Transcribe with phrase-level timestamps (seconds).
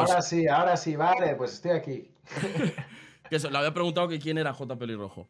[0.00, 2.10] ahora sí, ahora sí, vale, pues estoy aquí.
[3.30, 5.28] que eso, le había preguntado que quién era J Pelirrojo.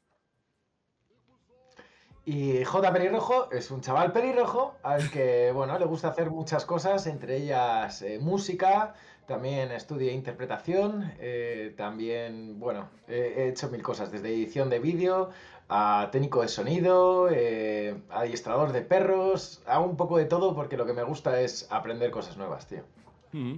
[2.24, 7.06] Y J Pelirrojo es un chaval pelirrojo al que, bueno, le gusta hacer muchas cosas,
[7.06, 8.94] entre ellas eh, música,
[9.26, 15.30] también estudia interpretación, eh, también, bueno, he hecho mil cosas, desde edición de vídeo
[15.68, 20.86] a técnico de sonido, eh, adiestrador de perros, hago un poco de todo porque lo
[20.86, 22.84] que me gusta es aprender cosas nuevas, tío.
[23.32, 23.56] Mm.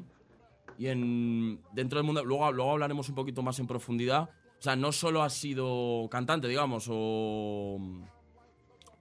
[0.81, 4.31] Y en, dentro del mundo, luego, luego hablaremos un poquito más en profundidad.
[4.59, 7.79] O sea, no solo has sido cantante, digamos, o,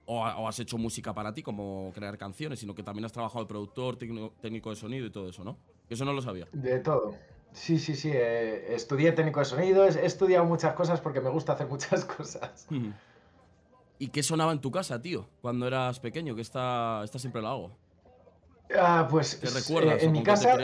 [0.04, 3.48] o, has hecho música para ti, como crear canciones, sino que también has trabajado de
[3.48, 5.56] productor, técnico, de sonido y todo eso, ¿no?
[5.88, 6.46] Eso no lo sabía.
[6.52, 7.14] De todo.
[7.52, 8.10] Sí, sí, sí.
[8.12, 12.68] Eh, estudié técnico de sonido, he, estudiado muchas cosas porque me gusta hacer muchas cosas.
[13.98, 16.34] ¿Y qué sonaba en tu casa, tío, cuando eras pequeño?
[16.34, 17.70] Que esta, esta siempre lo hago.
[18.78, 19.40] Ah, pues.
[19.40, 20.02] ¿Te recuerdas?
[20.02, 20.58] Eh, en mi casa.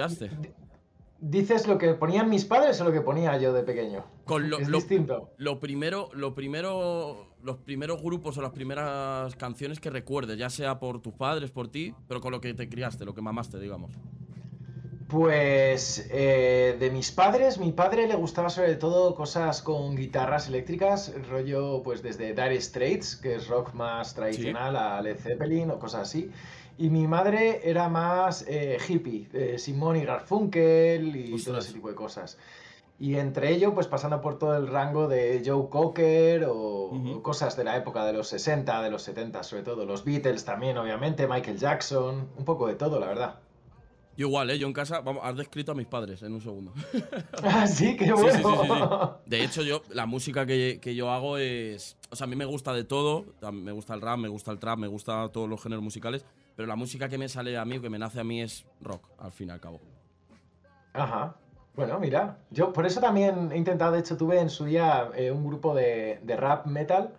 [1.19, 4.05] ¿Dices lo que ponían mis padres o lo que ponía yo de pequeño?
[4.25, 5.31] Con lo, es distinto.
[5.39, 10.79] Lo primero, lo primero, los primeros grupos o las primeras canciones que recuerdes, ya sea
[10.79, 13.93] por tus padres, por ti, pero con lo que te criaste, lo que mamaste, digamos.
[15.09, 21.15] Pues eh, de mis padres, mi padre le gustaba sobre todo cosas con guitarras eléctricas,
[21.31, 26.03] rollo pues desde Dire Straits, que es rock más tradicional, a Led Zeppelin o cosas
[26.03, 26.31] así.
[26.79, 31.95] Y mi madre era más eh, hippie, Simón y Garfunkel y todo ese tipo de
[31.95, 32.39] cosas.
[32.99, 37.65] Y entre ello, pues pasando por todo el rango de Joe Cocker o, cosas de
[37.65, 39.85] la época de los 60, de los 70 sobre todo.
[39.85, 43.41] Los Beatles también, obviamente, Michael Jackson, un poco de todo, la verdad.
[44.17, 44.59] Yo igual, ¿eh?
[44.59, 46.73] Yo en casa, vamos, has descrito a mis padres en un segundo.
[47.43, 49.19] ah, sí, qué bueno.
[49.27, 51.99] de hecho, yo, la música que, yo hago es.
[52.11, 53.27] O sea, a mí me gusta de todo.
[53.53, 56.25] Me gusta el rap, me gusta el trap, me gusta todos los géneros musicales.
[56.57, 58.65] Pero la música que me sale a mí o que me nace a mí es
[58.81, 59.81] rock, al fin y al cabo.
[60.95, 61.37] Ajá.
[61.75, 65.31] Bueno, mira, yo por eso también he intentado, de hecho, tuve en su día eh,
[65.31, 67.13] un grupo de, de rap metal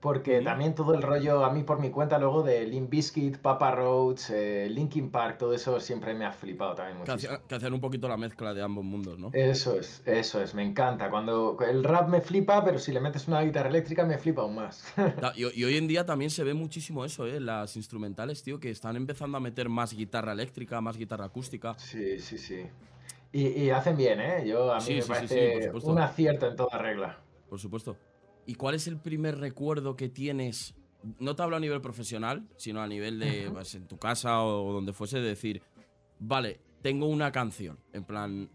[0.00, 3.72] porque también todo el rollo, a mí por mi cuenta, luego de Limp Bizkit, Papa
[3.72, 7.38] Roach, eh, Linkin Park, todo eso siempre me ha flipado también muchísimo.
[7.48, 9.30] Que, hacer un poquito la mezcla de ambos mundos, ¿no?
[9.32, 11.10] Eso es, eso es, me encanta.
[11.10, 14.54] Cuando el rap me flipa, pero si le metes una guitarra eléctrica me flipa aún
[14.54, 14.84] más.
[15.34, 17.40] y, hoy en día también se ve muchísimo eso, ¿eh?
[17.40, 21.74] Las instrumentales, tío, que están empezando a meter más guitarra eléctrica, más guitarra acústica.
[21.78, 22.66] Sí, sí, sí.
[23.32, 24.44] Y, hacen bien, ¿eh?
[24.46, 27.18] Yo, a mí me parece un acierto en toda regla.
[27.48, 27.96] Por supuesto.
[28.48, 30.74] ¿Y cuál es el primer recuerdo que tienes?
[31.18, 34.72] No te hablo a nivel profesional, sino a nivel de pues, en tu casa o
[34.72, 35.60] donde fuese, de decir,
[36.18, 37.78] vale, tengo una canción.
[37.92, 38.48] En plan,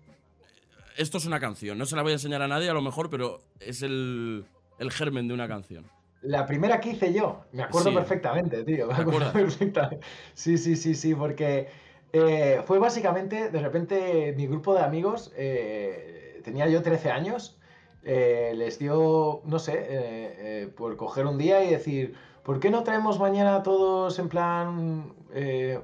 [0.97, 1.77] esto es una canción.
[1.77, 4.47] No se la voy a enseñar a nadie a lo mejor, pero es el,
[4.89, 5.85] germen de una canción.
[6.23, 8.87] La primera que hice yo, me acuerdo perfectamente, tío.
[8.87, 10.03] Me acuerdo perfectamente.
[10.33, 11.67] Sí, sí, sí, sí, porque
[12.13, 17.59] eh, fue básicamente, de repente, mi grupo de amigos, eh, tenía yo 13 años
[18.05, 22.69] eh, les dio, no sé, eh, eh, por coger un día y decir, ¿por qué
[22.69, 25.13] no traemos mañana todos en plan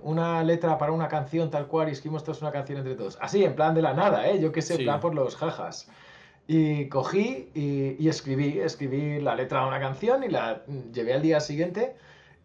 [0.03, 3.17] una letra para una canción tal cual y escribimos todos una canción entre todos?
[3.21, 4.39] Así, en plan de la nada, ¿eh?
[4.39, 5.89] Yo qué sé, en plan por los jajas.
[6.45, 11.39] Y cogí y, escribí, escribí la letra de una canción y la llevé al día
[11.39, 11.95] siguiente.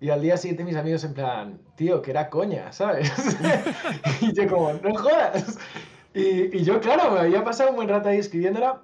[0.00, 3.10] Y al día siguiente mis amigos en plan, tío, que era coña, ¿sabes?
[4.20, 5.58] y yo como, no jodas.
[6.12, 8.82] Y, y, yo, claro, me había pasado un buen rato ahí escribiéndola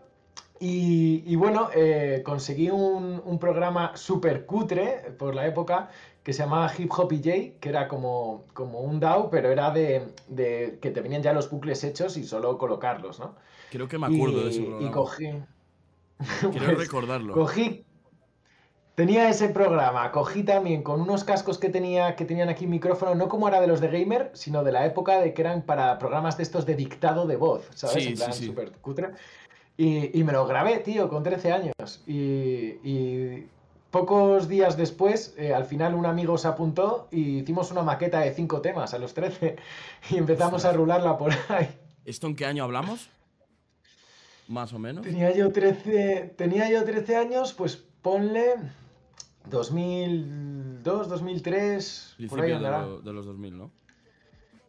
[0.62, 5.88] y, bueno, eh, conseguí un, programa súper cutre por la época
[6.22, 10.12] que se llamaba Hip Hop EJ, que era como, como un DAO, pero era de,
[10.82, 13.37] que te venían ya los bucles hechos y solo colocarlos, ¿no?
[13.71, 14.87] Creo que me acuerdo de ese programa.
[14.87, 15.25] Y cogí...
[16.50, 17.32] Quiero pues, recordarlo.
[17.32, 17.87] Cogí...
[18.97, 23.31] Tenía ese programa, cogí también con unos cascos que, tenía, que tenían aquí micrófono, no
[23.31, 26.37] como era de los de Gamer, sino de la época de que eran para programas
[26.37, 28.04] de estos de dictado de voz, ¿sabes?
[28.04, 29.12] en plan, súper cutre.
[29.82, 32.02] Y, me lo grabé, tío, con 13 años.
[32.06, 33.46] Y,
[33.91, 38.34] pocos días después, eh, al final un amigo se apuntó y hicimos una maqueta de
[38.34, 39.56] cinco temas a los 13
[40.10, 41.68] y empezamos a rularla por ahí.
[42.04, 43.09] ¿Esto en qué año hablamos?
[44.48, 45.03] Más o menos.
[45.03, 48.56] Tenía yo 13, tenía yo 13 años, pues ponle
[49.48, 52.86] 2002, 2003, por ahí andará.
[52.86, 53.71] De, de los 2000, ¿no?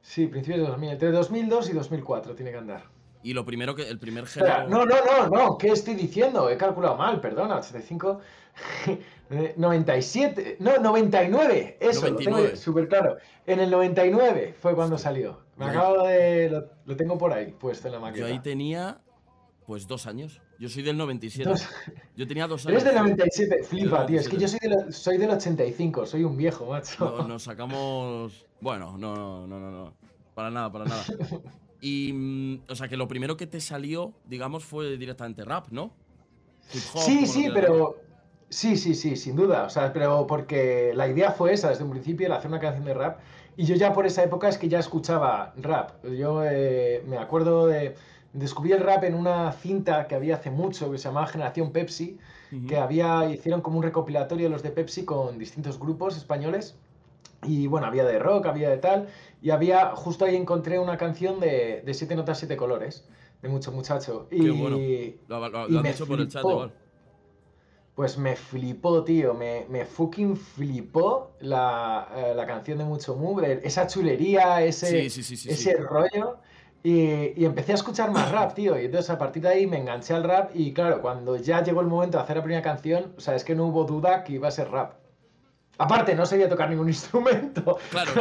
[0.02, 0.90] Sí, principios de 2000.
[0.90, 3.01] Entre 2002 y 2004 tiene que andar.
[3.24, 3.88] Y lo primero que.
[3.88, 4.68] El primer género.
[4.68, 5.58] No, no, no, no.
[5.58, 6.50] ¿Qué estoy diciendo?
[6.50, 7.58] He calculado mal, perdona.
[7.58, 8.20] 85.
[9.56, 10.58] 97.
[10.60, 11.78] No, 99.
[11.80, 12.12] Eso, 99.
[12.12, 13.18] lo tengo súper claro.
[13.46, 15.40] En el 99 fue cuando salió.
[15.58, 16.50] Me acabo de.
[16.86, 18.28] Lo, tengo por ahí puesto en la máquina.
[18.28, 19.00] Yo ahí tenía.
[19.66, 20.42] Pues dos años.
[20.60, 21.50] Yo soy del 97.
[22.18, 22.82] Yo tenía dos años.
[22.82, 23.64] Eres del 97.
[23.64, 24.20] Flipa, tío.
[24.20, 24.60] Es que yo soy,
[24.90, 26.06] soy del 85.
[26.06, 27.26] Soy un viejo, macho.
[27.28, 28.46] nos sacamos.
[28.60, 29.94] Bueno, no, no, no, no.
[30.34, 31.04] Para nada, para nada.
[31.82, 35.92] Y, mm, o sea, que lo primero que te salió, digamos, fue directamente rap, ¿no?
[36.70, 37.98] sí, sí, pero...
[38.50, 39.64] Sí, sí, sí, sin duda.
[39.64, 42.84] O sea, pero porque la idea fue esa desde un principio, el hacer una canción
[42.84, 43.20] de rap.
[43.56, 46.04] Y yo ya por esa época es que ya escuchaba rap.
[46.06, 47.96] Yo eh, me acuerdo de...
[48.34, 52.18] Descubrí el rap en una cinta que había hace mucho que se llamaba Generación Pepsi,
[52.66, 56.76] que había, hicieron como un recopilatorio de los de Pepsi con distintos grupos españoles.
[57.44, 59.08] Y bueno, había de rock, había de tal.
[59.42, 63.06] Y había, justo ahí encontré una canción de, de Siete Notas, Siete Colores,
[63.42, 64.28] de Mucho Muchacho.
[64.30, 64.78] Y, bueno.
[65.28, 66.72] Lo, han hecho por el chat igual.
[67.96, 69.34] Pues me flipó, tío.
[69.34, 75.74] Me, me fucking flipó la, eh, la canción de Mucho Move, esa chulería, ese, ese
[75.78, 76.38] rollo.
[76.84, 78.80] Y, y, empecé a escuchar más rap, tío.
[78.80, 80.52] Y entonces a partir de ahí me enganché al rap.
[80.54, 83.44] Y claro, cuando ya llegó el momento de hacer la primera canción, o sea, es
[83.44, 85.01] que no hubo duda que iba a ser rap.
[85.78, 87.78] Aparte, no sabía tocar ningún instrumento.
[87.90, 88.12] Claro,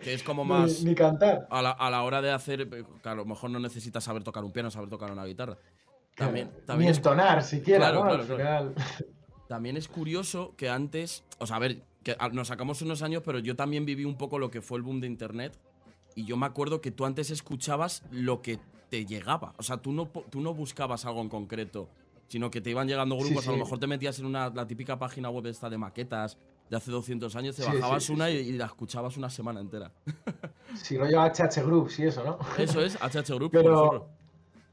[0.00, 0.82] que, es como más.
[0.82, 1.46] Ni, cantar.
[1.50, 2.68] A la, a la, hora de hacer.
[3.02, 5.56] Claro, a lo mejor no necesitas saber tocar un piano, saber tocar una guitarra.
[6.16, 8.74] También, también ni entonar siquiera, claro, claro,
[9.48, 11.24] También es curioso que antes.
[11.38, 14.38] O sea, a ver, que nos sacamos unos años, pero yo también viví un poco
[14.38, 15.58] lo que fue el boom de internet.
[16.14, 18.58] Y yo me acuerdo que tú antes escuchabas lo que
[18.90, 19.54] te llegaba.
[19.56, 21.88] O sea, tú no, tú no buscabas algo en concreto,
[22.28, 23.46] sino que te iban llegando grupos.
[23.48, 26.36] A lo mejor te metías en una, la típica página web esta de maquetas
[26.70, 29.90] de hace 200 años, te bajabas una y, la escuchabas una semana entera.
[30.76, 32.38] Sí, rollo HH Group, sí, eso, ¿no?
[32.56, 33.50] Eso es, HH Group.
[33.50, 34.06] Pero,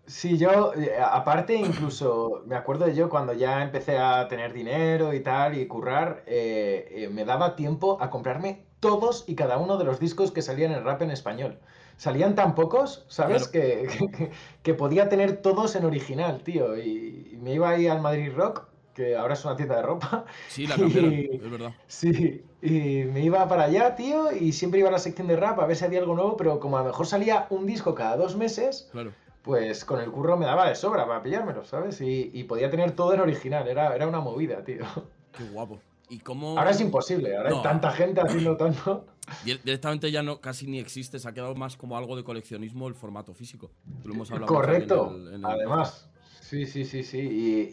[0.05, 5.11] sí, yo, eh, aparte, incluso, me acuerdo de yo cuando ya empecé a tener dinero
[5.11, 9.77] y tal, y currar, eh, eh, me daba tiempo a comprarme todos y cada uno
[9.77, 11.57] de los discos que salían en rap en español.
[11.97, 13.47] Salían tan pocos, ¿sabes?
[13.51, 16.77] Que, que, podía tener todos en original, tío.
[16.77, 18.66] y me iba ahí al Madrid Rock
[18.97, 20.25] que ahora es una tienda de ropa.
[20.49, 21.71] Sí, la cambiaron, es verdad.
[21.85, 25.59] Sí, y me iba para allá, tío, y siempre iba a la sección de rap
[25.59, 28.17] a ver si había algo nuevo, pero como a lo mejor salía un disco cada
[28.17, 29.11] dos meses, claro.
[29.43, 32.01] pues con el curro me daba de sobra para pillármelo, ¿sabes?
[32.01, 34.83] Y, podía tener todo en original, era, era una movida, tío.
[35.31, 35.79] Qué guapo.
[36.09, 36.57] ¿Y cómo...
[36.57, 39.05] Ahora es imposible, ahora hay tanta gente haciendo tanto.
[39.43, 42.95] Directamente ya no casi ni existe, se ha quedado más como algo de coleccionismo el
[42.95, 43.69] formato físico.
[44.03, 46.09] Lo hemos hablado Correcto, además.
[46.47, 47.19] Sí, sí, sí, sí.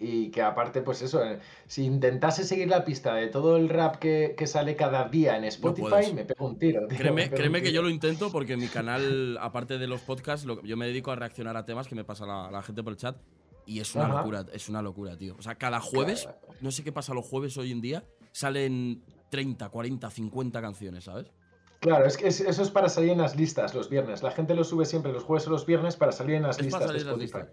[0.00, 1.38] Y, que aparte, pues eso, eh,
[1.68, 6.12] si intentase seguir la pista de todo el rap que, sale cada día en Spotify,
[6.12, 6.88] me pego un tiro.
[6.88, 10.86] créeme, créeme que yo lo intento porque mi canal, aparte de los podcasts, yo me
[10.86, 13.16] dedico a reaccionar a temas que me pasa la, gente por el chat.
[13.64, 15.36] Y es una locura, es una locura, tío.
[15.38, 16.28] O sea, cada jueves,
[16.60, 21.30] no sé qué pasa los jueves hoy en día, salen 30, 40, 50 canciones, ¿sabes?
[21.78, 24.22] Claro, es que eso es para salir en las listas los viernes.
[24.22, 26.90] La gente lo sube siempre los jueves o los viernes para salir en las listas
[26.90, 27.44] de Spotify.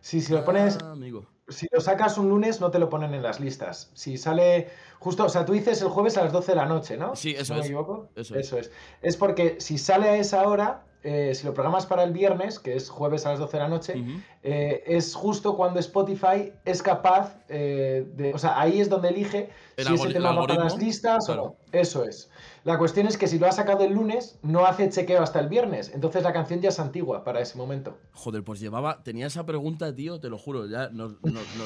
[0.00, 0.78] Si lo pones.
[0.82, 0.94] Ah,
[1.48, 3.90] si lo sacas un lunes, no te lo ponen en las listas.
[3.94, 4.68] Si sale.
[4.98, 7.16] Justo, o sea, tú dices el jueves a las 12 de la noche, ¿no?
[7.16, 7.60] Sí, eso es.
[7.60, 8.08] me equivoco.
[8.14, 8.70] Eso, es.
[9.00, 9.16] es.
[9.16, 12.90] porque si sale a esa hora, eh, si lo programas para el viernes, que es
[12.90, 14.04] jueves a las 12 de la noche,
[14.42, 18.34] eh, es justo cuando Spotify es capaz eh, de.
[18.34, 21.56] O sea, ahí es donde elige si ese tema va para las listas o no.
[21.70, 22.30] Eso es.
[22.64, 25.48] La cuestión es que si lo ha sacado el lunes, no hace chequeo hasta el
[25.48, 25.92] viernes.
[25.94, 27.96] Entonces la canción ya es antigua para ese momento.
[28.12, 29.02] Joder, pues llevaba.
[29.04, 31.14] Tenía esa pregunta, tío, te lo juro, ya nos,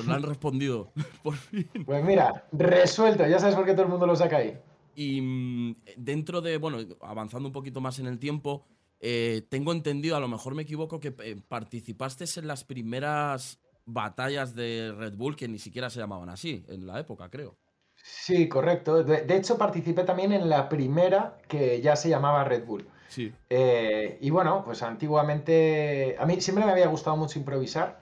[0.06, 0.92] la han respondido.
[1.22, 1.68] por fin.
[1.86, 4.58] Pues mira, resuelto, ya sabes por qué todo el mundo lo saca ahí.
[4.94, 8.66] Y mm, dentro de, bueno, avanzando un poquito más en el tiempo,
[9.04, 14.54] eh, tengo entendido, a lo mejor me equivoco, que eh, participaste en las primeras batallas
[14.54, 17.58] de Red Bull que ni siquiera se llamaban así en la época, creo.
[17.96, 19.02] Sí, correcto.
[19.02, 22.86] De, hecho, participé también en la primera que ya se llamaba Red Bull.
[23.08, 23.32] Sí.
[23.50, 26.16] Eh, y bueno, pues antiguamente.
[26.18, 28.00] A mí siempre me había gustado mucho improvisar.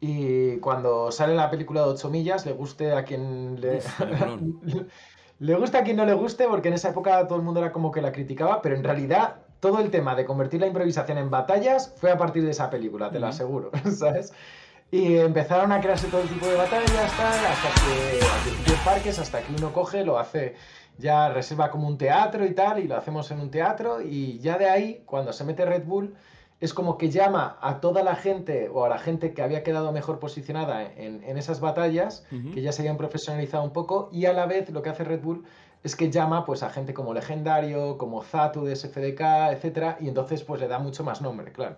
[0.00, 3.80] Y cuando sale la película de 8 millas, le guste a quien le.
[5.38, 7.72] le gusta a quien no le guste, porque en esa época todo el mundo era
[7.72, 11.30] como que la criticaba, pero en realidad todo el tema de convertir la improvisación en
[11.30, 14.32] batallas fue a partir de esa película, te lo aseguro, ¿sabes?
[14.90, 19.72] Y empezaron a crearse todo tipo de batallas, tal, hasta que, parques, hasta que uno
[19.72, 20.56] coge, lo hace,
[20.98, 24.58] ya reserva como un teatro y tal, y lo hacemos en un teatro, y ya
[24.58, 26.12] de ahí, cuando se mete Red Bull,
[26.60, 29.92] es como que llama a toda la gente o a la gente que había quedado
[29.92, 34.46] mejor posicionada en, esas batallas, que ya se habían profesionalizado un poco, y a la
[34.46, 35.44] vez lo que hace Red Bull
[35.82, 39.20] es que llama pues a gente como Legendario, como Zatu de SFDK,
[39.52, 41.76] etcétera, y entonces pues le da mucho más nombre, claro.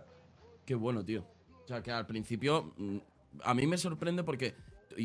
[0.64, 1.24] Qué bueno, tío.
[1.64, 2.98] O sea, que al principio mm,
[3.42, 4.54] a mí me sorprende porque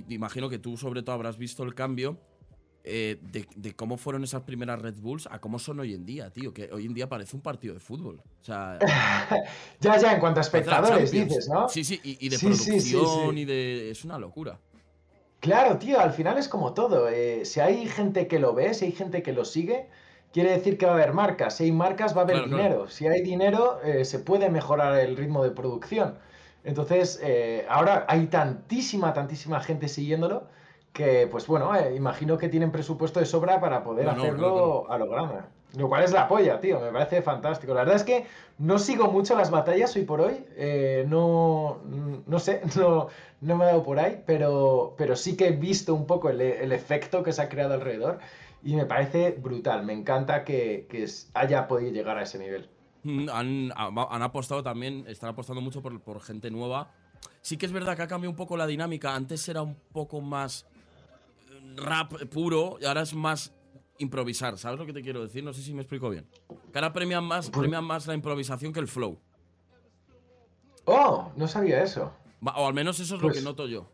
[0.10, 2.20] imagino que tú sobre todo habrás visto el cambio
[2.84, 6.53] eh, de, cómo fueron esas primeras Red Bulls a cómo son hoy en día, tío.
[6.53, 8.22] Que hoy en día parece un partido de fútbol.
[8.41, 8.79] O sea,
[9.79, 11.68] ya, ya, en cuanto a espectadores, dices, ¿no?
[11.68, 13.91] Sí, sí, y, de producción y de.
[13.91, 14.60] Es una locura.
[15.39, 17.08] Claro, tío, al final es como todo.
[17.10, 19.89] Eh, si hay gente que lo ve, si hay gente que lo sigue,
[20.34, 21.55] quiere decir que va a haber marcas.
[21.58, 22.88] Si hay marcas, va a haber dinero.
[22.89, 26.19] Si hay dinero, eh, se puede mejorar el ritmo de producción.
[26.63, 30.48] Entonces, eh, ahora hay tantísima, tantísima gente siguiéndolo
[30.91, 35.59] que, pues bueno, imagino que tienen presupuesto de sobra para poder hacerlo a lo grande.
[35.78, 37.74] Lo cual es la polla, tío, me parece fantástico.
[37.74, 38.26] La verdad es que
[38.58, 40.44] no sigo mucho las batallas hoy por hoy,
[41.08, 41.80] no,
[42.26, 43.08] no sé, no,
[43.42, 46.42] no me he dado por ahí, pero, pero sí que he visto un poco el,
[46.42, 48.20] el efecto que se ha creado alrededor
[48.64, 49.86] y me parece brutal.
[49.86, 50.88] Me encanta que,
[51.34, 52.70] haya podido llegar a ese nivel.
[53.04, 53.72] Mm, han,
[54.22, 56.92] apostado también, están apostando mucho por, gente nueva.
[57.42, 59.16] Sí que es verdad que ha cambiado un poco la dinámica.
[59.16, 60.66] Antes era un poco más
[61.50, 63.54] eh, rap puro y ahora es más
[64.00, 64.58] improvisar.
[64.58, 65.44] ¿Sabes lo que te quiero decir?
[65.44, 66.25] No sé si me explico bien.
[66.72, 69.20] Que ahora premian más, premian más la improvisación que el flow.
[70.86, 72.12] Oh, no sabía eso.
[72.41, 73.86] O al menos eso es lo que pues noto yo.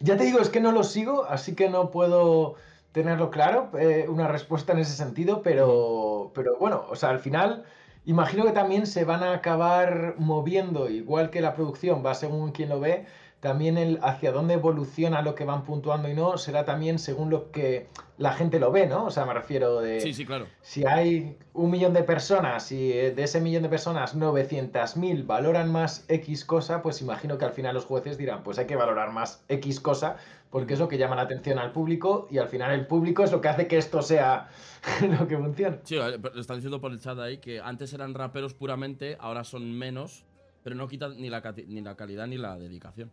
[0.00, 2.56] Ya te digo, es que no lo sigo, así que no puedo
[2.92, 7.64] tenerlo claro, eh, una respuesta en ese sentido, pero, pero bueno, o sea, al final
[8.06, 12.70] imagino que también se van a acabar moviendo, igual que la producción va según quien
[12.70, 13.06] lo ve,
[13.46, 17.52] también el hacia dónde evoluciona lo que van puntuando y no será también según lo
[17.52, 17.86] que
[18.18, 19.04] la gente lo ve, ¿no?
[19.04, 20.00] O sea, me refiero de...
[20.00, 20.48] Sí, sí, claro.
[20.62, 26.04] Si hay un millón de personas y de ese millón de personas 900.000 valoran más
[26.08, 29.44] X cosa, pues imagino que al final los jueces dirán, pues hay que valorar más
[29.48, 30.16] X cosa
[30.50, 33.30] porque es lo que llama la atención al público y al final el público es
[33.30, 34.48] lo que hace que esto sea
[35.20, 35.78] lo que funcione.
[35.84, 39.70] Sí, lo están diciendo por el chat ahí que antes eran raperos puramente, ahora son
[39.70, 40.24] menos,
[40.64, 43.12] pero no quitan ni la, ni la calidad ni la dedicación.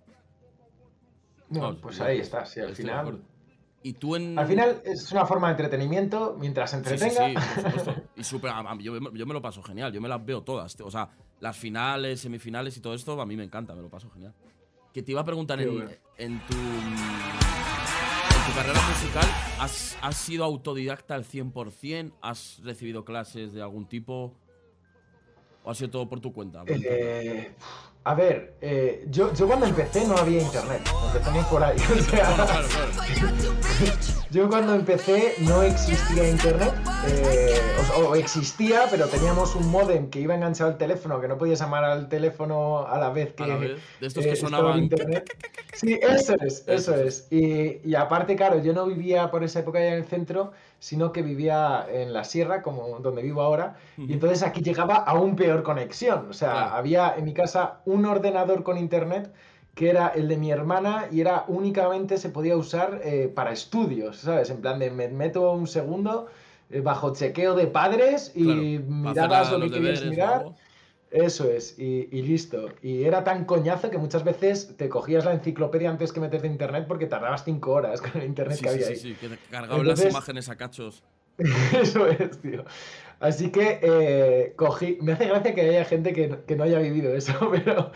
[1.60, 3.22] No, pues ahí está, sí, al final.
[3.84, 4.40] Y tú en...
[4.40, 7.28] Al final es una forma de entretenimiento mientras entretenga.
[7.28, 8.04] Sí, sí, por supuesto.
[8.16, 10.80] Y super, yo, yo, me lo paso genial, yo me las veo todas.
[10.80, 11.10] O sea,
[11.42, 14.34] las finales, semifinales y todo esto, a mí me encanta, me lo paso genial.
[14.94, 15.70] Que te iba a preguntar, en,
[16.18, 16.96] en, tu, en
[18.46, 19.26] tu carrera musical,
[19.60, 22.14] ¿has, ¿has sido autodidacta al 100%?
[22.22, 24.34] ¿Has recibido clases de algún tipo?
[25.66, 26.64] ¿O ha sido todo por tu cuenta?
[26.68, 27.54] Eh,
[28.06, 31.78] a ver, eh, yo, yo, cuando empecé no había internet, empezamos por ahí.
[34.30, 36.74] yo cuando empecé no existía internet,
[37.08, 37.62] eh,
[37.98, 41.86] o, existía, pero teníamos un modem que iba enganchado al teléfono, que no podías llamar
[41.86, 43.46] al teléfono a la vez que...
[43.46, 44.80] De estos que sonaban...
[44.80, 45.30] Internet.
[45.74, 47.28] Sí, eso es, eso es.
[47.32, 50.52] Y, y aparte, claro, yo no vivía por esa época ya en el centro,
[50.84, 55.14] sino que vivía en la sierra, como donde vivo ahora, y entonces aquí llegaba a
[55.14, 56.28] un peor conexión.
[56.30, 59.32] O sea, había en mi casa un ordenador con internet
[59.76, 64.18] que era el de mi hermana y era únicamente se podía usar eh, para estudios,
[64.18, 64.50] ¿sabes?
[64.50, 66.28] En plan de me meto un segundo
[66.70, 70.48] eh, bajo chequeo de padres y mirabas lo que querías mirar.
[71.14, 72.70] Eso es, y, listo.
[72.82, 76.54] Y era tan coñazo que muchas veces te cogías la enciclopedia antes que meterte en
[76.54, 78.96] internet porque tardabas cinco horas con el internet que había ahí.
[78.96, 81.04] Sí, sí, que te cargaban las imágenes a cachos.
[81.80, 82.66] Eso es, tío.
[83.20, 84.98] Así que eh, cogí.
[85.02, 87.92] Me hace gracia que haya gente que, no haya vivido eso, pero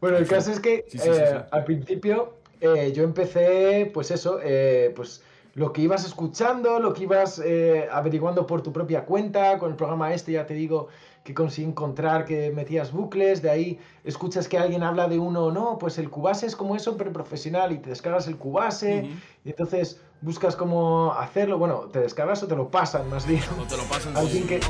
[0.00, 4.38] bueno, el caso es que eh, al principio eh, yo empecé, pues eso,
[4.94, 5.22] pues
[5.54, 7.42] lo que ibas escuchando, lo que ibas
[7.90, 10.88] averiguando por tu propia cuenta, con el programa este, ya te digo,
[11.24, 15.52] que conseguí encontrar que metías bucles, de ahí escuchas que alguien habla de uno o
[15.52, 19.10] no, pues el Cubase es como eso, pero profesional, y te descargas el Cubase,
[19.44, 23.42] y entonces buscas cómo hacerlo, bueno, te descargas o te lo pasan más bien.
[23.60, 24.16] O te lo pasan.
[24.16, 24.60] alguien que,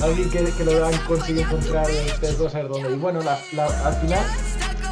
[0.00, 1.86] alguien que, que lo han conseguido encontrar,
[2.38, 2.92] dos a ver dónde.
[2.92, 4.24] Y bueno, al final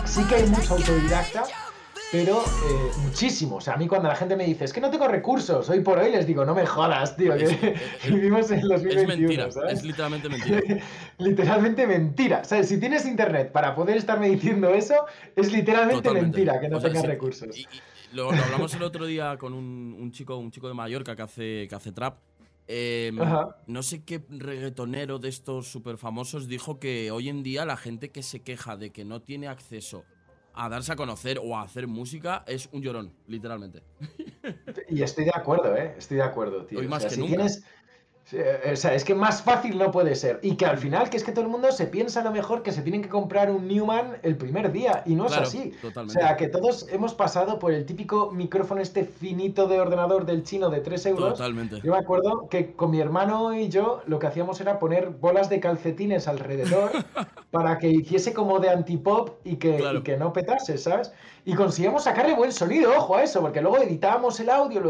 [0.04, 1.44] sí que hay mucho autodidacta,
[2.14, 3.56] pero eh, muchísimo.
[3.56, 5.80] O sea, a mí cuando la gente me dice, es que no tengo recursos, hoy
[5.80, 7.74] por hoy les digo, no me jodas, tío, que
[8.08, 9.00] vivimos en 2021.
[9.00, 10.60] Es mentira, es literalmente mentira.
[11.18, 12.44] literalmente mentira.
[12.44, 14.94] sea, Si tienes internet para poder estarme diciendo eso,
[15.34, 17.58] es literalmente mentira que no tengas recursos.
[17.58, 17.66] Y,
[18.12, 21.74] lo, hablamos el otro día con un, chico, un chico de Mallorca que hace, que
[21.74, 22.18] hace trap.
[22.68, 23.18] Em,
[23.66, 28.10] no sé qué reggaetonero de estos súper famosos dijo que hoy en día la gente
[28.10, 30.04] que se queja de que no tiene acceso
[30.54, 33.82] a darse a conocer o a hacer música es un llorón, literalmente.
[34.88, 35.94] Y estoy de acuerdo, ¿eh?
[35.98, 36.78] Estoy de acuerdo, tío.
[36.78, 37.34] Hoy más que si nunca.
[37.34, 37.64] Tienes,
[38.32, 40.40] o sea, es que más fácil no puede ser.
[40.42, 42.62] Y que al final, que es que todo el mundo se piensa a lo mejor
[42.62, 45.02] que se tienen que comprar un Newman el primer día.
[45.04, 45.72] Y no es así.
[45.82, 46.18] Totalmente.
[46.18, 50.42] O sea, que todos hemos pasado por el típico micrófono este finito de ordenador del
[50.42, 51.34] chino de 3 euros.
[51.34, 51.80] Totalmente.
[51.82, 55.50] Yo me acuerdo que con mi hermano y yo lo que hacíamos era poner bolas
[55.50, 56.92] de calcetines alrededor
[57.50, 61.12] para que hiciese como de antipop y que, y que no petase, ¿sabes?
[61.44, 64.80] Y conseguíamos sacarle buen sonido, ojo a eso, porque luego editábamos el audio,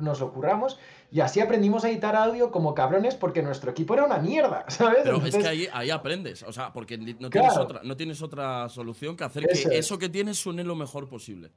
[0.00, 0.78] nos lo curramos
[1.10, 5.00] y así aprendimos a editar audio como cabrones porque nuestro equipo era una mierda, ¿sabes?
[5.04, 8.68] Pero es que ahí, ahí, aprendes, o sea, porque no tienes, otra, no tienes otra
[8.68, 11.50] solución que hacer que eso que tienes suene lo mejor posible.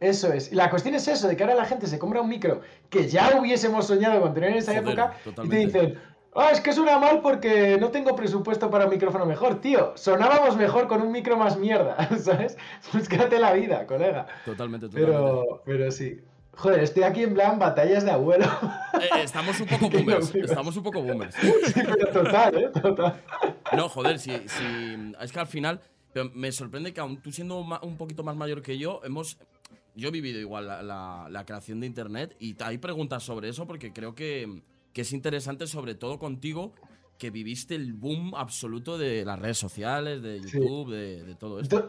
[0.00, 0.50] Eso es.
[0.50, 3.08] Y la cuestión es eso, de que ahora la gente se compra un micro que
[3.08, 5.98] ya hubiésemos soñado con tener en esa época y te dicen,
[6.34, 9.60] ah, es que suena mal porque no tengo presupuesto para un micrófono mejor.
[9.60, 12.58] Tío, sonábamos mejor con un micro más mierda, ¿sabes?
[12.92, 14.26] Búscate la vida, colega.
[14.44, 14.88] Totalmente, totalmente.
[14.90, 16.20] Pero, pero sí.
[16.54, 18.44] Joder, estoy aquí en plan batallas de abuelo.
[18.44, 20.34] Eh, eh, estamos un poco boomers.
[20.34, 21.34] estamos un poco boomers.
[21.34, 22.70] Sí, pero total, ¿eh?
[22.80, 23.20] Total.
[23.76, 25.80] No, joder, si, si, es que al final
[26.34, 29.38] me sorprende que aún tú siendo un poquito más mayor que yo, hemos
[29.94, 34.14] yo he vivido igual la, creación de Internet y hay preguntas sobre eso porque creo
[34.14, 34.62] que,
[34.94, 36.72] es interesante, sobre todo contigo,
[37.18, 41.76] que viviste el boom absoluto de las redes sociales, de YouTube, de, todo esto.
[41.76, 41.88] De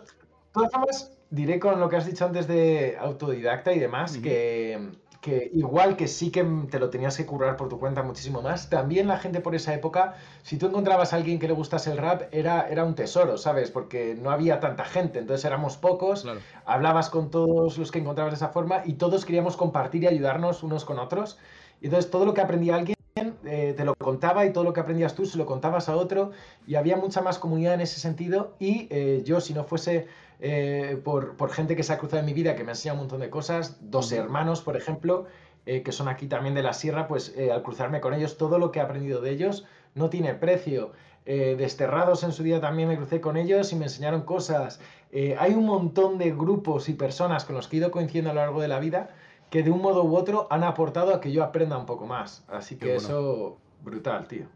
[0.53, 5.49] todas formas, diré con lo que has dicho antes de autodidacta y demás, que que
[5.53, 9.07] igual que sí que te lo tenías que currar por tu cuenta muchísimo más, también
[9.07, 12.23] la gente por esa época, si tú encontrabas a alguien que le gustase el rap,
[12.31, 13.71] era, era un tesoro, ¿sabes?
[13.71, 16.27] Porque no había tanta gente, entonces éramos pocos,
[16.65, 20.61] hablabas con todos los que encontrabas de esa forma y todos queríamos compartir y ayudarnos
[20.61, 21.39] unos con otros.
[21.79, 24.79] Y entonces todo lo que aprendía alguien eh, te lo contaba y todo lo que
[24.79, 26.31] aprendías tú se lo contabas a otro
[26.65, 30.07] y había mucha más comunidad en ese sentido y eh, yo si no fuese
[30.39, 33.03] eh, por, gente que se ha cruzado en mi vida, que me ha enseñado un
[33.03, 35.27] montón de cosas, dos hermanos, por ejemplo,
[35.65, 38.79] que son aquí también de la sierra, pues al cruzarme con ellos, todo lo que
[38.79, 39.65] he aprendido de ellos
[39.95, 40.91] no tiene precio.
[41.25, 44.81] desterrados en su día también me crucé con ellos y me enseñaron cosas.
[45.13, 48.41] hay un montón de grupos y personas con los que he ido coincidiendo a lo
[48.41, 49.11] largo de la vida
[49.53, 52.43] que de un modo u otro han aportado a que yo aprenda un poco más.
[52.47, 54.47] Así que eso, brutal, tío.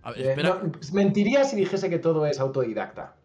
[0.92, 3.16] mentiría si dijese que todo es autodidacta.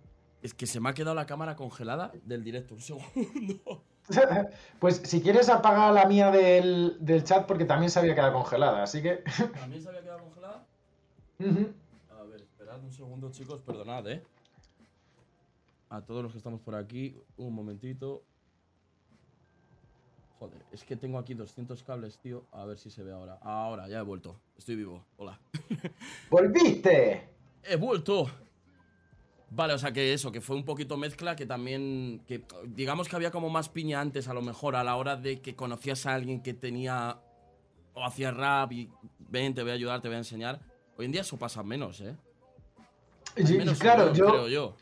[0.43, 2.75] Es que se me ha quedado la cámara congelada del directo.
[2.75, 3.85] Un segundo.
[4.81, 9.01] Pues si quieres apaga la mía del, chat porque también se había quedado congelada, así
[9.01, 9.23] que.
[9.61, 10.67] ¿También se había quedado congelada?
[12.11, 14.23] A ver, esperad un segundo, chicos, perdonad, eh.
[15.89, 18.25] A todos los que estamos por aquí, un momentito.
[20.43, 22.43] Joder, es que tengo aquí 200 cables, tío.
[22.51, 23.39] A ver si se ve ahora.
[23.43, 24.41] Ahora, ya he vuelto.
[24.59, 25.05] Estoy vivo.
[25.17, 25.39] Hola.
[26.31, 27.29] ¡Volviste!
[27.63, 28.29] He vuelto.
[29.51, 33.15] Vale, o sea que eso, que fue un poquito mezcla, que también, que digamos que
[33.15, 36.15] había como más piña antes a lo mejor a la hora de que conocías a
[36.15, 37.21] alguien que tenía
[37.95, 40.59] o hacía rap y ven, te voy a ayudar, te voy a enseñar.
[40.97, 42.17] Hoy en día eso pasa menos, ¿eh?
[43.37, 44.77] menos claro, yo, creo yo.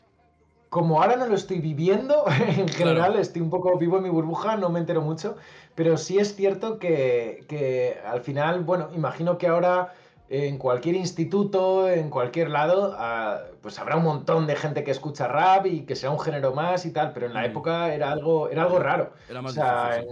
[0.71, 4.55] Como ahora no lo estoy viviendo, en general estoy un poco vivo en mi burbuja,
[4.55, 5.35] no me entero mucho,
[5.75, 9.93] pero sí es cierto que, que al final, bueno, imagino que ahora
[10.29, 15.27] en cualquier instituto, en cualquier lado, ah, pues habrá un montón de gente que escucha
[15.27, 17.51] rap y que sea un género más y tal, pero en la mm.
[17.51, 19.11] época era algo, era algo raro.
[19.29, 20.05] Era más o sea,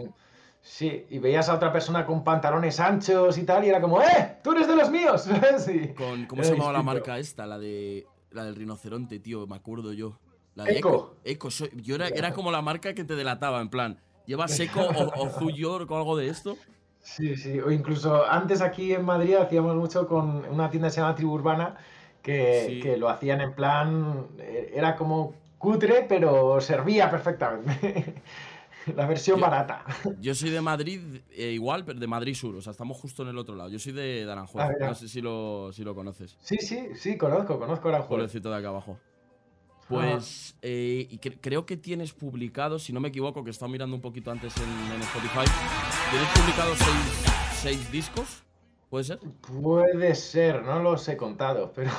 [0.60, 1.06] sí.
[1.10, 4.40] y veías a otra persona con pantalones anchos y tal, y era como, ¡eh!
[4.44, 5.26] ¡Tú eres de los míos!
[5.60, 5.94] sí.
[5.94, 7.48] con, ¿Cómo se llamaba la marca esta?
[7.48, 10.20] La de la del rinoceronte, tío, me acuerdo yo.
[10.60, 11.16] La de Eco.
[11.24, 15.46] Eco, yo era, era como la marca que te delataba, en plan, ¿llevas Eco o,
[15.46, 16.58] o York o algo de esto?
[17.02, 21.02] Sí, sí, o incluso antes aquí en Madrid hacíamos mucho con una tienda que se
[21.02, 21.78] llama Tribu Urbana,
[22.22, 28.16] que, lo hacían en plan, eh, era como cutre, pero servía perfectamente.
[28.96, 29.84] La versión barata.
[30.20, 33.30] Yo soy de Madrid, eh, igual, pero de Madrid Sur, o sea, estamos justo en
[33.30, 33.70] el otro lado.
[33.70, 36.38] Yo soy de, Aranjuez, ah, no sé si lo, si lo conoces.
[36.42, 38.10] Sí, sí, sí, conozco, conozco Aranjuez.
[38.10, 38.98] Pueblecito de acá abajo.
[39.90, 44.02] Pues eh, y creo que tienes publicado, si no me equivoco, que estaba mirando un
[44.04, 45.52] poquito antes en, Spotify,
[46.12, 46.74] tienes publicado
[47.56, 48.44] seis, discos,
[48.92, 49.20] ¿puede ser?
[49.42, 51.92] Puede ser, no los he contado, pero...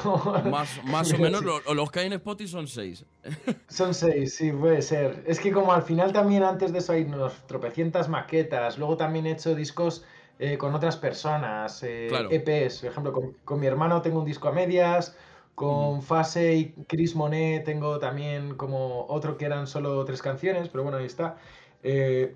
[0.48, 3.04] Más, más o menos, los que hay en Spotify son seis.
[3.68, 5.24] Son seis, sí, puede ser.
[5.26, 9.26] Es que como al final también antes de eso hay unos tropecientas maquetas, luego también
[9.26, 10.04] he hecho discos
[10.38, 14.46] eh, con otras personas, eh, EPs, por ejemplo, con, con mi hermano tengo un disco
[14.46, 15.16] a medias,
[15.60, 20.84] con Fase y Chris Monet tengo también como otro que eran solo tres canciones, pero
[20.84, 21.36] bueno, ahí está.
[21.82, 22.34] Eh,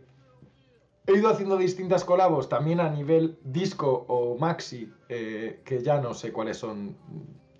[1.06, 6.12] he ido haciendo distintas colabos también a nivel disco o maxi, eh, que ya no
[6.12, 6.98] sé cuáles son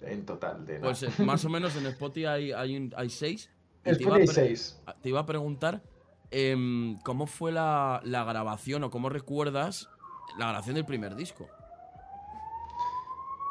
[0.03, 0.67] en total.
[0.67, 3.51] De pues eh, más o menos en Spotify hay, hay, hay seis.
[3.85, 4.83] Spotify hay seis.
[5.01, 5.83] Te iba a preguntar
[6.31, 9.89] em, cómo fue la, la grabación o cómo recuerdas
[10.37, 11.49] la grabación del primer disco.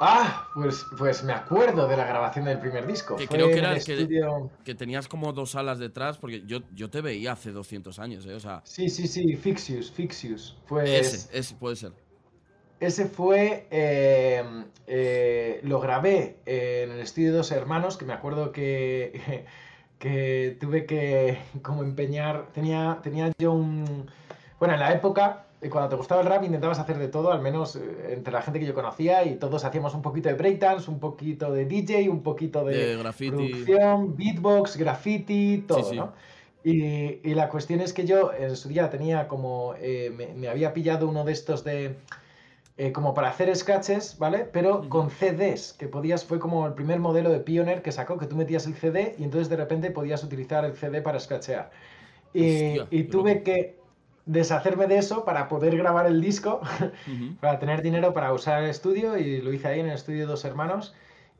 [0.05, 3.15] Ah, pues, pues me acuerdo de la grabación del primer disco.
[3.15, 7.31] Que creo que era que, tenías como dos salas detrás, porque yo, yo te veía
[7.31, 8.33] hace 200 años, ¿eh?
[8.33, 10.57] O sea, sí, sí, sí, Fixius, Fixius.
[10.67, 11.93] Pues, ese, ese puede ser.
[12.81, 13.65] Ese fue.
[13.71, 14.43] Eh,
[14.87, 19.45] eh, lo grabé en el estudio de dos hermanos, que me acuerdo que,
[19.99, 22.47] que tuve que como empeñar.
[22.51, 24.11] Tenía, tenía yo un.
[24.59, 27.75] Bueno, en la época cuando te gustaba el rap intentabas hacer de todo, al menos
[27.75, 30.99] eh, entre la gente que yo conocía, y todos hacíamos un poquito de breakdance, un
[30.99, 33.29] poquito de DJ, un poquito de, graffiti.
[33.31, 36.13] producción, beatbox, graffiti, todo, ¿no?
[36.63, 41.09] Y, la cuestión es que yo en su día tenía como, eh, me, había pillado
[41.09, 41.97] uno de estos de,
[42.77, 44.47] eh, como para hacer sketches, ¿vale?
[44.51, 48.27] Pero con CDs, que podías, fue como el primer modelo de Pioneer que sacó, que
[48.27, 51.69] tú metías el CD y entonces de repente podías utilizar el CD para sketchear.
[52.33, 53.77] Y, tuve que
[54.25, 56.61] deshacerme de eso para poder grabar el disco,
[57.41, 60.25] para tener dinero para usar el estudio y lo hice ahí en el estudio de
[60.25, 60.93] dos hermanos.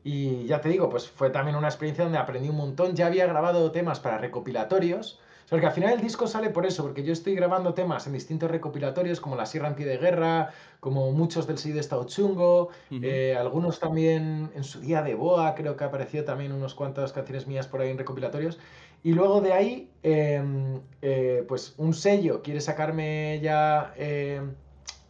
[0.04, 2.94] Y ya te digo, pues fue también una experiencia donde aprendí un montón.
[2.94, 5.18] Ya había grabado temas para recopilatorios.
[5.44, 8.06] O sea, que al final el disco sale por eso, porque yo estoy grabando temas
[8.06, 12.04] en distintos recopilatorios, como La Sierra en Pie de Guerra, como muchos del de Estado
[12.04, 17.12] Chungo, eh, algunos también en su día de Boa, creo que apareció también unos cuantas
[17.12, 18.58] canciones mías por ahí en recopilatorios.
[19.04, 24.54] Y luego de ahí, em, eh, pues un sello quiere sacarme ya em,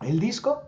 [0.02, 0.64] el disco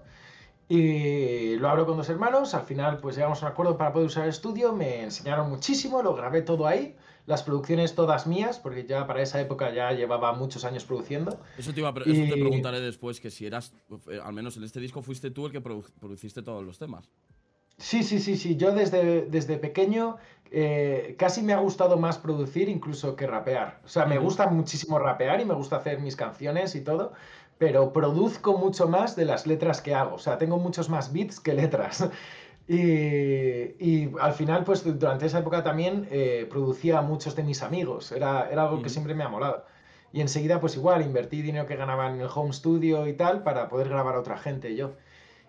[0.68, 2.54] y lo hablo con dos hermanos.
[2.54, 4.72] Al final, pues llegamos a un acuerdo para poder usar el estudio.
[4.72, 6.94] Me enseñaron muchísimo, lo grabé todo ahí.
[7.26, 11.36] Las producciones todas mías, porque ya para esa época ya llevaba muchos años produciendo.
[11.58, 13.74] Eso te, iba eso te preguntaré después, que si eras,
[14.08, 17.10] eh, al menos en este disco, fuiste tú el que produciste todos los temas.
[17.78, 18.56] Sí, sí, sí, sí.
[18.56, 20.16] Yo desde, desde pequeño
[20.50, 23.80] eh, casi me ha gustado más producir incluso que rapear.
[23.84, 27.12] O sea, me gusta muchísimo rapear y me gusta hacer mis canciones y todo,
[27.58, 30.14] pero produzco mucho más de las letras que hago.
[30.16, 32.08] O sea, tengo muchos más beats que letras.
[32.68, 38.10] Y, al final, pues durante esa época también eh, producía a muchos de mis amigos.
[38.10, 39.64] Era, era algo que siempre me ha molado.
[40.12, 43.68] Y enseguida, pues igual, invertí dinero que ganaba en el home studio y tal para
[43.68, 44.94] poder grabar a otra gente yo.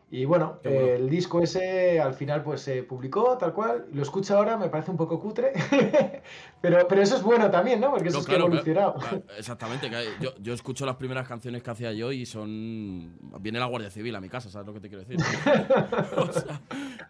[0.10, 4.56] Y bueno, el disco ese al final pues se publicó tal cual, lo escucho ahora,
[4.56, 5.52] me parece un poco cutre,
[6.62, 7.91] pero, pero eso es bueno también, ¿no?
[7.91, 8.96] Porque eso es que evolucionado.
[9.38, 9.91] exactamente,
[10.22, 13.17] yo, yo, escucho las primeras canciones que hacía yo y son...
[13.41, 15.17] Viene la Guardia Civil a mi casa, ¿sabes lo que te quiero decir?
[16.17, 16.62] o sea,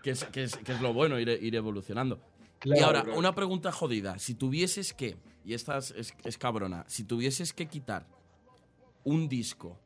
[0.02, 2.20] que, es, que, es, que es, lo bueno, ir, ir evolucionando.
[2.64, 7.54] y ahora, una pregunta jodida, si tuvieses que, y esta es, es cabrona, si tuvieses
[7.54, 8.08] que quitar
[9.04, 9.78] un disco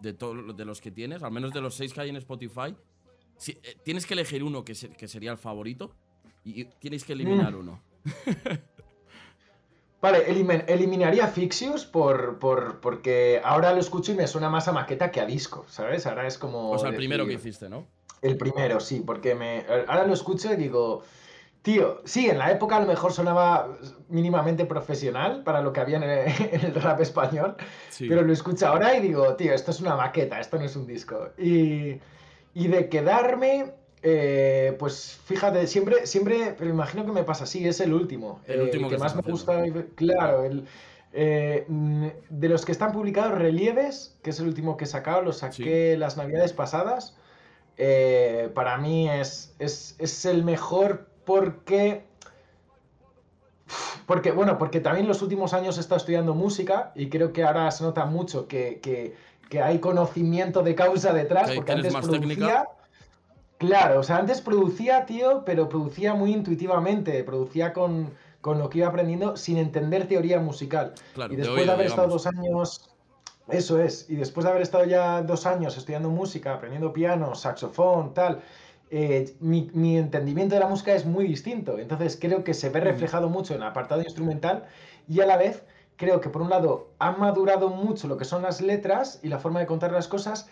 [0.00, 2.74] de todos de los que tienes, al menos de los seis que hay en Spotify,
[3.36, 5.94] si, eh, tienes que elegir uno que, que, sería el favorito
[6.44, 7.58] y tienes que eliminar mm.
[7.58, 7.82] uno.
[10.00, 15.10] vale, eliminaría Fixius por, por, porque ahora lo escucho y me suena más a maqueta
[15.10, 16.06] que a disco, ¿sabes?
[16.06, 16.70] Ahora es como...
[16.70, 17.86] O sea, el primero que hiciste, ¿no?
[18.22, 21.02] El primero, sí, porque me, ahora lo escucho y digo...
[21.66, 23.76] Tío, sí, en la época a lo mejor sonaba
[24.08, 27.56] mínimamente profesional para lo que había en el, rap español,
[27.98, 30.86] pero lo escucho ahora y digo, tío, esto es una maqueta, esto no es un
[30.86, 31.30] disco.
[31.36, 31.98] Y,
[32.54, 37.94] de quedarme, eh, pues fíjate, siempre, siempre, pero imagino que me pasa así, es el
[37.94, 38.42] último.
[38.46, 39.64] El último que, más me gusta,
[39.96, 40.68] claro, el,
[41.12, 41.66] eh,
[42.30, 45.96] de los que están publicados, Relieves, que es el último que he sacado, lo saqué
[45.96, 47.16] las navidades pasadas.
[47.76, 52.04] Eh, para mí es, es, es el mejor porque...
[54.06, 57.68] Porque, bueno, porque también los últimos años he estado estudiando música y creo que ahora
[57.72, 59.14] se nota mucho que,
[59.60, 62.64] hay conocimiento de causa detrás, porque antes producía...
[63.58, 68.12] Claro, o sea, antes producía, tío, pero producía muy intuitivamente, producía con,
[68.44, 70.92] lo que iba aprendiendo sin entender teoría musical.
[71.30, 72.90] y después de, haber estado dos años...
[73.48, 78.12] Eso es, y después de haber estado ya dos años estudiando música, aprendiendo piano, saxofón,
[78.12, 78.42] tal,
[78.90, 81.78] eh, mi, entendimiento de la música es muy distinto.
[81.78, 84.64] Entonces creo que se ve reflejado mucho en el apartado instrumental
[85.08, 85.64] y a la vez
[85.96, 89.38] creo que por un lado ha madurado mucho lo que son las letras y la
[89.38, 90.48] forma de contar las cosas,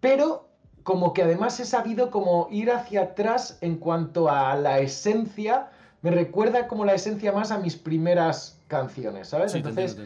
[0.00, 0.48] pero
[0.82, 5.70] como que además he sabido como ir hacia atrás en cuanto a la esencia,
[6.02, 9.54] me recuerda como la esencia más a mis primeras canciones, ¿sabes?
[9.54, 9.96] Entonces,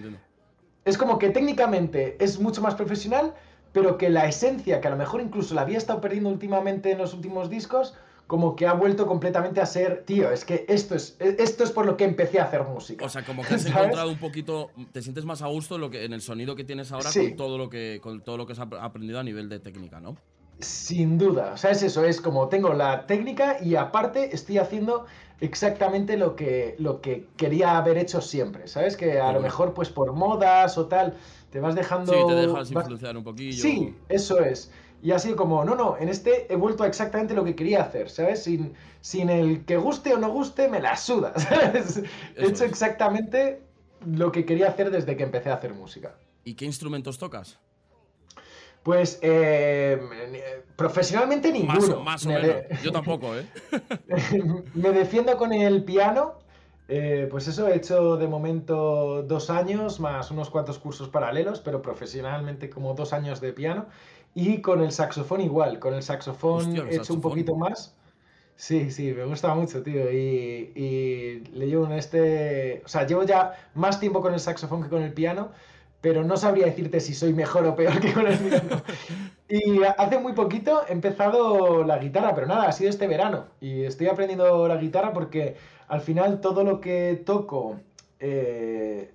[0.85, 3.35] es como que técnicamente es mucho más profesional,
[3.73, 6.99] pero que la esencia, que a lo mejor incluso la había estado perdiendo últimamente en
[6.99, 7.95] los últimos discos,
[8.29, 11.87] como que ha vuelto completamente a ser, tío, es que esto es, esto es por
[11.87, 13.07] lo que empecé a hacer música.
[13.07, 15.91] O sea, como que has encontrado un poquito, te sientes más a gusto en, lo
[15.91, 18.53] que, en el sonido que tienes ahora con, todo lo que, con todo lo que
[18.53, 20.15] has aprendido a nivel de técnica, ¿no?
[20.61, 25.07] Sin duda, o sea, es eso, es como tengo la técnica y aparte estoy haciendo
[25.41, 28.97] exactamente lo que, lo que quería haber hecho siempre, ¿sabes?
[28.97, 31.15] Que a lo mejor pues por modas o tal
[31.51, 32.13] te vas dejando...
[32.13, 33.63] Sí, te dejas influenciar un poquillo.
[33.63, 34.71] Sí, eso es.
[35.03, 38.11] Y así como, no, no, en este he vuelto a exactamente lo que quería hacer,
[38.11, 38.43] ¿sabes?
[38.43, 42.03] Sin, sin el que guste o no guste, me la suda, ¿sabes?
[42.37, 43.63] He hecho exactamente
[44.07, 46.17] lo que quería hacer desde que empecé a hacer música.
[46.45, 47.59] ¿Y qué instrumentos tocas?
[48.83, 50.01] Pues eh,
[50.77, 52.01] profesionalmente ninguno.
[52.01, 52.57] Más, o menos.
[52.83, 53.47] Yo tampoco, ¿eh?
[54.75, 56.39] me defiendo con el piano.
[56.89, 61.83] Eh, pues eso, he hecho de momento dos años más unos cuantos cursos paralelos, pero
[61.83, 63.87] profesionalmente como dos años de piano.
[64.35, 67.95] Y con el saxofón igual, con el saxofón he hecho un poquito más.
[68.57, 70.11] Sí, sí, me gusta mucho, tío.
[70.11, 72.83] Y, y le llevo este...
[72.85, 75.51] O sea, llevo ya más tiempo con el saxofón que con el piano,
[76.01, 78.83] pero no sabría decirte si soy mejor o peor que con el piano.
[79.49, 83.47] y hace muy poquito he empezado la guitarra, pero nada, ha sido este verano.
[83.61, 85.57] Y estoy aprendiendo la guitarra porque
[85.89, 87.81] al final todo lo que toco
[88.21, 89.13] eh,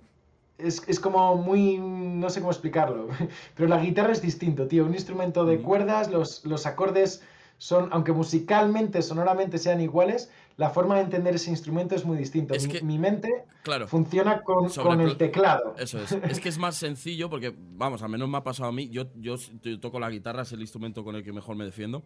[0.58, 1.78] es, como muy...
[1.78, 3.08] no sé cómo explicarlo,
[3.56, 4.84] pero la guitarra es distinto, tío.
[4.84, 7.22] Un instrumento de cuerdas, los, los acordes
[7.58, 12.54] son, aunque musicalmente, sonoramente sean iguales, la forma de entender ese instrumento es muy distinto.
[12.54, 13.44] Es que, mi, mente
[13.86, 15.74] funciona con, con el teclado.
[15.78, 16.12] Eso es.
[16.12, 18.88] es que es más sencillo porque, vamos, al menos me ha pasado a mí.
[18.88, 19.36] Yo, yo,
[19.80, 22.02] toco la guitarra, es el instrumento con el que mejor me defiendo.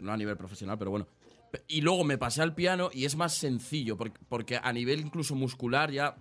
[0.00, 1.06] No a nivel profesional, pero bueno.
[1.66, 5.34] Y luego me pasé al piano y es más sencillo porque, porque a nivel incluso
[5.34, 6.16] muscular ya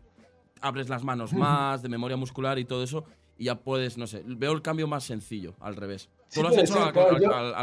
[0.61, 3.05] abres las manos más, de memoria muscular y todo eso
[3.39, 6.09] y ya puedes, no sé, veo el cambio más sencillo, al revés.
[6.31, 6.93] Tú lo has hecho al,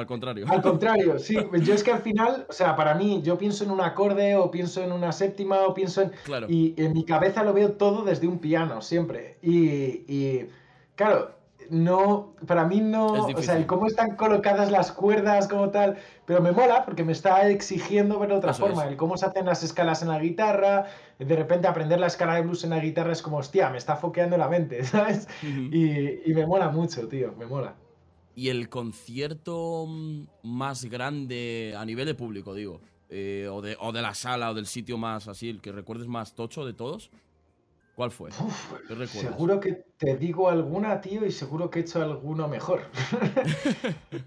[0.07, 0.47] contrario.
[0.49, 1.37] Al contrario, sí.
[1.63, 4.51] Yo es que al final, o sea, para mí, yo pienso en un acorde o
[4.51, 6.13] pienso en una séptima o pienso en...
[6.25, 6.47] Claro.
[6.49, 9.37] Y en mi cabeza lo veo todo desde un piano, siempre.
[9.43, 10.49] Y, y
[10.97, 11.37] claro,
[11.71, 16.43] no, para mí no, o sea, el cómo están colocadas las cuerdas como tal, pero
[16.43, 19.63] me mola porque me está exigiendo ver de otra forma, el cómo se hacen las
[19.63, 20.87] escalas en la guitarra,
[21.19, 23.97] de repente aprender la escala de blues en la guitarra es como, hostia, me está
[23.97, 25.29] foqueando la mente, ¿sabes?
[25.43, 27.77] y, me mola mucho, tío, me mola.
[28.35, 29.87] ¿Y el concierto
[30.43, 32.83] más grande a nivel de público, digo?
[33.09, 36.09] Eh, o, de, o de la sala o del sitio más así, el que recuerdes
[36.09, 37.11] más tocho de todos?
[37.97, 38.31] ¿Cuál fue?
[39.07, 42.83] seguro que te digo alguna, tío, y seguro que he hecho alguno mejor.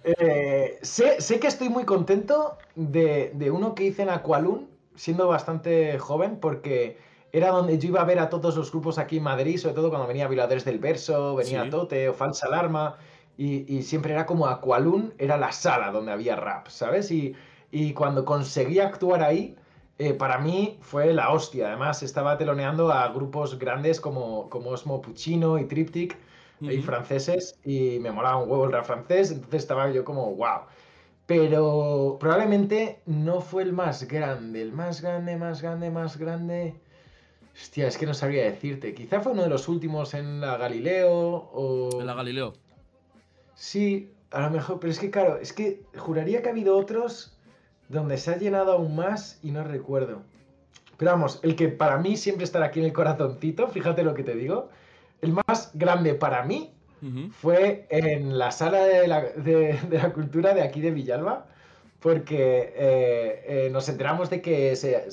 [0.04, 6.40] Eh, sé, que estoy muy contento de, uno que hice en Aqualun, siendo bastante joven,
[6.40, 6.98] porque
[7.32, 9.90] era donde yo iba a ver a todos los grupos aquí en Madrid, sobre todo
[9.90, 12.98] cuando venía Viladores del Verso, venía Tote o Falsa Alarma,
[13.38, 17.12] y, siempre era como Aqualun, era la sala donde había rap, ¿sabes?
[17.12, 17.36] Y,
[17.72, 19.56] y cuando conseguí actuar ahí
[20.00, 21.68] eh, para mí fue la hostia.
[21.68, 26.18] Además, estaba teloneando a grupos grandes como, como Osmo Puccino y Triptych,
[26.62, 30.62] y franceses, y me molaba un huevo el rap francés, entonces estaba yo como, wow.
[31.26, 36.76] Pero probablemente no fue el más grande, el más grande, más grande, más grande.
[37.54, 38.94] Hostia, es que no sabría decirte.
[38.94, 41.12] Quizá fue uno de los últimos en la Galileo
[41.54, 42.00] o...
[42.00, 42.54] En la Galileo.
[43.54, 47.39] Sí, a lo mejor, pero es que claro, es que juraría que ha habido otros
[47.90, 50.22] donde se ha llenado aún más y no recuerdo.
[50.98, 54.24] Pero vamos, el que para mí siempre estará aquí en el corazoncito, fíjate lo que
[54.24, 54.70] te digo,
[55.22, 56.74] el más grande para mí
[57.32, 61.46] fue en la sala de la, cultura de aquí de Villalba,
[62.02, 65.08] porque eh, eh, nos enteramos de que se,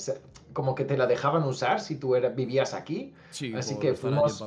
[0.52, 3.14] como que te la dejaban usar si tú vivías aquí.
[3.30, 4.44] Sí, así que fuimos...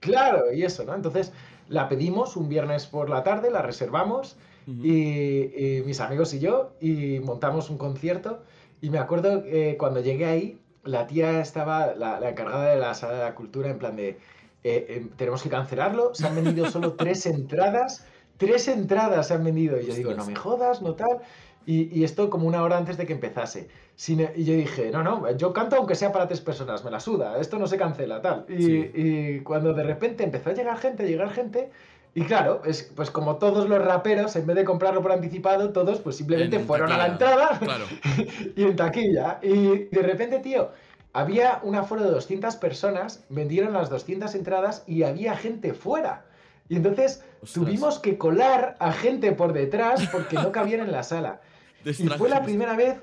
[0.00, 0.94] Claro, y eso, ¿no?
[0.94, 1.32] Entonces
[1.68, 4.36] la pedimos un viernes por la tarde, la reservamos
[4.68, 8.42] y, mis amigos y yo, y montamos un concierto.
[8.80, 13.14] Y me acuerdo que cuando llegué ahí, la tía estaba, la, encargada de la sala
[13.14, 14.18] de la cultura, en plan de,
[14.64, 18.04] eh, em, tenemos que cancelarlo, se han vendido solo tres entradas,
[18.36, 19.80] tres entradas se han vendido.
[19.80, 21.20] Y yo digo, no me jodas, no tal.
[21.66, 23.68] Y, esto como una hora antes de que empezase.
[24.08, 27.38] y yo dije, no, no, yo canto aunque sea para tres personas, me la suda,
[27.38, 28.46] esto no se cancela, tal.
[28.48, 31.70] Y, y cuando de repente empezó a llegar gente, a llegar gente,
[32.14, 36.00] y claro, es, pues como todos los raperos, en vez de comprarlo por anticipado, todos
[36.00, 37.60] pues simplemente fueron a la entrada
[38.56, 39.38] y en taquilla.
[39.42, 40.70] Y de repente, tío,
[41.12, 46.24] había un aforo de 200 personas, vendieron las 200 entradas y había gente fuera.
[46.68, 51.40] Y entonces tuvimos que colar a gente por detrás porque no cabían en la sala.
[51.84, 52.96] y fue la primera vez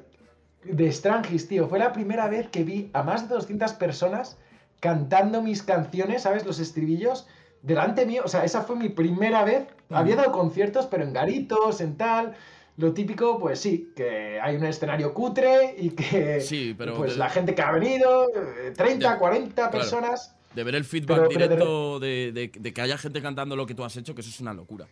[0.63, 4.37] de Strangis, tío, fue la primera vez que vi a más de 200 personas
[4.79, 6.45] cantando mis canciones, ¿sabes?
[6.45, 7.27] Los estribillos
[7.65, 9.67] delante mío, o sea, esa fue mi primera vez.
[9.89, 12.35] Había dado conciertos, pero en garitos, en tal.
[12.77, 17.29] Lo típico, pues sí, que hay un escenario cutre y que sí, pero pues la
[17.29, 18.27] gente que ha venido,
[18.75, 20.35] 30, eh, 40 personas.
[20.53, 24.13] De ver el feedback directo de, que haya gente cantando lo que tú has hecho,
[24.13, 24.87] que eso es una locura.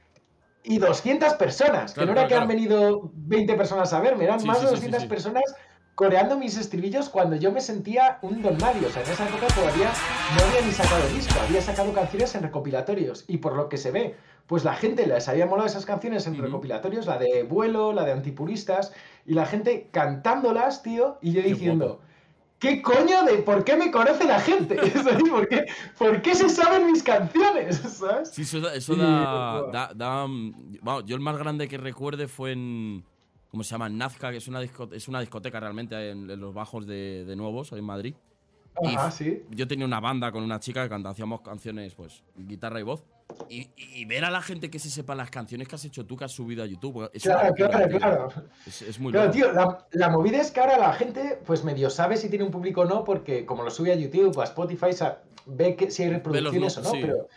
[0.63, 4.61] Y 200 personas, que no era que han venido 20 personas a verme, eran más
[4.61, 5.43] de 200 personas
[5.95, 8.87] coreando mis estribillos cuando yo me sentía un don Mario.
[8.87, 9.91] O sea, en esa época todavía
[10.35, 13.25] no había ni sacado disco, había sacado canciones en recopilatorios.
[13.27, 14.15] Y por lo que se ve,
[14.47, 18.13] pues la gente les había molado esas canciones en recopilatorios, la de Vuelo, la de
[18.13, 18.93] Antipuristas,
[19.25, 22.01] y la gente cantándolas, tío, y yo diciendo...
[22.59, 24.77] ¿Qué coño de por qué me conoce la gente?
[25.29, 25.65] ¿Por qué,
[25.97, 27.75] ¿Por qué se saben mis canciones?
[27.99, 28.29] ¿Sabes?
[28.29, 28.61] Sí, eso,
[28.95, 30.27] da, da,
[31.05, 33.03] yo el más grande que recuerde fue en,
[33.53, 33.87] ¿cómo se llama?
[33.87, 38.15] Nazca, que es una, es una discoteca realmente en, los bajos de, Nuevos, en Madrid.
[38.83, 39.43] Ajá, sí.
[39.51, 43.03] Yo tenía una banda con una chica que cantábamos canciones, pues, guitarra y voz.
[43.49, 46.25] Y, ver a la gente que se sepa las canciones que has hecho tú, que
[46.25, 47.09] has subido a YouTube.
[47.21, 48.27] claro, claro, claro.
[48.65, 49.47] Es, muy Claro, tío,
[49.91, 52.85] la, movida es que ahora la gente, pues medio sabe si tiene un público o
[52.85, 54.91] no, porque como lo sube a YouTube o a Spotify,
[55.45, 57.27] ve que si hay reproducciones o no, pero.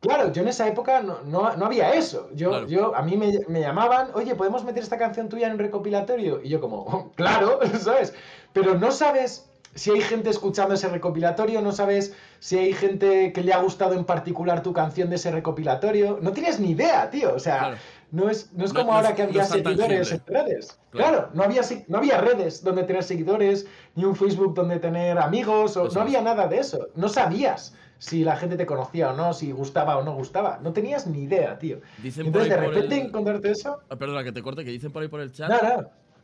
[0.00, 2.28] Claro, yo en esa época no, no, había eso.
[2.34, 5.58] Yo, yo, a mí me, me, llamaban, oye, ¿podemos meter esta canción tuya en un
[5.58, 6.40] recopilatorio?
[6.42, 8.14] Y yo como, claro, ¿sabes?
[8.52, 13.42] Pero no sabes si hay gente escuchando ese recopilatorio, no sabes si hay gente que
[13.42, 16.18] le ha gustado en particular tu canción de ese recopilatorio.
[16.22, 17.34] No tienes ni idea, tío.
[17.34, 17.76] O sea,
[18.10, 20.78] no es, no es como ahora que había seguidores en redes.
[20.90, 25.76] Claro, no, había, no había redes donde tener seguidores, ni un Facebook donde tener amigos,
[25.76, 26.88] o, no había nada de eso.
[26.94, 30.58] No sabías si la gente te conocía o no, si gustaba o no gustaba.
[30.62, 31.80] No tenías ni idea, tío.
[32.02, 33.78] Entonces, de repente encontrarte eso.
[33.90, 35.52] Ah, perdona, que te corte, que dicen por ahí por el chat.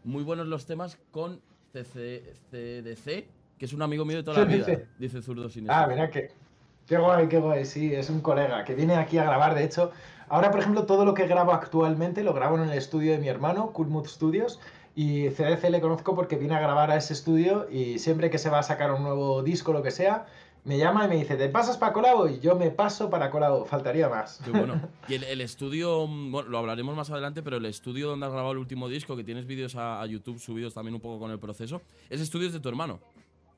[0.04, 1.40] Muy buenos los temas con
[1.72, 4.66] CDC que es un amigo mío de toda la vida,
[4.98, 6.32] dice Zurdo Sin Ah, mira que.
[6.88, 9.92] Qué guay, qué guay, sí, es un colega que viene aquí a grabar, de hecho.
[10.28, 13.28] Ahora, por ejemplo, todo lo que grabo actualmente lo grabo en el estudio de mi
[13.28, 14.58] hermano, Cool Studios,
[14.96, 18.50] y CDC le conozco porque viene a grabar a ese estudio y siempre que se
[18.50, 20.26] va a sacar un nuevo disco, lo que sea,
[20.64, 22.28] me llama y me dice, ¿te pasas para Colabo?
[22.28, 24.40] Y yo me paso para Colabo, faltaría más.
[24.44, 24.80] Qué bueno.
[25.08, 28.58] Y el, estudio, bueno, lo hablaremos más adelante, pero el estudio donde has grabado el
[28.58, 31.80] último disco, que tienes vídeos a, a YouTube subidos también un poco con el proceso,
[32.10, 33.00] ese estudio es de tu hermano.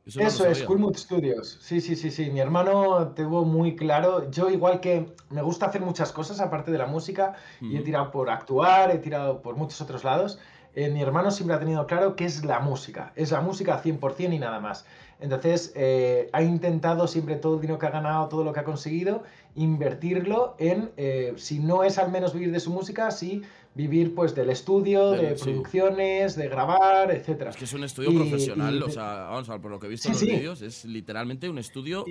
[0.06, 1.58] Eso, es, Cool Mood Studios.
[1.62, 2.30] Sí, sí, sí, sí.
[2.30, 4.30] Mi hermano tuvo muy claro.
[4.30, 8.10] Yo, igual que me gusta hacer muchas cosas aparte de la música, y he tirado
[8.10, 10.38] por actuar, he tirado por muchos otros lados.
[10.74, 13.12] Eh, mi hermano siempre ha tenido claro que es la música.
[13.16, 14.84] Es la música 100% y nada más.
[15.20, 18.64] Entonces, eh, ha intentado siempre todo el dinero que ha ganado, todo lo que ha
[18.64, 19.22] conseguido,
[19.54, 23.42] invertirlo en, eh, si no es al menos vivir de su música, sí
[23.74, 27.50] vivir pues del estudio, de, producciones, de grabar, etcétera.
[27.50, 29.90] Es que es un estudio profesional, o sea, vamos a ver, por lo que he
[29.90, 32.04] visto en los vídeos, es literalmente un estudio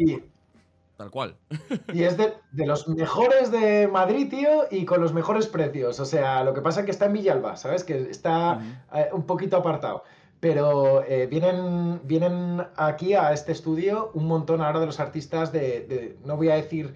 [0.97, 1.35] tal cual.
[1.93, 2.33] Y es de,
[2.65, 5.99] los mejores de Madrid, tío, y con los mejores precios.
[5.99, 7.83] O sea, lo que pasa es que está en Villalba, ¿sabes?
[7.83, 8.59] Que está
[8.93, 10.03] eh, un poquito apartado.
[10.39, 16.17] Pero eh, vienen, vienen aquí a este estudio un montón ahora de los artistas de,
[16.25, 16.93] no voy a decir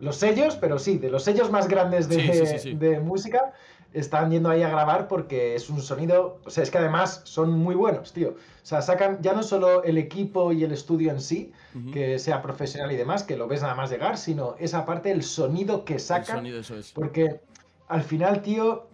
[0.00, 3.52] los sellos, pero sí, de los sellos más grandes de, de música
[3.92, 7.52] están yendo ahí a grabar porque es un sonido, o sea, es que además son
[7.52, 8.30] muy buenos, tío.
[8.30, 11.52] O sea, sacan ya no solo el equipo y el estudio en sí,
[11.92, 15.22] que sea profesional y demás, que lo ves nada más llegar, sino esa parte, el
[15.22, 16.36] sonido que sacan.
[16.36, 16.92] El sonido, eso es.
[16.92, 17.40] Porque
[17.88, 18.88] al final, tío,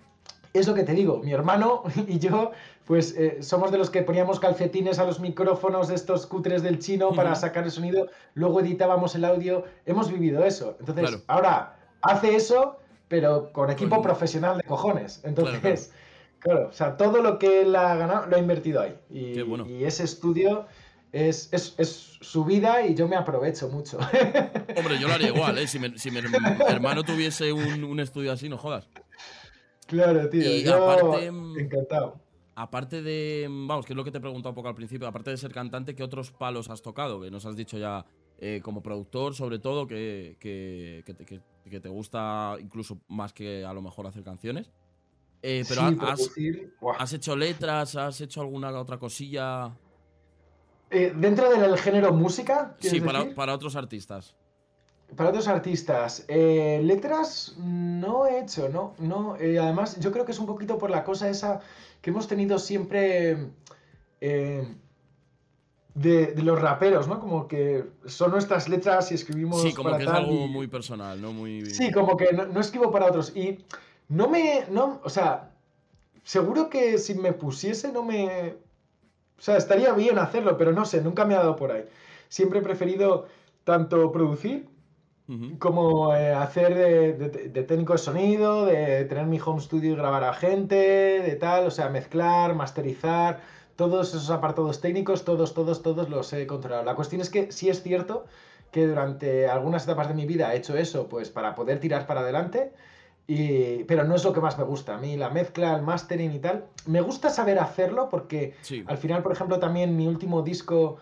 [0.52, 2.52] es lo que te digo, mi hermano y yo,
[2.87, 6.78] pues eh, somos de los que poníamos calcetines a los micrófonos de estos cutres del
[6.78, 10.76] chino para sacar el sonido, luego editábamos el audio, hemos vivido eso.
[10.78, 12.78] Entonces, ahora hace eso
[13.09, 15.21] pero con equipo profesional de cojones.
[15.25, 15.93] Entonces,
[16.38, 18.97] claro, o sea, todo lo que él ha ganado lo ha invertido ahí.
[19.11, 20.67] Y, y ese estudio
[21.14, 23.99] es, es, su vida y yo me aprovecho mucho.
[24.77, 25.69] Hombre, yo lo haría igual, ¿eh?
[25.69, 25.88] Si, mi
[26.69, 28.88] hermano tuviese un, estudio así, no jodas.
[29.87, 30.43] Claro, tío.
[30.43, 32.21] Y yo aparte, encantado.
[32.57, 35.31] Aparte de, vamos, que es lo que te he preguntado un poco al principio, aparte
[35.31, 37.21] de ser cantante, ¿qué otros palos has tocado?
[37.21, 38.05] Que nos has dicho ya
[38.46, 41.02] eh, como productor, sobre todo, que, que,
[41.64, 44.70] que, te gusta incluso más que a lo mejor hacer canciones.
[45.40, 45.80] Eh, pero
[46.98, 47.96] has, hecho letras?
[47.96, 49.74] ¿Has hecho alguna otra cosilla?
[50.90, 52.76] Eh, ¿Dentro del género música?
[52.80, 54.37] Sí, para, otros artistas.
[55.16, 56.26] Para otros artistas.
[56.28, 58.92] letras no he hecho, ¿no?
[58.98, 61.61] no además, yo creo que es un poquito por la cosa esa
[62.02, 63.52] que hemos tenido siempre
[65.94, 67.20] de, los raperos, ¿no?
[67.20, 69.62] Como que son nuestras letras y escribimos.
[69.62, 71.33] Sí, como que es algo muy personal, ¿no?
[71.33, 71.66] Muy...
[71.66, 73.35] Sí, como que no, escribo para otros.
[73.37, 73.59] Y
[74.09, 74.64] no me.
[74.70, 75.52] No, o sea,
[76.24, 78.57] seguro que si me pusiese no me.
[79.38, 81.85] O sea, estaría bien hacerlo, pero no sé, nunca me ha dado por ahí.
[82.28, 83.26] Siempre he preferido
[83.64, 84.68] tanto producir
[85.59, 90.35] como eh, hacer de, técnico de sonido, de tener mi home studio y grabar a
[90.35, 93.40] gente, de tal, o sea, mezclar, masterizar
[93.76, 96.84] todos esos apartados técnicos, todos, todos, todos los he controlado.
[96.84, 98.24] La cuestión es que sí es cierto
[98.70, 102.20] que durante algunas etapas de mi vida he hecho eso, pues para poder tirar para
[102.20, 102.72] adelante,
[103.26, 104.96] y, pero no es lo que más me gusta.
[104.96, 108.54] A mí la mezcla, el mastering y tal, me gusta saber hacerlo porque
[108.87, 110.98] al final, por ejemplo, también mi último disco,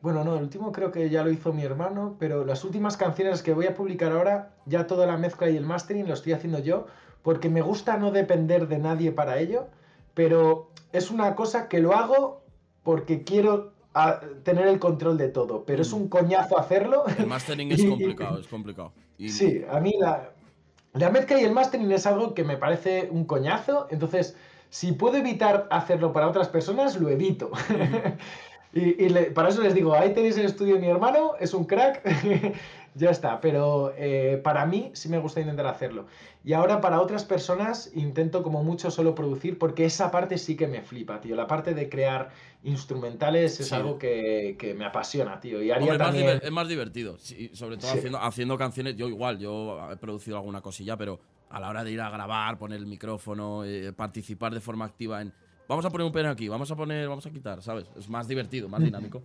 [0.00, 3.42] bueno, no, el último creo que ya lo hizo mi hermano, pero las últimas canciones
[3.42, 6.58] que voy a publicar ahora, ya toda la mezcla y el mastering lo estoy haciendo
[6.58, 6.86] yo,
[7.22, 9.68] porque me gusta no depender de nadie para ello,
[10.14, 12.42] pero es una cosa que lo hago
[12.82, 15.96] porque quiero ah, tener el control de todo, pero es mm.
[15.96, 17.04] un coñazo hacerlo.
[17.18, 18.92] El mastering es complicado, es complicado.
[19.18, 20.32] Sí, a mí la,
[20.94, 24.36] la mezcla y el mastering es algo que me parece un coñazo, entonces
[24.68, 27.50] si puedo evitar hacerlo para otras personas, lo evito.
[28.74, 32.02] Y, para eso les digo, ahí tenéis el estudio de mi hermano, es un crack,
[32.94, 33.40] ya está.
[33.40, 36.06] Pero eh, para mí sí me gusta intentar hacerlo.
[36.44, 40.66] Y ahora para otras personas intento como mucho solo producir porque esa parte sí que
[40.66, 41.36] me flipa, tío.
[41.36, 42.30] La parte de crear
[42.64, 45.62] instrumentales es algo que, me apasiona, tío.
[45.62, 46.40] Y haría también...
[46.42, 47.18] es más divertido,
[47.52, 48.96] sobre todo haciendo, haciendo canciones.
[48.96, 51.20] Yo igual, yo he producido alguna cosilla, pero
[51.50, 55.20] a la hora de ir a grabar, poner el micrófono, eh, participar de forma activa
[55.20, 55.32] en
[55.68, 57.86] vamos a poner un pene aquí, vamos a poner, vamos a quitar, ¿sabes?
[57.96, 59.22] Es más divertido, más dinámico.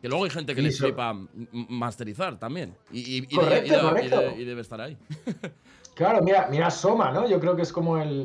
[0.00, 1.14] Que luego hay gente que le flipa
[1.52, 2.74] masterizar también.
[2.92, 4.96] Y, y debe estar ahí.
[5.96, 7.26] Claro, mira, mira Soma, ¿no?
[7.26, 8.22] Yo creo que es como el,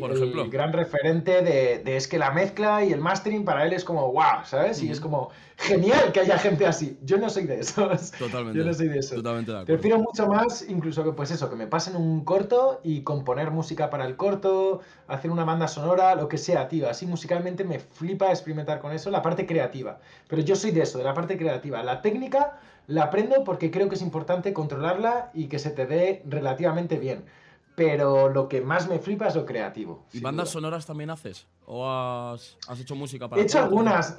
[0.49, 4.43] gran referente de, es que la mezcla y el mastering para él es como wow,
[4.43, 4.83] ¿sabes?
[4.83, 6.97] Y es como genial que haya gente así.
[7.01, 8.11] Yo no soy de esos.
[8.19, 8.59] Totalmente.
[8.59, 9.15] Yo no soy de eso.
[9.15, 9.73] Totalmente de acuerdo.
[9.73, 13.89] Prefiero mucho más, incluso que pues eso, que me pasen un corto y componer música
[13.89, 16.89] para el corto, hacer una banda sonora, lo que sea, tío.
[16.89, 20.01] Así musicalmente me flipa experimentar con eso, la parte creativa.
[20.27, 21.81] Pero yo soy de eso, de la parte creativa.
[21.83, 26.21] La técnica la aprendo porque creo que es importante controlarla y que se te dé
[26.27, 27.23] relativamente bien
[27.75, 30.05] pero lo que más me flipa es lo creativo.
[30.13, 31.47] ¿Y bandas sonoras también haces?
[31.65, 34.17] ¿O has, hecho música para He hecho algunas,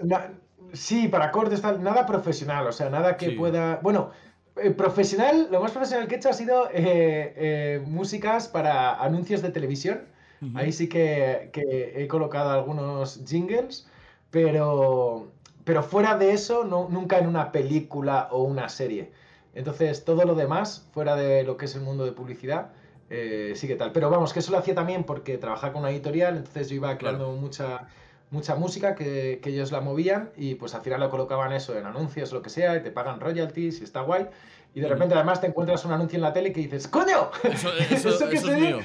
[0.72, 3.78] sí, para cortes, nada profesional, o sea, nada que pueda...
[3.82, 4.10] Bueno,
[4.56, 9.42] eh, profesional, lo más profesional que he hecho ha sido eh, eh, músicas para anuncios
[9.42, 10.12] de televisión.
[10.54, 13.86] Ahí sí que, he colocado algunos jingles,
[14.32, 15.30] pero,
[15.62, 19.12] pero fuera de eso, no, nunca en una película o una serie.
[19.54, 22.72] Entonces, todo lo demás, fuera de lo que es el mundo de publicidad,
[23.14, 23.92] eh, sí que tal.
[23.92, 26.96] Pero vamos, que eso lo hacía también porque trabajaba con una editorial, entonces yo iba
[26.96, 27.86] creando mucha,
[28.30, 32.32] mucha música que, ellos la movían y pues al final lo colocaban eso en anuncios,
[32.32, 34.28] lo que sea, y te pagan royalties y está guay.
[34.74, 37.30] Y de repente además te encuentras un anuncio en la tele que dices, ¡Coño!
[37.42, 37.70] Eso,
[38.30, 38.78] es mío.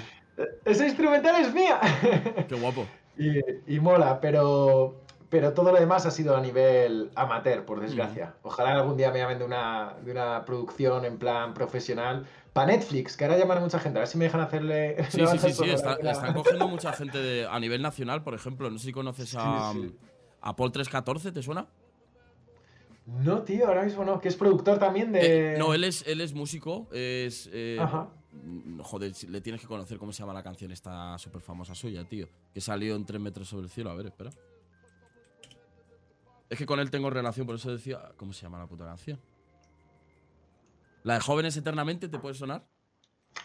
[0.66, 1.80] Ese instrumental es mía.
[2.50, 2.86] Qué guapo.
[3.18, 5.00] y, mola, pero,
[5.30, 8.34] pero todo lo demás ha sido a nivel amateur, por desgracia.
[8.44, 12.28] Ojalá algún día me llamen de una, de una producción en plan profesional,
[12.58, 14.96] para Netflix, que ahora llaman a mucha gente, a ver si me dejan hacerle.
[15.12, 18.70] Sí, sí, sí, sí, están cogiendo mucha gente a nivel nacional, por ejemplo.
[18.72, 19.74] No sé si conoces a,
[20.42, 21.68] a Paul 314, ¿te suena?
[23.06, 25.54] No, tío, ahora mismo no, que es productor también de.
[25.54, 27.48] Eh, no, él es, él es músico, es.
[27.54, 28.10] Eh, Ajá.
[28.82, 32.28] Joder, le tienes que conocer cómo se llama la canción esta súper famosa suya, tío.
[32.54, 33.92] Que salió en 3 metros sobre el cielo.
[33.92, 34.32] A ver, espera.
[36.50, 38.12] Es que con él tengo relación, por eso decía.
[38.18, 39.20] ¿Cómo se llama la puta canción?
[41.08, 42.68] La de Jóvenes Eternamente, ¿te puede sonar?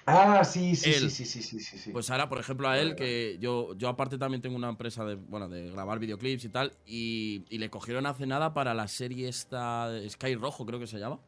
[0.05, 3.37] Ah, sí, sí, sí, sí, sí, sí, sí, Pues ahora, por ejemplo, a él, que
[3.39, 7.45] yo, yo aparte también tengo una empresa de, bueno, de grabar videoclips y tal, y,
[7.57, 11.21] le cogieron hace nada para la serie esta, Sky Rojo, creo que se llama.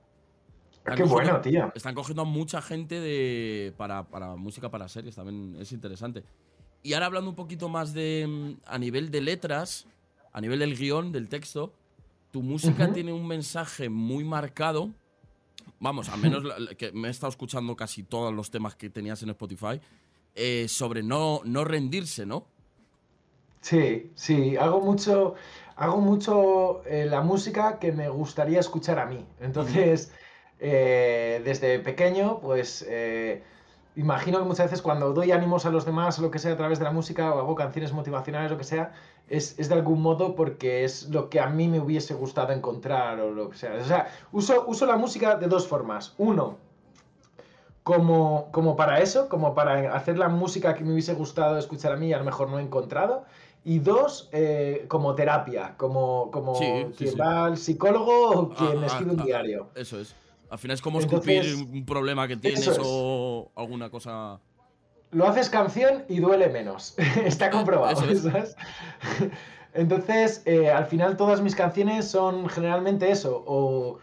[0.96, 1.70] Qué bueno, tío.
[1.72, 6.24] Están cogiendo a mucha gente de, para, para música para series, también es interesante.
[6.82, 9.86] Y ahora hablando un poquito más de, a nivel de letras,
[10.32, 11.72] a nivel del guion, del texto,
[12.32, 14.90] tu música tiene un mensaje muy marcado
[15.80, 16.44] vamos, al menos
[16.78, 19.80] que me he estado escuchando casi todos los temas que tenías en Spotify,
[20.34, 22.46] eh, sobre no, no rendirse, ¿no?
[23.60, 25.34] Sí, sí, hago mucho,
[25.76, 29.24] hago mucho eh, la música que me gustaría escuchar a mí.
[29.40, 30.12] Entonces,
[30.58, 32.86] eh, desde pequeño, pues
[33.96, 36.78] imagino que muchas veces cuando doy ánimos a los demás lo que sea a través
[36.78, 38.92] de la música o hago canciones motivacionales lo que sea,
[39.28, 43.30] es, de algún modo porque es lo que a mí me hubiese gustado encontrar o
[43.30, 43.74] lo que sea.
[43.80, 46.14] O sea, uso, uso la música de dos formas.
[46.18, 46.58] Uno,
[47.82, 51.96] como, como para eso, como para hacer la música que me hubiese gustado escuchar a
[51.96, 53.24] mí y a lo mejor no he encontrado.
[53.64, 58.86] Y dos, eh, como terapia, como, como quien va al psicólogo o ah, quien ah,
[58.86, 59.68] escribe un ah, diario.
[59.74, 60.14] Eso es.
[60.50, 64.38] Al final es como escupir un problema que tienes o alguna cosa
[65.14, 66.94] lo haces canción y duele menos.
[67.24, 68.02] Está comprobado.
[69.74, 73.98] Entonces, eh, al final todas mis canciones son generalmente eso, o,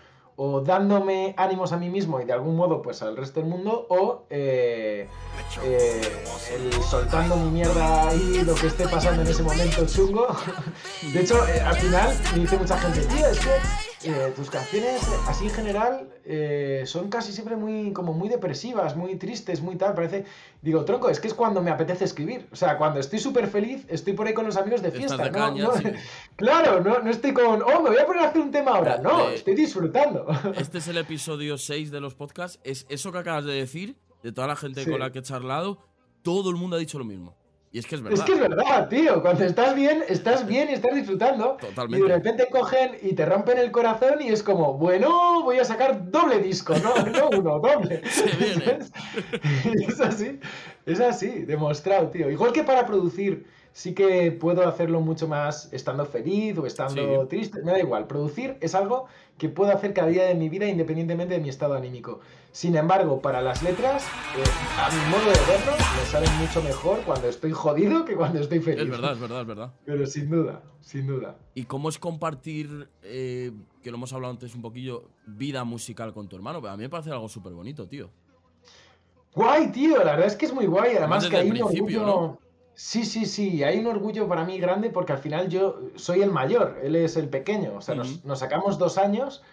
[0.66, 4.24] dándome ánimos a mí mismo y de algún modo pues al resto del mundo, o
[4.32, 5.08] eh,
[5.64, 6.02] eh,
[6.90, 10.28] soltando mi mierda ahí, lo que esté pasando en ese momento chungo.
[11.14, 15.46] De hecho, al final me dice mucha gente, tío, es que eh, tus canciones, así
[15.46, 19.94] en general, eh, son casi siempre muy, como muy depresivas, muy tristes, muy tal.
[19.94, 20.26] Parece.
[20.62, 22.48] Digo, tronco, es que es cuando me apetece escribir.
[22.52, 25.32] O sea, cuando estoy súper feliz, estoy por ahí con los amigos de fiesta.
[26.36, 27.62] Claro, no, no estoy con.
[27.62, 28.98] Oh, me voy a poner a hacer un tema ahora.
[28.98, 30.26] No, estoy disfrutando.
[30.58, 32.60] Este es el episodio 6 de los podcasts.
[32.64, 35.80] Es eso que acabas de decir, de toda la gente con la que he charlado,
[36.24, 37.36] todo el mundo ha dicho lo mismo.
[37.74, 38.20] Y es que es verdad.
[38.20, 39.22] Es que es verdad, tío.
[39.22, 41.56] Cuando estás bien, estás bien y estás disfrutando.
[41.60, 42.06] Totalmente.
[42.06, 45.64] Y de repente cogen y te rompen el corazón y es como, bueno, voy a
[45.64, 48.02] sacar doble disco, no, no uno, doble.
[48.10, 48.80] Se viene.
[49.88, 50.40] es así,
[50.86, 52.30] es así, demostrado, tío.
[52.30, 57.62] Igual que para producir sí que puedo hacerlo mucho más estando feliz o estando triste,
[57.64, 58.08] me da igual.
[58.08, 59.08] Producir es algo
[59.38, 62.20] que puedo hacer cada día de mi vida independientemente de mi estado anímico.
[62.52, 64.06] Sin embargo, para las letras,
[64.38, 64.44] eh,
[64.78, 68.60] a mi modo de verlo, me salen mucho mejor cuando estoy jodido que cuando estoy
[68.60, 68.84] feliz.
[68.84, 69.74] Es verdad, es verdad, es verdad.
[69.86, 71.38] Pero sin duda, sin duda.
[71.56, 73.52] ¿Y cómo es compartir, eh,
[73.82, 76.60] que lo hemos hablado antes un poquillo, vida musical con tu hermano?
[76.68, 78.10] A mí me parece algo súper bonito, tío.
[79.34, 80.98] Guay, tío, la verdad es que es muy guay.
[80.98, 82.38] Además que hay un orgullo.
[82.74, 86.32] Sí, sí, sí, hay un orgullo para mí grande porque al final yo soy el
[86.32, 87.74] mayor, él es el pequeño.
[87.76, 89.44] O sea, nos, nos sacamos dos años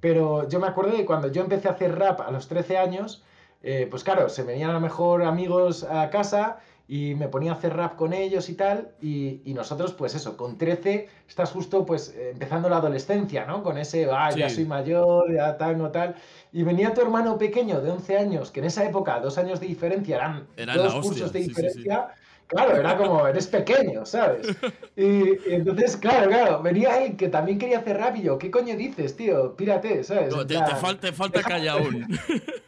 [0.00, 3.22] pero yo me acuerdo de cuando yo empecé a hacer rap a los 13 años,
[3.62, 7.54] eh, pues claro, se venían a lo mejor amigos a casa y me ponía a
[7.54, 12.14] hacer rap con ellos y tal, y, nosotros, pues eso, con 13 estás justo pues
[12.16, 13.62] empezando la adolescencia, ¿no?
[13.62, 16.14] Con ese, ah, ya soy mayor, ya tal, no tal.
[16.50, 19.66] Y venía tu hermano pequeño de 11 años, que en esa época dos años de
[19.66, 22.08] diferencia eran, dos cursos de diferencia.
[22.48, 24.48] Claro, era como, eres pequeño, ¿sabes?
[24.96, 28.74] Y, entonces, claro, claro, venía él que también quería hacer rap y yo, ¿qué coño
[28.74, 29.54] dices, tío?
[29.54, 30.34] Pírate, ¿sabes?
[30.46, 32.06] te, falta, te falta calle aún.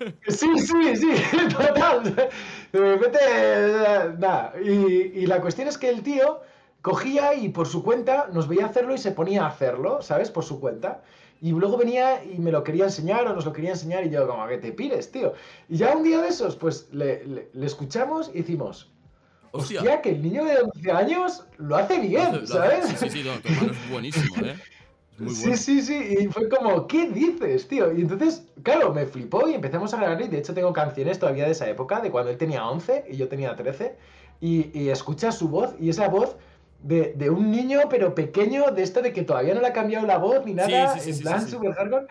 [0.28, 1.12] Sí, sí, sí,
[1.56, 2.14] total.
[2.72, 3.18] De repente,
[4.18, 4.52] nada.
[4.62, 6.40] Y, y la cuestión es que el tío
[6.82, 10.30] cogía y por su cuenta nos veía hacerlo y se ponía a hacerlo, ¿sabes?
[10.30, 11.02] Por su cuenta.
[11.42, 14.26] Y luego venía y me lo quería enseñar o nos lo quería enseñar y yo,
[14.26, 15.32] como, que te pires, tío?
[15.68, 18.90] Y ya un día de esos, pues le, le, escuchamos y hicimos,
[19.52, 20.00] Hostia.
[20.00, 22.86] que el niño de 11 años lo hace bien, ¿sabes?
[22.88, 24.56] Sí, sí, sí, es buenísimo, ¿eh?
[25.28, 27.92] Sí, sí, sí, y fue como, ¿qué dices, tío?
[27.92, 31.44] Y entonces, claro, me flipó y empezamos a grabar, y de hecho tengo canciones todavía
[31.44, 33.96] de esa época, de cuando él tenía 11 y yo tenía 13,
[34.40, 36.36] y, y escuchas su voz, y esa voz
[36.82, 40.06] de, de, un niño, pero pequeño, de esto de que todavía no le ha cambiado
[40.06, 42.06] la voz ni nada, en plan super hardcore,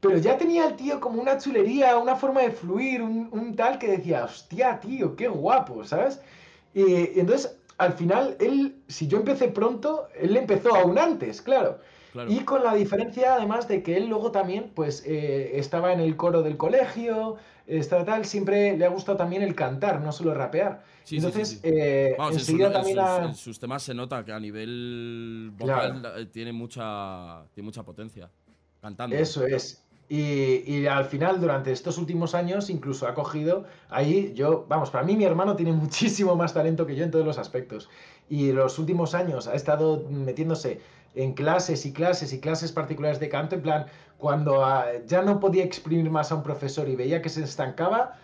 [0.00, 3.78] pero ya tenía el tío como una chulería, una forma de fluir, un, un tal
[3.78, 6.20] que decía, hostia, tío, qué guapo, ¿sabes?
[6.74, 11.78] Y, entonces, al final, él, si yo empecé pronto, él empezó aún antes, claro.
[12.28, 16.16] Y con la diferencia, además, de que él luego también, pues, eh, estaba en el
[16.16, 20.82] coro del colegio, estaba tal, siempre le ha gustado también el cantar, no solo rapear.
[21.08, 26.52] Entonces, eh, enseguida también en sus, temas se nota que a nivel vocal eh, tiene,
[26.52, 28.30] mucha, tiene mucha potencia
[28.80, 29.16] cantando.
[29.16, 29.84] Eso es.
[30.12, 35.16] Y, al final, durante estos últimos años, incluso ha cogido ahí, yo, vamos, para mí
[35.16, 37.88] mi hermano tiene muchísimo más talento que yo en todos los aspectos.
[38.28, 40.80] Y los últimos años ha estado metiéndose
[41.14, 43.86] en clases y clases y clases particulares de canto, en plan,
[44.18, 48.18] cuando ah, ya no podía exprimir más a un profesor y veía que se estancaba,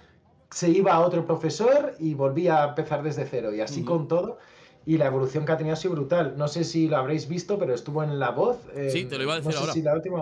[0.51, 3.55] se iba a otro profesor y volvía a empezar desde cero.
[3.55, 4.39] Y así con todo
[4.87, 6.34] y la evolución que ha tenido ha sido brutal.
[6.37, 8.59] No sé si lo habréis visto, pero estuvo en La Voz.
[8.91, 10.20] sí, te lo iba a decir no sé Si la última...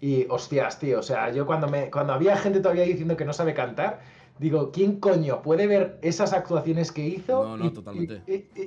[0.00, 3.32] Y hostias, tío, o sea, yo cuando, me, cuando había gente todavía diciendo que no
[3.32, 4.00] sabe cantar,
[4.38, 7.56] digo, ¿quién coño puede ver esas actuaciones que hizo?
[7.56, 8.22] No, y, totalmente.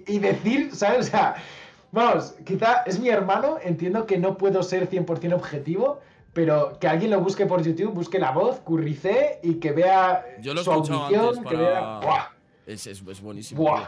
[0.07, 1.07] Y, decir, ¿sabes?
[1.07, 1.35] O sea,
[1.91, 5.99] vamos, quizá es mi hermano, entiendo que no puedo ser 100% objetivo,
[6.33, 10.53] pero que alguien lo busque por YouTube, busque la voz, currice y que vea yo
[10.53, 12.31] lo su audición, que vea...
[12.65, 13.63] Es, es, es, buenísimo.
[13.63, 13.81] Buah.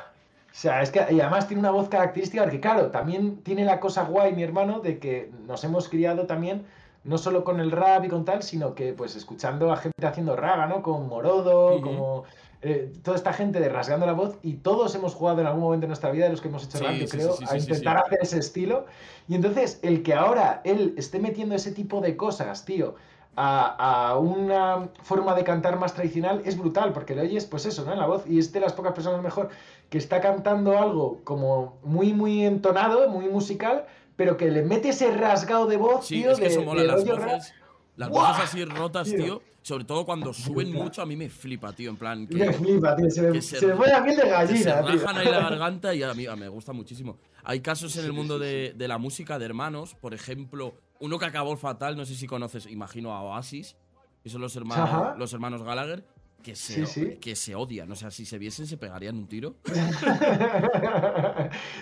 [0.52, 3.80] O sea, es que y además tiene una voz característica, porque claro, también tiene la
[3.80, 6.66] cosa guay mi hermano de que nos hemos criado también
[7.04, 10.36] no solo con el rap y con tal, sino que pues escuchando a gente haciendo
[10.36, 10.82] raga, ¿no?
[10.82, 12.24] Con Morodo, como
[12.62, 15.86] eh, toda esta gente de rasgando la voz y todos hemos jugado en algún momento
[15.86, 18.38] de nuestra vida, de los que hemos hecho rap, yo creo, a intentar hacer ese
[18.38, 18.86] estilo.
[19.28, 22.96] Y entonces el que ahora él esté metiendo ese tipo de cosas, tío,
[23.36, 27.86] a, a, una forma de cantar más tradicional es brutal, porque le oyes, pues eso,
[27.86, 27.94] ¿no?
[27.94, 29.50] En la voz, y es de las pocas personas mejor
[29.90, 33.86] que está cantando algo como muy, muy entonado, muy musical,
[34.22, 36.30] pero que le mete ese rasgado de voz, sí, tío.
[36.30, 37.56] Es que eso mola, las voces,
[37.96, 39.42] las voces así rotas, tío.
[39.64, 41.90] Sobre todo cuando suben mucho, a mí me flipa, tío.
[41.90, 42.28] En plan.
[42.28, 43.10] Que, me flipa, tío.
[43.10, 46.14] Se me, se, me la piel de gallina, se rajan ahí la garganta y a
[46.14, 47.18] mí me gusta muchísimo.
[47.44, 51.26] Hay casos en el mundo de, de, la música de hermanos, por ejemplo, uno que
[51.26, 53.76] acabó fatal, no sé si conoces, imagino a Oasis,
[54.22, 56.06] que son los hermanos, los hermanos Gallagher,
[56.42, 57.92] que se, que se odian.
[57.92, 59.56] O sea, si se viesen, se pegarían un tiro.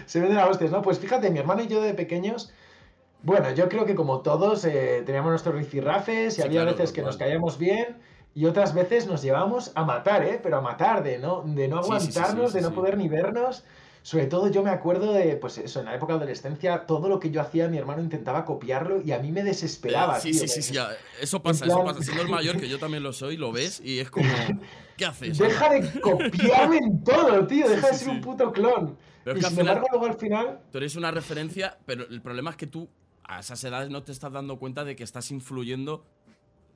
[0.05, 0.82] se venden a hostias, ¿no?
[0.82, 2.51] Pues fíjate, mi hermano y yo de pequeños.
[3.22, 7.18] Bueno, yo creo que como todos eh, teníamos nuestros rifirrafes y había veces que nos
[7.18, 7.97] caíamos bien
[8.34, 10.39] y otras veces nos llevábamos a matar, ¿eh?
[10.41, 13.66] Pero a matar, de no, de no aguantarnos, de no poder ni vernos.
[14.02, 17.20] Sobre todo yo me acuerdo de, pues eso, en la época de adolescencia, todo lo
[17.20, 20.18] que yo hacía, mi hermano intentaba copiarlo y a mí me desesperaba.
[20.18, 20.78] Eh, sí, sí, sí, sí,
[21.22, 22.02] eso pasa, eso pasa.
[22.02, 24.30] Siendo el mayor, que yo también lo soy, lo ves y es como,
[24.97, 25.38] ¿qué haces?
[25.38, 28.97] Deja de copiarme en todo, tío, deja de ser un puto clon.
[29.24, 30.62] Pero y sin embargo, luego al final...
[30.72, 32.89] Tú eres una referencia, pero el problema es que tú
[33.26, 36.04] a esas edades no te estás dando cuenta de que estás influyendo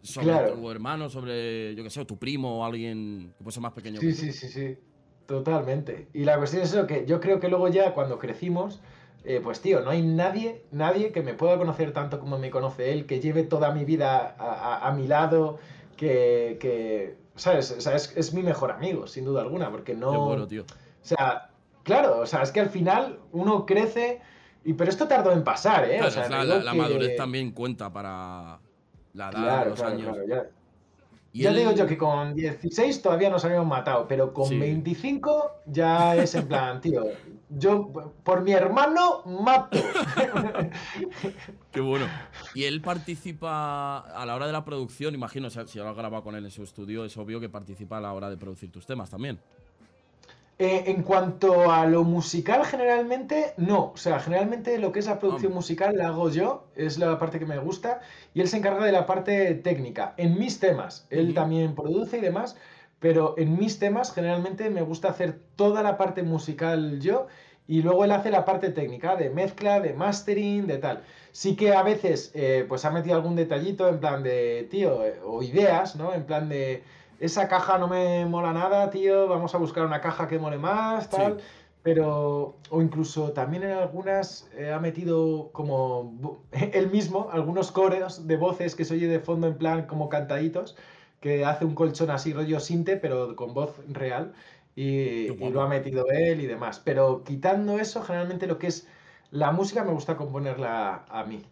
[0.04, 3.72] sobre tu hermano, sobre, yo qué sé, tu primo o alguien que puede ser más
[3.72, 4.00] pequeño.
[4.02, 4.78] Sí, sí, sí, sí.
[5.26, 6.08] Totalmente.
[6.14, 8.82] Y la cuestión es eso, que yo creo que luego ya cuando crecimos,
[9.24, 12.92] eh, pues tío, no hay nadie, nadie que me pueda conocer tanto como me conoce
[12.92, 15.60] él, que lleve toda mi vida a, mi lado,
[15.96, 17.72] que, que ¿sabes?
[17.72, 20.12] O sea, es, mi mejor amigo, sin duda alguna, porque no...
[20.12, 20.64] Qué bueno, tío.
[20.64, 21.50] O sea,
[21.84, 24.20] claro, o sea, es que al final uno crece,
[24.66, 26.02] y pero esto tardó en pasar, ¿eh?
[26.02, 28.60] o sea, la, madurez también cuenta para
[29.14, 30.18] la edad, los años.
[30.28, 30.48] Ya
[31.34, 36.48] digo yo que con 16 todavía nos habíamos matado, pero con 25 ya es en
[36.48, 37.06] plan, tío,
[37.50, 37.92] yo
[38.24, 39.80] por mi hermano mato.
[41.72, 42.06] Qué bueno.
[42.54, 46.36] Y él participa a la hora de la producción, imagino, si lo has grabado con
[46.36, 49.10] él en su estudio, es obvio que participa a la hora de producir tus temas
[49.10, 49.40] también.
[50.60, 53.92] Eh, en cuanto a lo musical, generalmente no.
[53.94, 57.40] O sea, generalmente lo que es la producción musical la hago yo, es la parte
[57.40, 58.02] que me gusta,
[58.36, 60.14] y él se encarga de la parte técnica.
[60.18, 62.56] En mis temas, él también produce y demás,
[63.00, 67.28] pero en mis temas generalmente me gusta hacer toda la parte musical yo,
[67.68, 71.04] y luego él hace la parte técnica de mezcla, de mastering, de tal.
[71.32, 75.20] Sí que a veces eh, pues ha metido algún detallito en plan de, tío, eh,
[75.26, 76.14] o ideas, ¿no?
[76.14, 76.84] En plan de
[77.24, 81.10] esa caja no me mola nada, tío, vamos a buscar una caja que mole más,
[81.10, 81.38] tal.
[81.82, 88.36] Pero, o incluso también en algunas eh, ha metido como él mismo, algunos coros de
[88.36, 90.76] voces que se oye de fondo en plan como cantaditos,
[91.22, 94.34] que hace un colchón así rollo sinte, pero con voz real,
[94.76, 96.82] y, lo ha metido él y demás.
[96.84, 98.88] Pero quitando eso, generalmente lo que es
[99.32, 101.46] la música me gusta componerla a mí.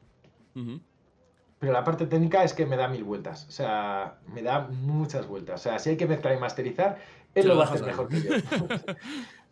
[1.62, 3.46] Pero la parte técnica es que me da mil vueltas.
[3.48, 5.62] O sea, me da muchas vueltas.
[5.62, 6.98] O sea, si hay que mezclar y masterizar,
[7.36, 8.32] él lo va a hacer mejor que yo.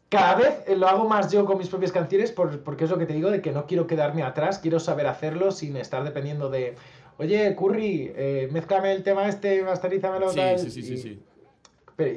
[0.10, 3.14] Cada vez lo hago más yo con mis propias canciones porque es lo que te
[3.14, 6.76] digo de que no quiero quedarme atrás, quiero saber hacerlo sin estar dependiendo de,
[7.18, 10.32] oye, Curry, eh, mezclame el tema este, masterízamelo.
[10.32, 11.20] Sí, sí, sí, sí, sí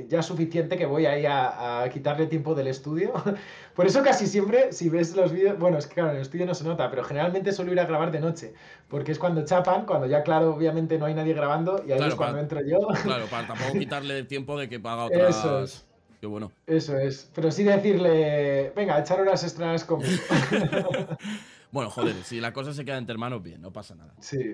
[0.08, 3.12] ya es suficiente que voy ahí a, quitarle tiempo del estudio.
[3.74, 6.46] Por eso casi siempre, si ves los vídeos, bueno, es que claro, en el estudio
[6.46, 8.52] no se nota, pero generalmente suelo ir a grabar de noche,
[8.88, 12.14] porque es cuando chapan, cuando ya claro, obviamente no hay nadie grabando, y ahí es
[12.14, 12.78] cuando entro yo.
[13.02, 15.36] Claro, para tampoco quitarle el tiempo de que paga otras...
[15.36, 15.86] Eso es.
[16.20, 16.52] Qué bueno.
[16.68, 17.28] Eso es.
[17.34, 20.22] Pero sí decirle, venga, echar horas extras conmigo.
[21.72, 24.14] Bueno, joder, si la cosa se queda entre hermanos, bien, no pasa nada.
[24.20, 24.52] Sí.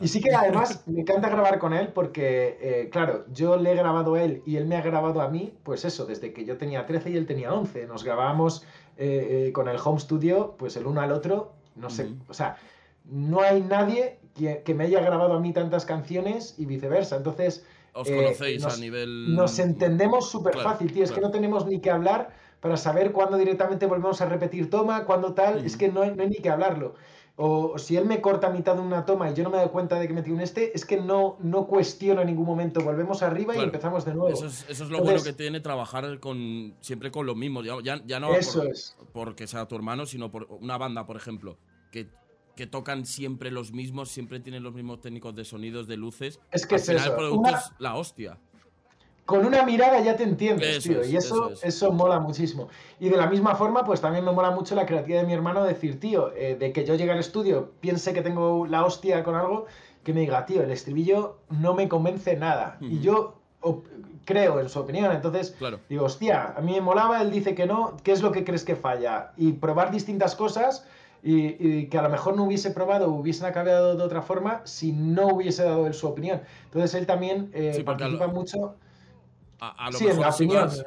[0.00, 3.74] y sí que además me encanta grabar con él porque, eh, claro, yo le he
[3.74, 6.58] grabado a él y él me ha grabado a mí, pues eso, desde que yo
[6.58, 7.86] tenía 13 y él tenía 11.
[7.86, 8.64] Nos grabábamos
[8.98, 12.58] eh, eh, con el home studio, pues el uno al otro, no sé, o sea,
[13.06, 17.16] no hay nadie que, me haya grabado a mí tantas canciones y viceversa.
[17.16, 17.64] Entonces...
[17.94, 19.34] Os conocéis a nivel...
[19.34, 22.30] Nos entendemos súper fácil, tío, es que no tenemos ni que hablar
[22.60, 26.36] para saber cuándo directamente volvemos a repetir toma, cuándo tal, es que no hay, ni
[26.36, 26.94] que hablarlo.
[27.40, 29.68] O si él me corta a mitad de una toma y yo no me doy
[29.68, 32.80] cuenta de que metí un este, es que no, no cuestiono en ningún momento.
[32.80, 34.30] Volvemos arriba y empezamos de nuevo.
[34.30, 37.62] Eso es, lo bueno que tiene trabajar con siempre con lo mismo.
[37.62, 38.96] Ya, ya no eso es.
[39.12, 41.58] porque sea tu hermano, sino por una banda, por ejemplo,
[41.92, 42.08] que,
[42.56, 46.40] que tocan siempre los mismos, siempre tienen los mismos técnicos de sonidos, de luces.
[46.50, 47.10] Es que es eso.
[47.10, 48.40] el producto es la hostia
[49.28, 51.04] con una mirada ya te entiendes, tío.
[51.04, 52.68] y eso, eso, mola muchísimo.
[52.98, 55.64] Y de la misma forma, pues también me mola mucho la creatividad de mi hermano
[55.64, 59.34] decir, tío, eh, de que yo llegue al estudio, piense que tengo la hostia con
[59.34, 59.66] algo,
[60.02, 62.78] que me diga, tío, el estribillo no me convence nada.
[62.80, 63.34] Y yo
[64.24, 65.12] creo en su opinión.
[65.12, 65.54] Entonces,
[65.90, 68.64] digo, hostia, a mí me molaba, él dice que no, ¿qué es lo que crees
[68.64, 69.32] que falla?
[69.36, 70.86] Y probar distintas cosas.
[71.22, 75.26] Y, que a lo mejor no hubiese probado, hubiesen acabado de otra forma si no
[75.26, 76.40] hubiese dado él su opinión.
[76.64, 78.76] Entonces él también eh, participa mucho
[79.60, 80.82] a, lo mejor si, vas,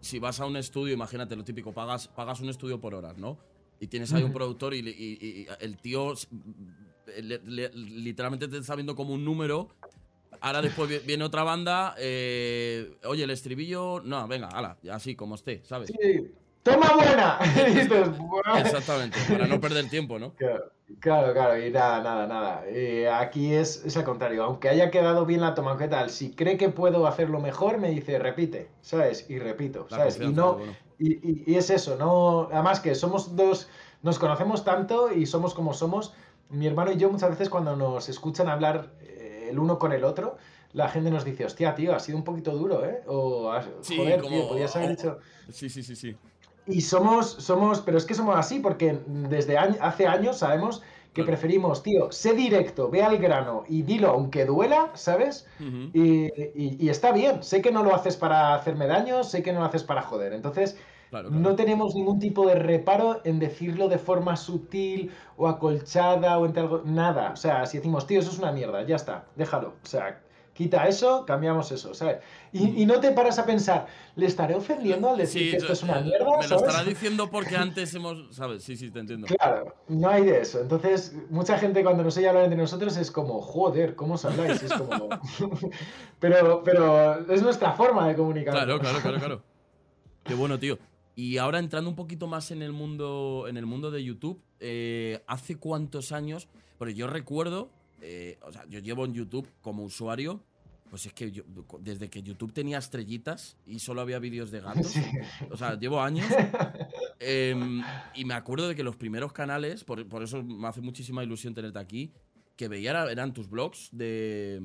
[0.00, 3.38] si, vas, a un estudio, imagínate lo típico, pagas, pagas un estudio por horas, ¿no?
[3.80, 6.14] Y tienes ahí un productor y, el tío
[7.74, 9.70] literalmente te está viendo como un número.
[10.40, 15.62] Ahora después viene otra banda, eh, oye, el estribillo, no, venga, ala, así como esté,
[15.64, 15.88] ¿sabes?
[15.88, 16.32] Sí,
[16.62, 17.38] ¡Toma buena!
[18.60, 20.32] Exactamente, para no perder tiempo, ¿no?
[21.00, 22.64] Claro, claro, y nada, nada, nada.
[22.66, 26.10] Eh, aquí es, es al contrario, aunque haya quedado bien la toma, ¿qué tal?
[26.10, 29.28] Si cree que puedo hacerlo mejor, me dice, repite, ¿sabes?
[29.28, 30.20] Y repito, ¿sabes?
[30.20, 30.58] Y no,
[30.98, 33.68] y, es eso, no, además que somos dos,
[34.02, 36.12] nos conocemos tanto y somos como somos.
[36.50, 40.04] Mi hermano y yo muchas veces cuando nos escuchan hablar eh, el uno con el
[40.04, 40.36] otro,
[40.74, 43.02] la gente nos dice, hostia, tío, ha sido un poquito duro, ¿eh?
[43.06, 43.50] O,
[43.96, 45.18] joder, tío, podías haber dicho...
[45.50, 46.14] Sí, sí, sí, sí.
[46.66, 50.82] Y somos, somos, pero es que somos así porque desde hace años sabemos
[51.12, 55.46] que preferimos, tío, sé directo, ve al grano y dilo aunque duela, ¿sabes?
[55.58, 59.66] y, está bien, sé que no lo haces para hacerme daño, sé que no lo
[59.66, 60.32] haces para joder.
[60.32, 60.78] Entonces,
[61.30, 66.62] no tenemos ningún tipo de reparo en decirlo de forma sutil o acolchada o entre
[66.62, 67.32] algo, nada.
[67.32, 69.74] O sea, si decimos, tío, eso es una mierda, ya está, déjalo.
[69.82, 70.22] O sea,
[70.54, 72.18] quita eso, cambiamos eso, ¿sabes?
[72.52, 73.86] Y, no te paras a pensar,
[74.16, 76.26] ¿le estaré ofendiendo al decir que esto es una mierda?
[76.38, 78.62] Me lo estará diciendo porque antes hemos, ¿sabes?
[78.62, 79.26] Sí, sí, te entiendo.
[79.26, 80.60] Claro, no hay de eso.
[80.60, 84.62] Entonces, mucha gente cuando nos oye hablar entre nosotros es como, joder, ¿cómo os habláis?
[84.62, 85.08] Es como...
[86.20, 88.54] pero, pero es nuestra forma de comunicar.
[88.54, 89.42] Claro, claro, claro, claro.
[90.24, 90.78] Qué bueno, tío.
[91.14, 95.22] Y ahora entrando un poquito más en el mundo, en el mundo de YouTube, eh,
[95.26, 96.48] ¿hace cuántos años?
[96.78, 97.70] Porque yo recuerdo,
[98.02, 100.42] eh, o sea, yo llevo en YouTube como usuario,
[100.90, 101.44] pues es que yo,
[101.80, 104.94] desde que YouTube tenía estrellitas y solo había vídeos de gatos,
[105.50, 106.26] o sea, llevo años.
[107.24, 107.80] Em,
[108.16, 111.78] y me acuerdo de que los primeros canales, por, eso me hace muchísima ilusión tenerte
[111.78, 112.12] aquí,
[112.56, 114.60] que veía eran tus blogs de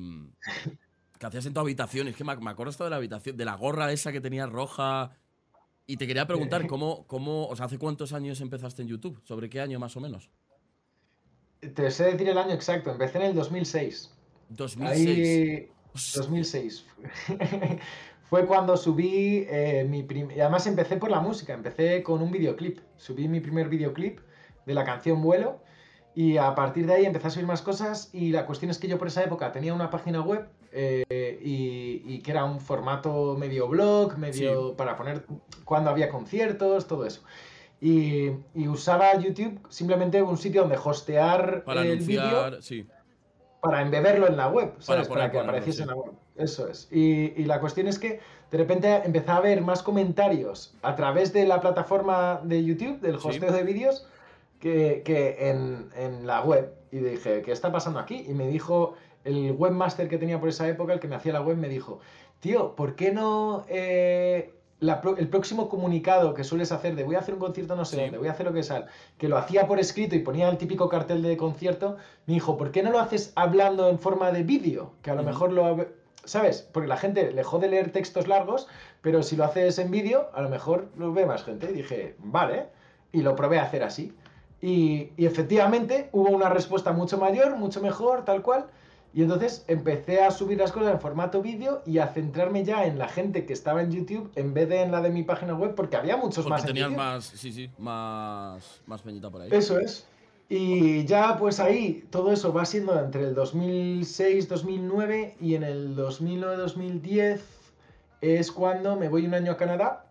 [1.20, 2.08] que hacías en tu habitación.
[2.08, 4.46] Es que me, me acuerdo hasta de la habitación, de la gorra esa que tenía
[4.46, 5.12] roja
[5.86, 9.20] y te quería preguntar, ¿cómo, cómo, o sea, ¿hace cuántos años empezaste en YouTube?
[9.24, 10.28] ¿Sobre qué año más o menos?
[11.60, 14.14] Te sé decir el año exacto, empecé en el 2006.
[14.50, 15.08] 2006.
[15.08, 15.68] Ahí,
[16.14, 16.86] 2006.
[18.28, 20.40] Fue cuando subí eh, mi primer...
[20.40, 22.80] Además empecé por la música, empecé con un videoclip.
[22.96, 24.20] Subí mi primer videoclip
[24.66, 25.60] de la canción Vuelo
[26.14, 28.88] y a partir de ahí empecé a subir más cosas y la cuestión es que
[28.88, 33.68] yo por esa época tenía una página web eh, y, que era un formato medio
[33.68, 35.24] blog, medio para poner
[35.64, 37.22] cuando había conciertos, todo eso.
[37.80, 38.30] Y,
[38.66, 42.86] usaba YouTube simplemente un sitio donde hostear el vídeo sí.
[43.60, 45.06] para embeberlo en la web, ¿sabes?
[45.08, 46.12] Para, que apareciese en la web.
[46.36, 46.88] Eso es.
[46.90, 48.20] Y, la cuestión es que
[48.50, 53.16] de repente empecé a ver más comentarios a través de la plataforma de YouTube, del
[53.16, 54.08] hosteo de vídeos,
[54.60, 55.02] que,
[55.38, 56.72] en, la web.
[56.90, 58.24] Y dije, ¿qué está pasando aquí?
[58.28, 61.42] Y me dijo el webmaster que tenía por esa época, el que me hacía la
[61.42, 62.00] web, me dijo,
[62.40, 67.34] tío, ¿por qué no eh, el próximo comunicado que sueles hacer de voy a hacer
[67.34, 69.80] un concierto no sé dónde, voy a hacer lo que sea, que lo hacía por
[69.80, 73.32] escrito y ponía el típico cartel de concierto, me dijo, ¿por qué no lo haces
[73.34, 74.92] hablando en forma de vídeo?
[75.02, 75.86] Que a lo mejor lo...
[76.24, 76.68] ¿Sabes?
[76.72, 78.68] Porque la gente le jode leer textos largos,
[79.00, 81.70] pero si lo haces en vídeo, a lo mejor lo ve más gente.
[81.70, 82.66] Y dije, vale,
[83.12, 84.14] y lo probé a hacer así.
[84.60, 88.66] Y, efectivamente hubo una respuesta mucho mayor, mucho mejor, tal cual.
[89.14, 92.98] Y entonces empecé a subir las cosas en formato vídeo y a centrarme ya en
[92.98, 95.74] la gente que estaba en YouTube en vez de en la de mi página web,
[95.74, 96.64] porque había muchos más.
[96.64, 99.48] Tenías más, sí, sí, más, más peñita por ahí.
[99.50, 100.06] Eso es.
[100.50, 107.40] Y ya pues ahí todo eso va siendo entre el 2006-2009 y en el 2009-2010
[108.22, 110.06] es cuando me voy un año a Canadá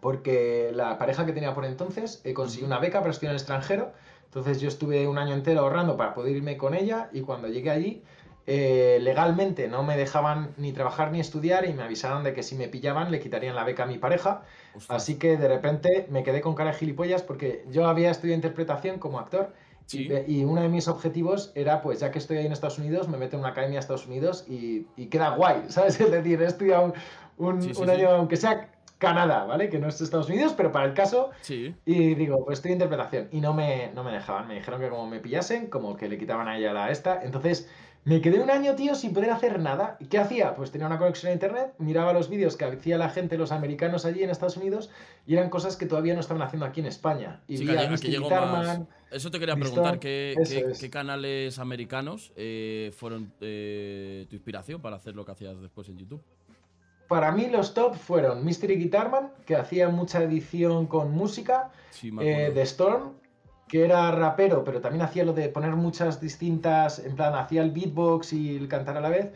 [0.00, 3.40] porque la pareja que tenía por entonces eh, consiguió una beca para estudiar en el
[3.40, 3.92] extranjero.
[4.24, 7.70] Entonces yo estuve un año entero ahorrando para poder irme con ella y cuando llegué
[7.70, 8.02] allí
[8.46, 12.54] eh, legalmente no me dejaban ni trabajar ni estudiar y me avisaron de que si
[12.54, 14.42] me pillaban le quitarían la beca a mi pareja.
[14.88, 18.98] Así que de repente me quedé con cara de gilipollas porque yo había estudiado interpretación
[18.98, 19.52] como actor
[19.92, 23.18] y, uno de mis objetivos era, pues ya que estoy ahí en Estados Unidos, me
[23.18, 26.00] meto en una academia de Estados Unidos y, queda guay, ¿sabes?
[26.00, 26.94] Es decir, he estudiado
[27.38, 28.70] un, un año, aunque sea
[29.00, 29.70] Canadá, ¿vale?
[29.70, 31.30] Que no es Estados Unidos, pero para el caso.
[31.40, 31.74] Sí.
[31.86, 33.28] Y digo, pues estoy de interpretación.
[33.32, 34.46] Y no me, no me dejaban.
[34.46, 37.22] Me dijeron que como me pillasen, como que le quitaban a ella la esta.
[37.24, 37.66] Entonces,
[38.04, 39.96] me quedé un año, tío, sin poder hacer nada.
[40.00, 40.54] ¿Y qué hacía?
[40.54, 44.04] Pues tenía una conexión a internet, miraba los vídeos que hacía la gente, los americanos
[44.04, 44.90] allí en Estados Unidos,
[45.26, 47.42] y eran cosas que todavía no estaban haciendo aquí en España.
[47.46, 48.80] Y sí, que, más...
[49.10, 50.34] Eso te quería preguntar, ¿qué,
[50.78, 55.98] qué, canales americanos eh, fueron eh, tu inspiración para hacer lo que hacías después en
[55.98, 56.22] YouTube?
[57.10, 61.72] para mí los top fueron Mystery Guitarman, que hacía mucha edición con música,
[62.20, 63.14] eh, The Storm,
[63.70, 67.70] que era rapero, pero también hacía lo de poner muchas distintas, en plan, hacía el
[67.70, 69.30] beatbox y el cantar a la vez,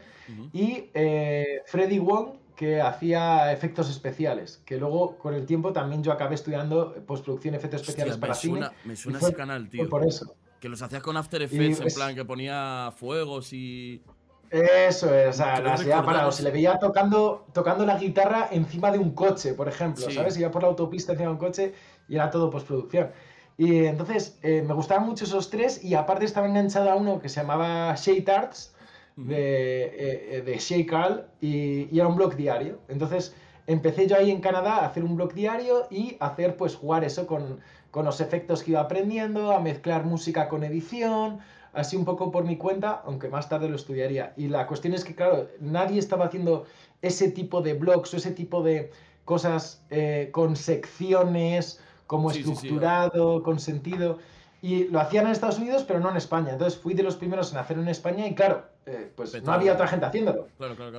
[0.53, 6.11] y eh, Freddy Wong, que hacía efectos especiales, que luego con el tiempo también yo
[6.11, 8.69] acabé estudiando postproducción, efectos especiales para cine.
[8.85, 9.89] Me suena ese canal, tío.
[9.89, 10.35] Por eso.
[10.61, 14.03] Que los hacías con After Effects, en plan, que ponía fuegos y...
[14.51, 16.31] Eso es, o sea, las parado.
[16.33, 20.37] Se le veía tocando, tocando la guitarra encima de un coche, por ejemplo, ¿sabes?
[20.39, 21.75] Iba por la autopista encima de un coche
[22.09, 23.11] y era todo postproducción.
[23.57, 27.29] Y entonces eh, me gustaban mucho esos tres y aparte estaba enganchado a uno que
[27.29, 28.75] se llamaba Shade Arts
[29.17, 32.81] de, eh, de Shea Carl y, y, era un blog diario.
[32.89, 33.35] Entonces
[33.67, 37.27] empecé yo ahí en Canadá a hacer un blog diario y hacer pues jugar eso
[37.27, 41.39] con, con los efectos que iba aprendiendo, a mezclar música con edición,
[41.73, 44.33] así un poco por mi cuenta, aunque más tarde lo estudiaría.
[44.37, 46.65] Y la cuestión es que, claro, nadie estaba haciendo
[47.03, 48.91] ese tipo de blogs o ese tipo de
[49.25, 54.19] cosas eh, con secciones, como estructurado, con sentido.
[54.63, 56.53] Y lo hacían en Estados Unidos, pero no en España.
[56.53, 59.75] Entonces fui de los primeros en hacerlo en España y claro, eh, pues no había
[59.75, 60.49] otra gente haciéndolo.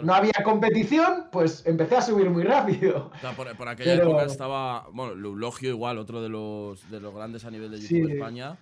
[0.01, 3.11] no había competición, pues empecé a subir muy rápido.
[3.35, 7.71] por, aquella época estaba, bueno, Logio igual, otro de los, de los grandes a nivel
[7.71, 8.57] de YouTube de España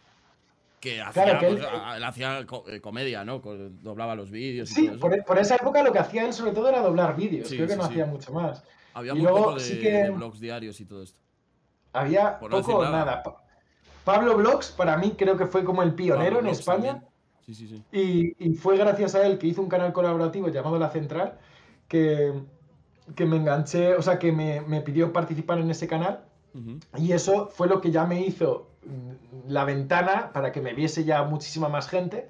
[0.82, 3.40] Que hacía, pues, él, hacía eh, comedia, ¿no?
[3.40, 4.70] Doblaba los vídeos.
[4.70, 7.48] Sí, Por, esa época lo que hacía él sobre todo era doblar vídeos.
[7.48, 8.64] Creo que no hacía mucho más.
[8.94, 11.23] Había muy poco de, blogs diarios y todo esto.
[11.94, 13.24] Había poco o nada.
[14.04, 17.04] Pablo Blogs, para mí, creo que fue como el pionero en España.
[17.46, 18.36] Sí, sí, sí.
[18.38, 21.38] Y, fue gracias a él que hizo un canal colaborativo llamado La Central,
[21.88, 22.34] que,
[23.16, 26.26] que me enganché, o sea, que me, pidió participar en ese canal.
[26.98, 31.04] Y eso fue lo que ya me hizo mm, la ventana para que me viese
[31.04, 32.28] ya muchísima más gente,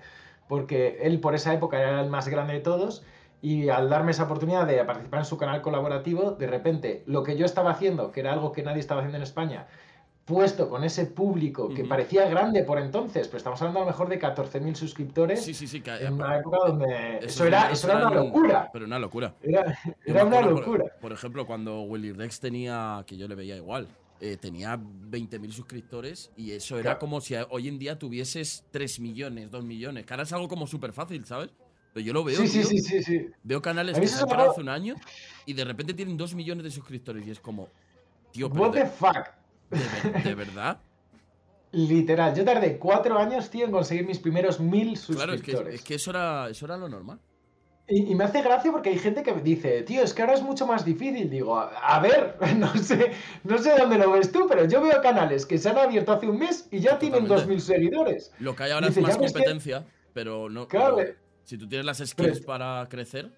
[0.47, 3.03] porque él por esa época era el más grande de todos.
[3.43, 7.35] Y al darme esa oportunidad de participar en su canal colaborativo, de repente lo que
[7.35, 9.67] yo estaba haciendo, que era algo que nadie estaba haciendo en España,
[10.23, 14.07] puesto con ese público que parecía grande por entonces, pero estamos hablando a lo mejor
[14.07, 15.43] de 14.000 suscriptores.
[15.43, 15.83] Sí, sí, sí.
[15.85, 18.69] en una época donde eso, era, eso era una locura.
[18.71, 19.35] Pero una locura.
[19.41, 20.85] Era, una locura.
[21.01, 23.89] Por, ejemplo, cuando Willy Rex tenía, que yo le veía igual,
[24.21, 29.51] eh, tenía 20.000 suscriptores y eso era como si hoy en día tuvieses 3 millones,
[29.51, 31.49] 2 millones, que ahora es algo como súper fácil, ¿sabes?
[31.93, 32.39] Pero yo lo veo.
[32.39, 34.95] Sí, sí, sí, sí, sí, Veo canales que se han hace un año
[35.45, 37.69] y de repente tienen 2 millones de suscriptores y es como.
[38.31, 39.27] Tío, What the fuck?
[40.23, 40.79] ¿De, verdad?
[41.71, 45.41] Literal, yo tardé cuatro años, tío, en conseguir mis primeros mil suscriptores.
[45.41, 47.19] Claro, es que, eso, era, eso era lo normal.
[47.87, 50.41] Y, me hace gracia porque hay gente que me dice, tío, es que ahora es
[50.41, 51.29] mucho más difícil.
[51.29, 53.11] Digo, a, ver, no sé,
[53.43, 56.27] no sé dónde lo ves tú, pero yo veo canales que se han abierto hace
[56.27, 58.31] un mes y ya tienen dos mil seguidores.
[58.39, 60.67] Lo que hay ahora es más competencia, pero no.
[60.67, 60.97] Claro,
[61.43, 63.31] si tú tienes las skills para crecer,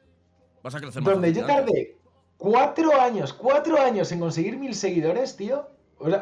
[0.63, 1.13] vas a crecer más.
[1.13, 1.97] Donde yo tardé
[2.37, 5.69] cuatro años, cuatro años en conseguir mil seguidores, tío,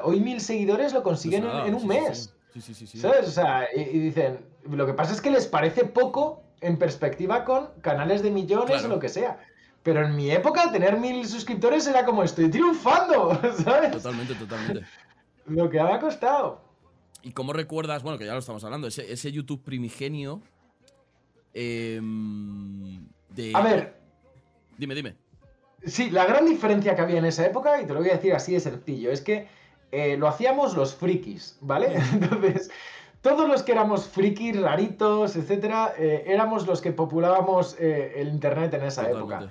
[0.03, 2.33] hoy mil seguidores lo consiguen pues en, un mes.
[2.53, 3.27] Sí, sí, sí, ¿Sabes?
[3.27, 7.69] O sea, y, dicen, lo que pasa es que les parece poco en perspectiva con
[7.81, 9.39] canales de millones o lo que sea.
[9.81, 13.91] Pero en mi época tener mil suscriptores era como estoy triunfando, ¿sabes?
[13.91, 14.85] Totalmente, totalmente.
[15.47, 16.61] Lo que ha costado.
[17.21, 20.41] ¿Y cómo recuerdas, bueno, que ya lo estamos hablando, ese, ese YouTube primigenio
[21.53, 23.51] em, de...
[23.53, 23.95] A ver.
[24.77, 25.15] Dime, dime.
[25.85, 28.33] Sí, la gran diferencia que había en esa época, y te lo voy a decir
[28.33, 29.47] así de sencillo, es que
[29.91, 31.95] eh, lo hacíamos los frikis, ¿vale?
[32.13, 32.71] Entonces,
[33.21, 38.73] todos los que éramos frikis, raritos, etcétera, eh, éramos los que populábamos eh, el internet
[38.73, 39.49] en esa época.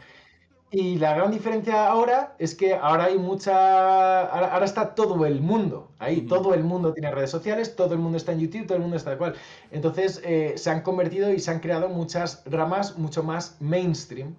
[0.73, 4.23] Y la gran diferencia ahora es que ahora hay mucha.
[4.23, 6.23] Ahora, está todo el mundo ahí.
[6.23, 8.97] Todo el mundo tiene redes sociales, todo el mundo está en YouTube, todo el mundo
[8.97, 9.35] está de cual.
[9.71, 10.23] Entonces
[10.57, 14.35] se han convertido y se han creado muchas ramas mucho más mainstream.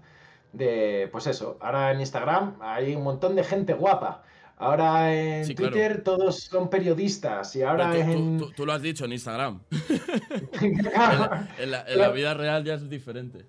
[0.53, 4.23] De, pues eso, ahora en Instagram hay un montón de gente guapa.
[4.57, 8.39] Ahora en Twitter todos son periodistas y ahora en...
[8.55, 9.61] Tú, lo has dicho en Instagram.
[10.61, 13.45] en, la, vida real ya es diferente.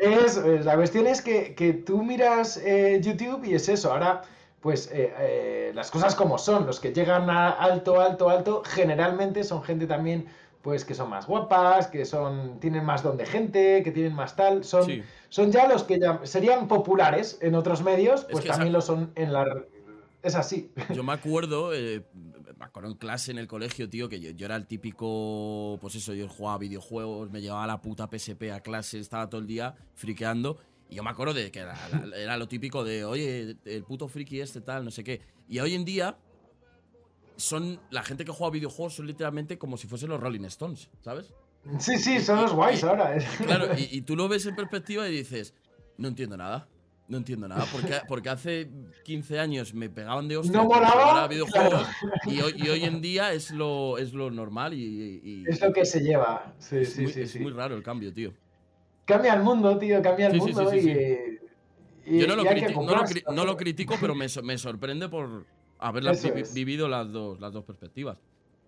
[0.00, 3.92] Es, la cuestión es que, tú miras eh, YouTube y es eso.
[3.92, 4.22] Ahora,
[4.60, 9.44] pues eh, eh, las cosas como son, los que llegan a alto, alto, alto, generalmente
[9.44, 10.26] son gente también
[10.62, 14.34] pues que son más guapas, que son tienen más don de gente, que tienen más
[14.34, 18.80] tal, son, son ya los que ya serían populares en otros medios, pues también lo
[18.80, 19.46] son en la
[20.22, 20.70] es así.
[20.94, 22.02] Yo me acuerdo, eh,
[22.58, 26.12] me acuerdo en clase en el colegio, tío, que yo, era el típico, pues eso,
[26.12, 30.58] yo jugaba videojuegos, me llevaba la puta PSP a clase, estaba todo el día friqueando.
[30.90, 34.60] Y yo me acuerdo de que era, lo típico de, oye, el puto friki este
[34.60, 35.20] tal, no sé qué.
[35.48, 36.16] Y hoy en día
[37.36, 41.32] son, la gente que juega videojuegos son literalmente como si fuesen los Rolling Stones, ¿sabes?
[41.78, 43.16] Sí, sí, son los guays ahora.
[43.16, 43.26] ¿eh?
[43.46, 45.54] Claro, y, tú lo ves en perspectiva y dices,
[45.96, 46.66] no entiendo nada.
[47.08, 48.68] No entiendo nada, porque, porque hace
[49.04, 51.86] 15 años me pegaban de hostia no videojuegos
[52.26, 56.52] y, hoy, en día es lo, es lo normal y, Es lo que se lleva,
[56.58, 57.22] sí, sí, muy, sí.
[57.22, 58.34] Es muy raro el cambio, tío.
[59.06, 61.38] Cambia el mundo, tío, cambia el mundo y,
[62.06, 65.46] Yo no lo, no, lo, critico, pero me, me sorprende por
[65.78, 66.04] haber
[66.52, 68.18] vivido las dos, las dos perspectivas.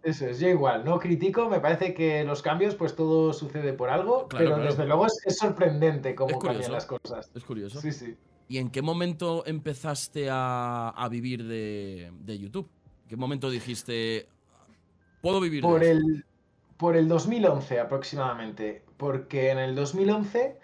[0.03, 3.91] Eso es, yo igual, no critico, me parece que los cambios, pues todo sucede por
[3.91, 7.31] algo, pero desde luego es, sorprendente cómo cambian las cosas.
[7.35, 7.81] Es curioso.
[7.81, 8.17] Sí, sí.
[8.49, 12.69] ¿Y en qué momento empezaste a, vivir de, YouTube?
[13.03, 14.27] ¿En qué momento dijiste,
[15.21, 16.25] puedo vivir por de el,
[16.79, 20.59] Por el 2011 aproximadamente, porque en el 2011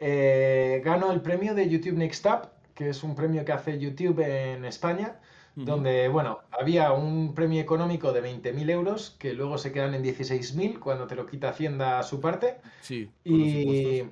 [0.00, 4.20] eh, gano el premio de YouTube Next Up, que es un premio que hace YouTube
[4.20, 5.20] en España,
[5.64, 10.78] donde, bueno, había un premio económico de 20.000 euros que luego se quedan en 16.000
[10.78, 12.58] cuando te lo quita Hacienda a su parte.
[12.80, 13.10] Sí.
[13.24, 14.04] Y...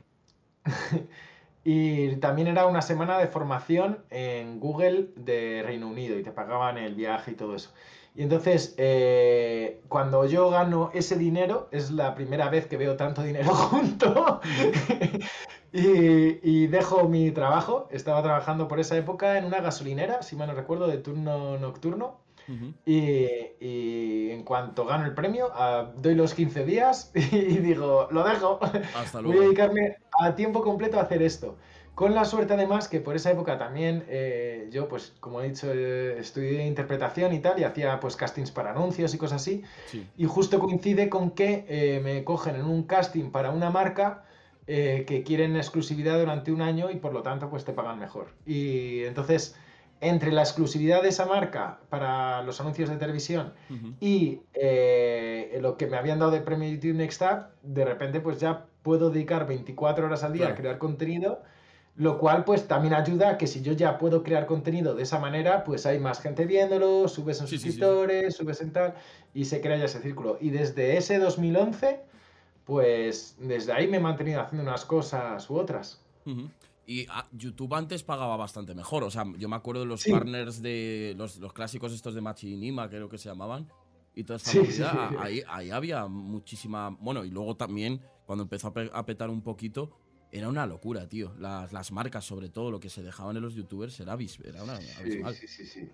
[1.68, 6.78] Y también era una semana de formación en Google de Reino Unido y te pagaban
[6.78, 7.72] el viaje y todo eso.
[8.14, 13.24] Y entonces, eh, cuando yo gano ese dinero, es la primera vez que veo tanto
[13.24, 14.40] dinero junto.
[15.73, 17.89] Y, dejo mi trabajo.
[17.91, 22.21] Estaba trabajando por esa época en una gasolinera, si mal no recuerdo, de turno nocturno.
[22.85, 25.51] y, en cuanto gano el premio,
[25.97, 28.61] doy los 15 días y digo, lo dejo.
[28.97, 29.37] Hasta luego.
[29.37, 31.57] Voy a dedicarme a tiempo completo a hacer esto.
[31.97, 35.73] Con la suerte además que por esa época también eh, yo, pues como he dicho,
[35.73, 39.62] eh, estudié interpretación y tal, y hacía pues castings para anuncios y cosas así.
[40.14, 44.26] Y justo coincide con que eh, me cogen en un casting para una marca
[44.67, 48.29] que quieren exclusividad durante un año y por lo tanto pues te pagan mejor.
[48.45, 49.55] Y entonces,
[50.01, 53.55] entre la exclusividad de esa marca para los anuncios de televisión
[54.01, 54.41] y
[55.61, 59.11] lo que me habían dado de premio YouTube Next Up, de repente pues ya puedo
[59.11, 61.43] dedicar 24 horas al día a crear contenido
[61.97, 65.19] lo cual pues también ayuda a que si yo ya puedo crear contenido de esa
[65.19, 68.95] manera, pues hay más gente viéndolo, subes en suscriptores, subes en tal,
[69.33, 70.37] y se crea ya ese círculo.
[70.39, 72.01] Y desde ese 2011,
[72.67, 76.05] pues desde ahí me he mantenido haciendo unas cosas u otras.
[76.85, 79.05] Y ah, YouTube antes pagaba bastante mejor.
[79.05, 83.09] O sea, yo me acuerdo de los partners de los, clásicos estos de Machinima, creo
[83.09, 83.71] que se llamaban.
[84.14, 86.91] Y toda esta ahí, ahí había muchísima.
[87.01, 89.91] Bueno, y luego también, cuando empezó a petar un poquito,
[90.33, 91.35] era una locura, tío.
[91.39, 94.81] Las, las, marcas, sobre todo, lo que se dejaban en los youtubers, era, era una
[94.81, 95.89] sí, sí, sí,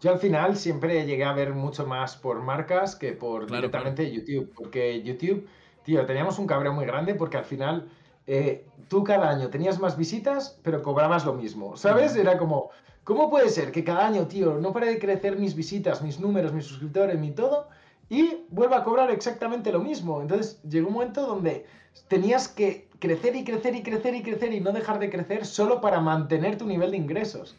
[0.00, 4.52] Yo al final siempre llegué a ver mucho más por marcas que por directamente YouTube.
[4.54, 5.46] Porque YouTube,
[5.86, 7.88] tío, teníamos un cabreo muy grande porque al final
[8.26, 11.76] eh, tú cada año tenías más visitas, pero cobrabas lo mismo.
[11.76, 12.16] ¿Sabes?
[12.16, 12.70] Era como,
[13.04, 16.52] ¿cómo puede ser que cada año, tío, no pare de crecer mis visitas, mis números,
[16.52, 17.68] mis suscriptores, mi todo?
[18.08, 20.20] Y vuelva a cobrar exactamente lo mismo.
[20.20, 21.64] Entonces llegó un momento donde
[22.08, 25.80] tenías que crecer y crecer y crecer y crecer y no dejar de crecer solo
[25.80, 27.54] para mantener tu nivel de ingresos.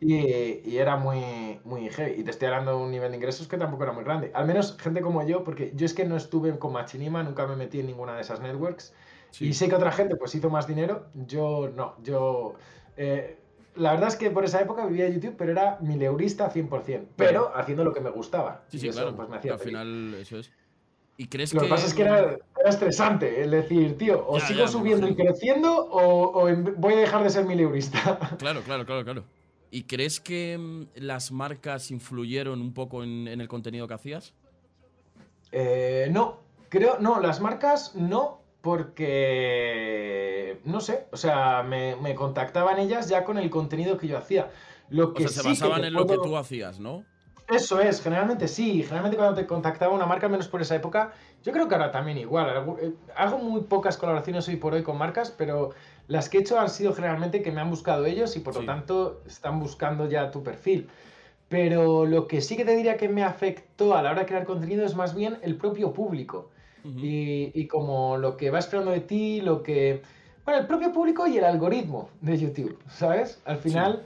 [0.00, 2.20] Y, era muy, muy heavy.
[2.20, 4.30] Y te estoy hablando de un nivel de ingresos que tampoco era muy grande.
[4.34, 7.56] Al menos gente como yo, porque yo es que no estuve con Machinima, nunca me
[7.56, 8.94] metí en ninguna de esas networks.
[9.38, 11.06] Y sé que otra gente pues hizo más dinero.
[11.14, 12.54] Yo no, yo...
[12.96, 13.36] Eh,
[13.76, 17.84] la verdad es que por esa época vivía YouTube, pero era mileurista 100%, pero haciendo
[17.84, 18.64] lo que me gustaba.
[18.68, 19.14] Sí, sí, claro.
[19.14, 20.50] Pues me hacía Al final eso es.
[21.16, 21.68] ¿Y crees lo que...
[21.68, 26.48] pasa es que era, estresante, el decir, tío, o sigo subiendo y creciendo o,
[26.78, 28.18] voy a dejar de ser mileurista.
[28.38, 29.24] Claro, claro, claro, claro.
[29.70, 34.34] ¿Y crees que mm, las marcas influyeron un poco en, el contenido que hacías?
[35.52, 39.00] Eh, no, creo, no, las marcas no, porque,
[40.64, 44.50] no sé, o sea, me, contactaban ellas ya con el contenido que yo hacía.
[44.88, 47.04] Lo que o sea, se basaban en lo que tú hacías, ¿no?
[47.50, 48.82] Eso es, generalmente sí.
[48.82, 51.12] Generalmente cuando te contactaba una marca, menos por esa época,
[51.42, 52.76] yo creo que ahora también igual.
[52.80, 55.70] Eh, hago muy pocas colaboraciones hoy por hoy con marcas, pero
[56.10, 58.64] las que he hecho han sido generalmente que me han buscado ellos y por lo
[58.64, 60.88] tanto están buscando ya tu perfil.
[61.48, 64.44] Pero lo que sí que te diría que me afectó a la hora de crear
[64.44, 66.50] contenido es más bien el propio público.
[66.84, 70.02] y, como lo que va esperando de ti, lo que...
[70.44, 73.40] Bueno, el propio público y el algoritmo de YouTube, ¿sabes?
[73.44, 74.04] Al final...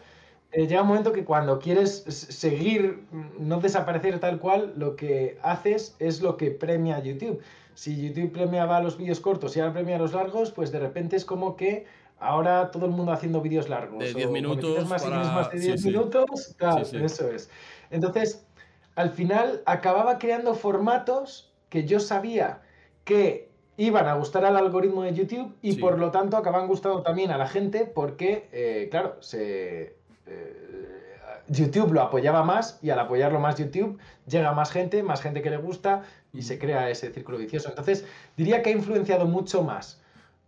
[0.57, 5.37] Eh, llega un momento que cuando quieres seguir, mm, no desaparecer tal cual, lo que
[5.43, 7.41] haces es lo que premia YouTube.
[7.75, 11.25] Si YouTube premiaba los vídeos cortos y ahora premia los largos, pues de repente es
[11.25, 11.87] como que
[12.18, 13.99] ahora todo el mundo haciendo vídeos largos.
[13.99, 14.89] De 10 minutos.
[14.89, 17.51] Más, más de 10 minutos, claro, eso es.
[17.91, 18.47] Entonces,
[18.95, 22.61] al final acababa creando formatos que yo sabía
[23.05, 27.33] que iban a gustar al algoritmo de YouTube y por lo tanto acaban gustando también
[27.33, 29.97] a la gente porque, eh, claro, se
[30.27, 31.14] eh,
[31.49, 35.51] YouTube lo apoyaba más y al apoyarlo más YouTube llega más gente, más gente que
[35.51, 36.03] le gusta
[36.35, 37.68] y se crea ese círculo vicioso.
[37.68, 38.05] Entonces,
[38.37, 40.03] diría que ha influenciado mucho más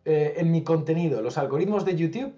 [0.04, 2.34] eh, en mi contenido los algoritmos de YouTube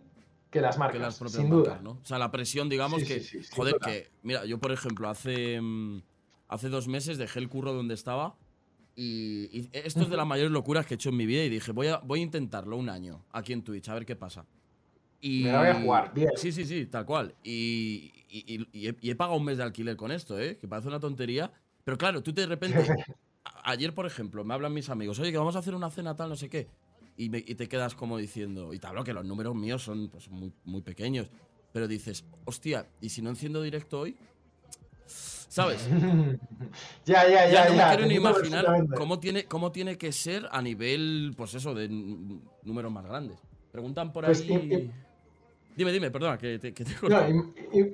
[0.50, 1.80] que las marcas, sin duda.
[1.84, 3.22] O sea, la presión, digamos que,
[3.54, 6.02] joder, que, mira, yo por ejemplo, hace, mm,
[6.48, 8.36] hace dos meses dejé el curro donde estaba
[9.00, 11.70] y, esto es de las mayores locuras que he hecho en mi vida y dije,
[11.70, 14.44] voy a, voy a intentarlo un año aquí en Twitch, a ver qué pasa.
[15.20, 16.30] Y, Me la voy a jugar, bien.
[16.34, 17.34] Sí, sí, sí, tal cual.
[17.44, 18.12] Y,
[18.72, 20.58] he, pagado un mes de alquiler con esto, ¿eh?
[20.58, 21.52] Que parece una tontería.
[21.84, 22.76] Pero claro, tú de repente.
[23.64, 26.28] ayer, por ejemplo, me hablan mis amigos, oye, que vamos a hacer una cena tal,
[26.28, 26.68] no sé qué.
[27.16, 28.72] Y, te quedas como diciendo.
[28.72, 31.28] Y te hablo que los números míos son pues, muy, muy pequeños.
[31.72, 34.16] Pero dices, hostia, ¿y si no enciendo directo hoy?
[35.04, 35.88] ¿Sabes?
[37.04, 37.68] ya, ya, ya.
[37.68, 41.74] No me quiero ni imaginar cómo tiene, cómo tiene que ser a nivel, pues eso,
[41.74, 43.38] de números más grandes.
[43.72, 44.92] Preguntan por pues ahí.
[45.76, 46.84] Dime, dime, perdona, que te, que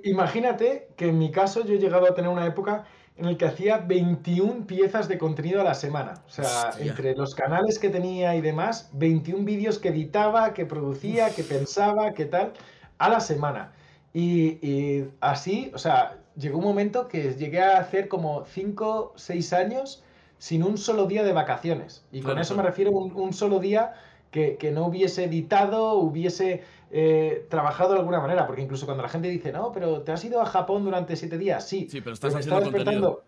[0.05, 2.86] Imagínate que en mi caso yo he llegado a tener una época
[3.17, 6.15] en la que hacía 21 piezas de contenido a la semana.
[6.27, 11.31] O sea, entre los canales que tenía y demás, 21 vídeos que editaba, que producía,
[11.31, 12.53] que pensaba, que tal,
[12.99, 13.73] a la semana.
[14.12, 20.03] Y, así, o sea, llegó un momento que llegué a hacer como 5, 6 años
[20.39, 22.05] sin un solo día de vacaciones.
[22.11, 23.95] Y con eso me refiero a un, un, solo día
[24.31, 26.62] que, que, no hubiese editado, hubiese
[26.97, 30.24] eh, trabajado de alguna manera, porque incluso cuando la gente dice, no, pero te has
[30.24, 31.88] ido a Japón durante siete días, sí.
[31.90, 33.24] Sí, pero estás haciendo contenido.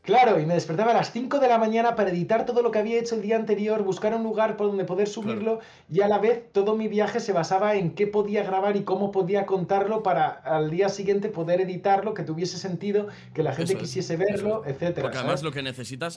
[0.00, 2.78] Claro, y me despertaba a las 5 de la mañana para editar todo lo que
[2.78, 6.18] había hecho el día anterior, buscar un lugar por donde poder subirlo y a la
[6.18, 10.28] vez todo mi viaje se basaba en qué podía grabar y cómo podía contarlo para
[10.28, 15.02] al día siguiente poder editarlo, que tuviese sentido, que la gente quisiese verlo, etcétera.
[15.02, 16.16] Porque además lo que necesitas,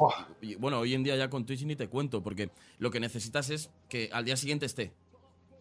[0.57, 3.69] bueno, hoy en día ya con Twitch ni te cuento, porque lo que necesitas es
[3.87, 4.93] que al día siguiente esté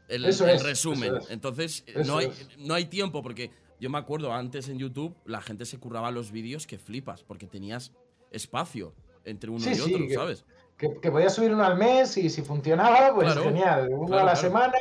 [0.09, 0.25] el,
[0.61, 1.15] resumen.
[1.31, 3.51] Entonces, no hay, no hay tiempo porque
[3.81, 7.47] yo me acuerdo antes en YouTube la gente se curraba los vídeos que flipas, porque
[7.47, 7.93] tenías
[8.31, 8.95] espacio
[9.25, 10.45] entre uno y otro, ¿sabes?
[10.77, 13.89] Que, podías subir uno al mes y si funcionaba, pues genial.
[13.91, 14.75] Uno a la semana,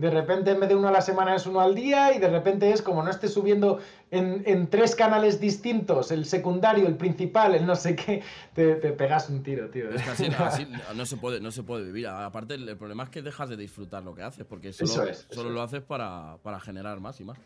[0.00, 2.30] de repente en vez de uno a la semana es uno al día y de
[2.30, 3.80] repente es como no estés subiendo
[4.10, 8.22] en, tres canales distintos, el secundario, el principal, el no sé qué,
[8.54, 9.90] te, pegas un tiro, tío.
[10.08, 12.08] así, no, se puede, no se puede vivir.
[12.08, 15.60] Aparte, el, problema es que dejas de disfrutar lo que haces, porque solo, solo lo
[15.60, 17.38] haces para, para generar más y más.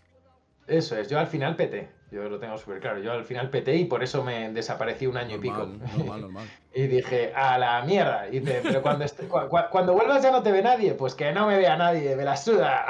[0.67, 3.75] Eso es, yo al final peté, yo lo tengo súper claro, yo al final peté
[3.77, 5.67] y por eso me desaparecí un año y pico.
[5.67, 6.49] Normal, normal.
[6.75, 8.29] y dije, a la mierda.
[8.29, 9.05] Y dice, pero cuando,
[9.71, 12.37] cuando vuelvas ya no te ve nadie, pues que no me vea nadie, me la
[12.37, 12.87] suda.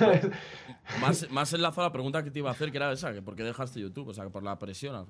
[1.00, 3.22] más, más enlazado a la pregunta que te iba a hacer, que era esa, que
[3.22, 5.06] por qué dejaste YouTube, o sea, que por la presión.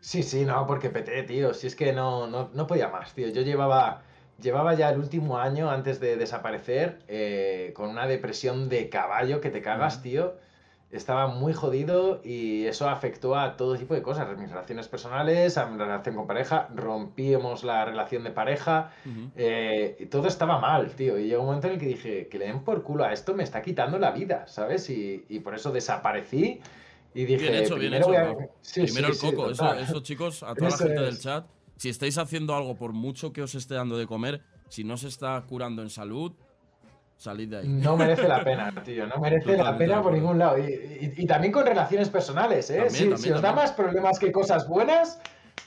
[0.00, 3.28] Sí, sí, no, porque peté, tío, si es que no, no, podía más, tío.
[3.28, 4.02] Yo llevaba
[4.40, 9.50] llevaba ya el último año antes de desaparecer eh, con una depresión de caballo que
[9.50, 10.34] te cagas, tío
[10.90, 15.66] estaba muy jodido y eso afectó a todo tipo de cosas, mis relaciones personales, a
[15.66, 18.90] mi relación con pareja, rompíamos la relación de pareja,
[19.36, 21.18] eh, y todo estaba mal, tío.
[21.18, 23.34] Y llegó un momento en el que dije, que le den por culo a esto,
[23.34, 24.88] me está quitando la vida, ¿sabes?
[24.88, 26.60] Y, por eso desaparecí
[27.14, 30.76] y dije, bien hecho, primero, bien hecho, primero el coco, eso, chicos, a toda la
[30.76, 34.42] gente del chat, si estáis haciendo algo por mucho que os esté dando de comer,
[34.68, 36.32] si no se está curando en salud,
[37.18, 37.68] Salid de ahí.
[37.68, 39.04] No merece la pena, tío.
[39.08, 40.56] No merece la pena por ningún lado.
[40.56, 42.88] Y, también con relaciones personales, ¿eh?
[42.90, 45.20] si, os da más problemas que cosas buenas,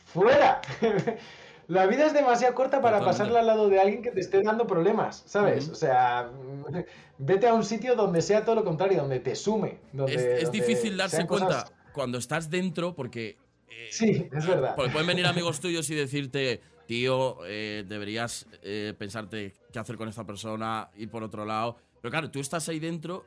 [0.06, 0.62] fuera.
[1.68, 4.66] la vida es demasiado corta para pasarla al lado de alguien que te esté dando
[4.66, 5.68] problemas, ¿sabes?
[5.68, 6.32] O sea,
[7.18, 9.80] vete a un sitio donde sea todo lo contrario, donde te sume.
[10.08, 13.38] es, difícil darse cuenta cuando estás dentro porque...
[13.68, 14.76] Eh, sí, es verdad.
[14.78, 16.62] Porque pueden venir amigos tuyos y decirte,
[16.92, 21.78] tío, eh, deberías eh, pensarte qué hacer con esta persona, ir por otro lado.
[22.02, 23.24] Pero claro, tú estás ahí dentro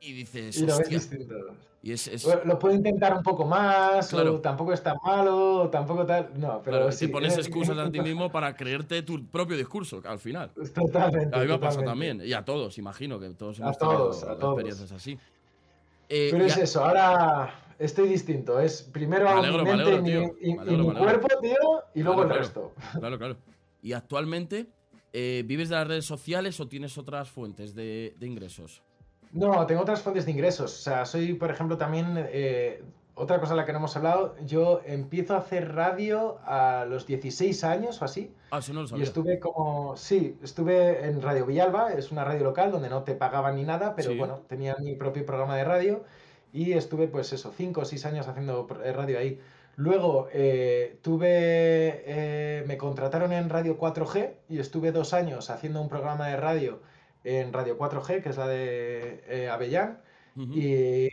[0.00, 0.56] y dices.
[0.56, 1.34] Y lo ves distinto.
[1.82, 6.30] Y es, Lo puedo intentar un poco más, o tampoco es tan malo, tampoco tal.
[6.36, 6.92] No, pero.
[6.92, 10.52] si pones excusas a ti mismo para creerte tu propio discurso al final.
[10.72, 11.36] Totalmente.
[11.36, 12.22] A mí me pasa también.
[12.24, 14.58] Y a todos, imagino que todos hemos a todos, a todos.
[14.60, 15.18] experiencias así.
[16.08, 18.60] Eh, pero es eso, ahora estoy distinto.
[18.60, 19.94] Es primero mi mente
[20.40, 22.72] y, mi, cuerpo, tío, y luego el resto.
[22.98, 23.36] Claro, claro.
[23.82, 24.66] ¿Y actualmente
[25.12, 28.82] eh, vives de las redes sociales o tienes otras fuentes de, ingresos?
[29.32, 30.72] No, tengo otras fuentes de ingresos.
[30.74, 32.14] O sea, soy, por ejemplo, también.
[32.16, 32.82] Eh,
[33.20, 37.04] otra cosa de la que no hemos hablado, yo empiezo a hacer radio a los
[37.04, 38.32] 16 años o así.
[38.52, 39.02] Ah, sí, no lo sabía.
[39.02, 43.16] Y estuve como, sí, estuve en Radio Villalba, es una radio local donde no te
[43.16, 46.04] pagaban ni nada, pero bueno, tenía mi propio programa de radio
[46.52, 49.40] y estuve pues eso, cinco o seis años haciendo eh, radio ahí.
[49.76, 55.88] Luego eh, tuve, eh, me contrataron en Radio 4G y estuve dos años haciendo un
[55.88, 56.80] programa de radio
[57.22, 60.00] en Radio 4G, que es la de Avellán.
[60.36, 61.08] Y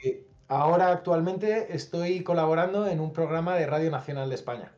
[0.47, 4.71] ahora actualmente estoy colaborando en un programa de Radio Nacional de España.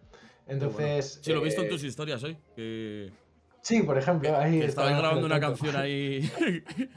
[0.47, 1.19] Entonces...
[1.21, 2.37] Sí, lo he visto en tus historias hoy.
[3.61, 4.37] Sí, por ejemplo.
[4.37, 6.29] Ahí estaba grabando una canción ahí.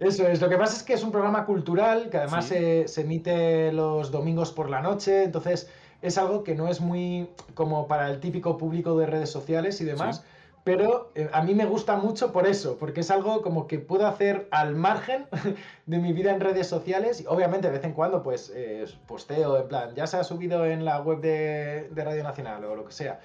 [0.00, 3.70] Eso es, lo que pasa es que es un programa cultural que además se, emite
[3.70, 5.68] los domingos por la noche, entonces
[6.00, 9.84] es algo que no es muy como para el típico público de redes sociales y
[9.84, 10.24] demás,
[10.64, 14.06] pero eh, a mí me gusta mucho por eso, porque es algo como que puedo
[14.06, 15.26] hacer al margen
[15.86, 17.20] de mi vida en redes sociales.
[17.20, 20.64] Y obviamente de vez en cuando pues eh, posteo en plan, ya se ha subido
[20.64, 23.20] en la web de, de Radio Nacional o lo que sea,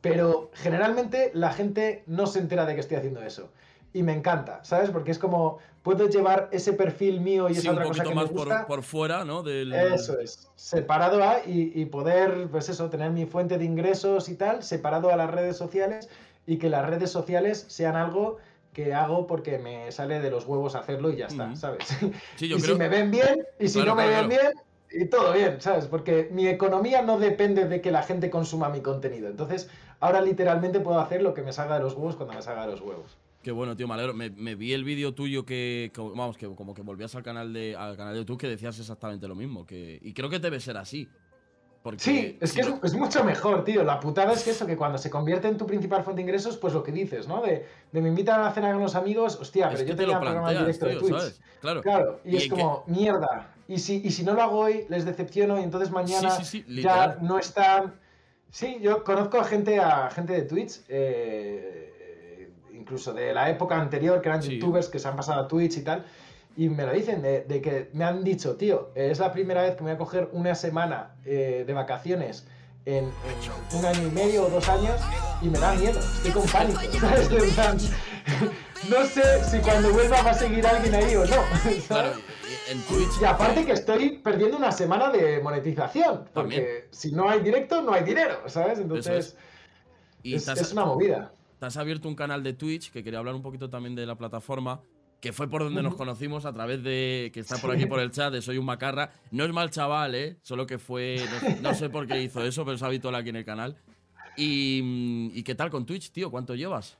[0.00, 3.50] pero generalmente la gente no se entera de que estoy haciendo eso
[3.92, 4.90] y me encanta, ¿sabes?
[4.90, 8.32] Porque es como puedo llevar ese perfil mío y esa otra cosa que más me
[8.32, 8.66] gusta.
[8.66, 9.42] Por, por, fuera, ¿no?
[9.42, 9.72] Del...
[9.72, 14.62] Eso es, separado a y, poder, pues eso, tener mi fuente de ingresos y tal,
[14.62, 16.08] separado a las redes sociales
[16.46, 18.38] y que las redes sociales sean algo
[18.72, 21.88] que hago porque me sale de los huevos hacerlo y ya está, ¿sabes?
[22.40, 24.52] y si me ven bien y si no me ven bien
[24.92, 25.86] y todo bien, ¿sabes?
[25.86, 29.28] Porque mi economía no depende de que la gente consuma mi contenido.
[29.28, 29.68] Entonces,
[30.00, 32.72] ahora literalmente puedo hacer lo que me salga de los huevos cuando me salga de
[32.72, 33.16] los huevos.
[33.42, 34.12] Qué bueno, tío, me alegro.
[34.14, 37.96] Me, vi el vídeo tuyo que, vamos, que como que volvías al canal de al
[37.96, 39.64] canal de YouTube que decías exactamente lo mismo.
[39.64, 41.08] Que, y creo que debe ser así.
[41.96, 43.82] sí, es que es, mucho mejor, tío.
[43.82, 46.58] La putada es que eso, que cuando se convierte en tu principal fuente de ingresos,
[46.58, 47.40] pues lo que dices, ¿no?
[47.40, 50.52] De, me invitan a la cena con los amigos, hostia, pero yo tenía un programa
[50.52, 51.40] directo de Twitch.
[51.62, 51.80] Claro.
[51.80, 52.20] claro.
[52.26, 53.54] Y, es como, mierda.
[53.68, 56.36] Y si, y si no lo hago hoy, les decepciono y entonces mañana
[56.66, 57.94] ya no están.
[58.50, 61.89] Sí, yo conozco a gente, a gente de Twitch, eh,
[62.90, 65.82] incluso de la época anterior, que eran youtubers que se han pasado a Twitch y
[65.82, 66.04] tal
[66.56, 69.82] y me lo dicen, de, que me han dicho, tío, es la primera vez que
[69.82, 72.46] me voy a coger una semana eh, de vacaciones
[72.84, 73.10] en,
[73.72, 75.00] un año y medio o dos años
[75.42, 76.80] y me da miedo, estoy con pánico.
[78.90, 81.36] no sé si cuando vuelva va a seguir alguien ahí o no.
[81.88, 82.12] Claro,
[82.68, 83.22] en Twitch.
[83.22, 87.92] Y aparte que estoy perdiendo una semana de monetización, porque si no hay directo, no
[87.92, 88.80] hay dinero, ¿sabes?
[88.80, 89.36] Entonces,
[90.24, 91.32] es, es una movida.
[91.60, 94.16] Te has abierto un canal de Twitch que quería hablar un poquito también de la
[94.16, 94.80] plataforma
[95.20, 98.10] que fue por donde nos conocimos a través de, que está por aquí por el
[98.10, 99.12] chat, de Soy un Macarra.
[99.30, 100.38] No es mal chaval, ¿eh?
[100.40, 101.20] Solo que fue,
[101.60, 103.76] no, sé por qué hizo eso, pero es habitual aquí en el canal.
[104.38, 106.30] Y, y, qué tal con Twitch, tío?
[106.30, 106.96] ¿Cuánto llevas?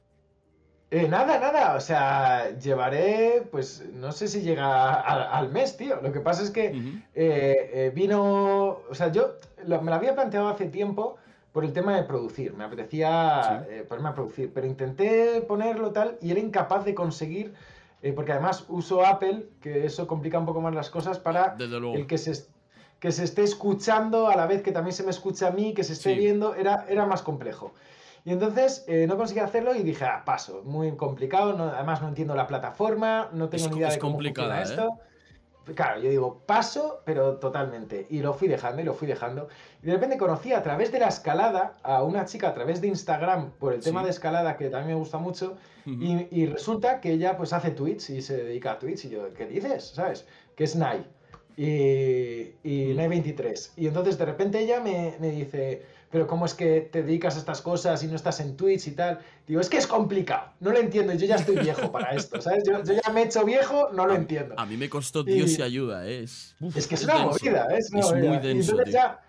[0.91, 6.01] Eh, nada, nada, o sea, llevaré, pues no sé si llega al mes, tío.
[6.03, 10.49] Lo que pasa es que eh, eh, vino, o sea, yo me lo había planteado
[10.49, 11.16] hace tiempo
[11.52, 12.55] por el tema de producir.
[12.55, 17.55] Me apetecía ponerme a producir, pero intenté ponerlo tal y era incapaz de conseguir
[18.02, 22.06] eh, porque además uso Apple, que eso complica un poco más las cosas para el
[22.06, 22.47] que se,
[22.98, 25.85] que se esté escuchando a la vez que también se me escucha a mí, que
[25.85, 27.74] se esté viendo, era, era más complejo.
[28.24, 32.35] Y entonces eh, no conseguí hacerlo y dije, ah, paso, muy complicado, además no entiendo
[32.35, 34.98] la plataforma, no tengo ni idea de cómo funciona esto.
[35.74, 38.06] Claro, yo digo, paso, pero totalmente.
[38.10, 39.48] Y lo fui dejando y lo fui dejando.
[39.82, 42.88] Y de repente conocí a través de la escalada a una chica a través de
[42.88, 45.56] Instagram por el tema de escalada que también me gusta mucho.
[45.86, 49.05] y, resulta que ella pues hace tweets y se dedica a tweets.
[49.05, 49.92] Y yo, ¿qué dices?
[49.94, 50.26] ¿Sabes?
[50.56, 51.05] Que es Nai.
[51.56, 53.74] Y, y Nai 23.
[53.76, 57.39] Y entonces de repente ella me, me dice pero ¿cómo es que te dedicas a
[57.39, 59.20] estas cosas y no estás en Twitch y tal?
[59.47, 62.65] Digo, es que es complicado, no lo entiendo, yo ya estoy viejo para esto, ¿sabes?
[62.66, 64.55] Yo, ya me he hecho viejo, no lo entiendo.
[64.59, 66.24] A mí me costó Dios y, ayuda, ¿eh?
[66.24, 66.57] es...
[66.74, 67.78] es que es, una movida, ¿eh?
[67.78, 68.73] es, muy denso.
[68.73, 69.20] entonces ya,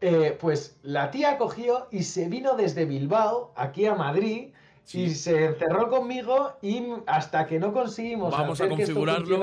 [0.00, 4.52] eh, pues la tía cogió y se vino desde Bilbao aquí a Madrid.
[4.92, 9.40] Y se encerró conmigo y hasta que no conseguimos Vamos a configurarlo.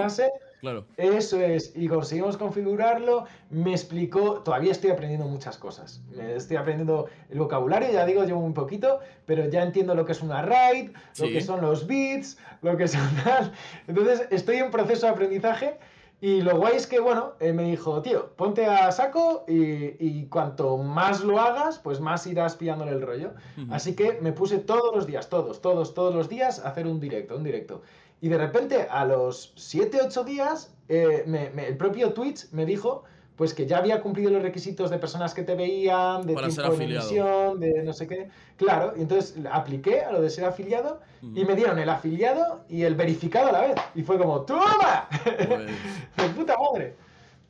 [0.64, 0.85] Claro.
[0.95, 7.40] Eso es, y conseguimos configurarlo, me explicó, todavía estoy aprendiendo muchas cosas, estoy aprendiendo el
[7.40, 11.27] vocabulario, ya digo, llevo un poquito, pero ya entiendo lo que es una RAID, lo
[11.27, 13.52] que son los bits, lo que son tal.
[13.90, 15.77] Entonces, estoy en proceso de aprendizaje
[16.22, 20.77] y lo guay es que, bueno, eh, me dijo, tío, ponte a saco y, cuanto
[20.77, 23.34] más lo hagas, pues más irás pillándole el rollo.
[23.69, 27.02] Así que me puse todos los días, todos, todos, todos los días a hacer un
[27.02, 27.81] directo, un directo.
[28.24, 31.26] Y de repente, a los 7, 8 días, eh,
[31.58, 33.04] el propio Twitch me dijo
[33.36, 36.84] pues que ya había cumplido los requisitos de personas que te veían, de tiempo de
[36.86, 38.30] emisión, de no sé qué.
[38.56, 42.84] Claro, y entonces apliqué a lo de ser afiliado y me dieron el afiliado y
[42.84, 43.76] el verificado a la vez.
[43.94, 45.10] Y fue como, ¡toma!
[46.18, 46.95] ¡De puta madre!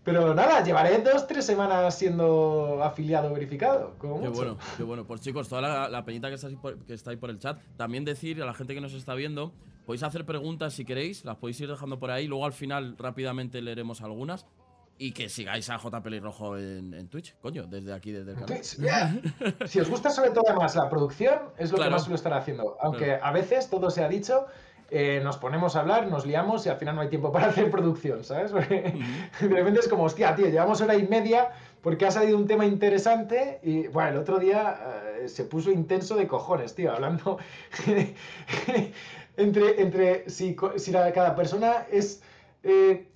[0.03, 3.95] Pero nada, llevaré dos, tres semanas siendo afiliado verificado.
[4.01, 5.05] qué bueno, qué bueno.
[5.05, 7.57] Pues chicos, toda la, peñita que está, ahí por, que está ahí por el chat,
[7.77, 9.53] también decir a la gente que nos está viendo,
[9.85, 13.61] podéis hacer preguntas si queréis, las podéis ir dejando por ahí, luego al final rápidamente
[13.61, 14.45] leeremos algunas.
[14.95, 19.67] Y que sigáis a J Pelirrojo en, en Twitch, coño, desde aquí, desde el canal.
[19.67, 22.77] si os gusta sobre todo más la producción, es lo que más suelo estar haciendo.
[22.79, 24.45] Aunque a veces todo se ha dicho,
[24.95, 27.71] eh, nos ponemos a hablar, nos liamos y al final no hay tiempo para hacer
[27.71, 28.51] producción, ¿sabes?
[28.51, 28.93] Porque
[29.41, 31.49] de repente es como, hostia, tío, llevamos hora y media
[31.81, 34.77] porque ha salido un tema interesante y, bueno, el otro día
[35.19, 37.39] eh, se puso intenso de cojones, tío, hablando
[39.37, 42.21] entre, entre si, si cada persona es...
[42.63, 43.07] Eh,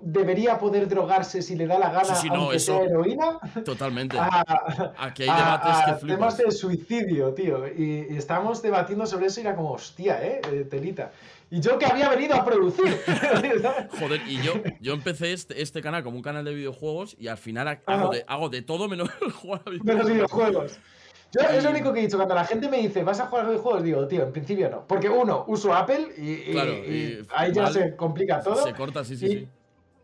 [0.00, 3.38] debería poder drogarse si le da la gana, aunque sea heroína.
[3.64, 4.18] Totalmente.
[4.98, 6.18] Aquí hay debates que flipas.
[6.18, 7.66] Temas de suicidio, tío.
[7.66, 10.40] Y, estamos debatiendo sobre eso y era como, hostia, ¿eh?
[10.52, 11.12] eh telita.
[11.50, 13.00] Y yo que había venido a producir.
[13.98, 17.38] Joder, y yo, yo empecé este, este, canal como un canal de videojuegos y al
[17.38, 19.84] final hago, de, hago de, todo menos jugar a videojuegos.
[19.84, 20.78] Menos videojuegos.
[21.32, 22.16] Yo es lo único que he dicho.
[22.16, 23.82] Cuando la gente me dice, ¿vas a jugar a videojuegos?
[23.82, 24.86] Digo, tío, en principio no.
[24.86, 28.62] Porque uno, uso Apple y, ahí ya se complica todo.
[28.62, 29.48] Se corta, sí, sí, sí.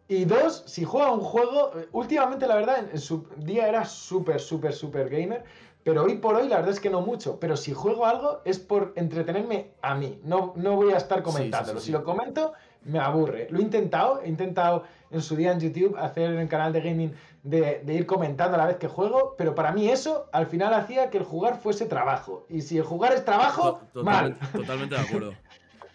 [0.07, 4.73] Y dos, si juega un juego, últimamente la verdad en su día era súper, súper,
[4.73, 5.45] súper gamer,
[5.83, 7.39] pero hoy por hoy la verdad es que no mucho.
[7.41, 11.81] Pero si juego algo es por entretenerme a mí, no, no voy a estar comentándolo.
[11.81, 12.53] Si lo comento,
[12.85, 13.49] me aburre.
[13.51, 16.81] Lo he intentado, he intentado en su día en YouTube hacer en el canal de
[16.81, 20.73] gaming de, ir comentando a la vez que juego, pero para mí eso al final
[20.73, 22.47] hacía que el jugar fuese trabajo.
[22.49, 24.37] Y si el jugar es trabajo, mal.
[24.53, 25.35] Totalmente de acuerdo.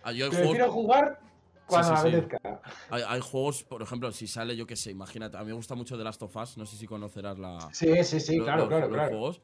[0.02, 1.19] Ah, yo Prefiero jugar
[1.70, 2.62] cuando sí, apetezca.
[2.90, 5.98] Hay, juegos, por ejemplo, si sale, yo qué sé, imagínate, a mí me gusta mucho
[5.98, 7.70] The Last of Us, no sé si conocerás la.
[7.72, 9.10] Sí, sí, sí, claro, claro, claro.
[9.10, 9.41] Juegos.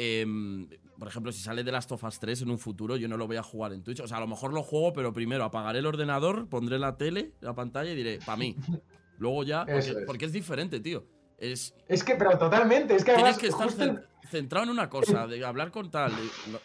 [0.00, 3.16] Em, por ejemplo, si sale The Last of Us 3 en un futuro, yo no
[3.16, 4.00] lo voy a jugar en Twitch.
[4.00, 7.32] O sea, a lo mejor lo juego, pero primero apagaré el ordenador, pondré la tele,
[7.40, 8.54] la pantalla y diré, para mí.
[9.18, 9.66] Luego ya,
[10.06, 10.32] porque es.
[10.32, 11.04] diferente, tío.
[11.38, 13.38] Es, es que, pero totalmente, es que además.
[13.38, 16.12] Tienes que estar centrado en una cosa, de hablar con tal,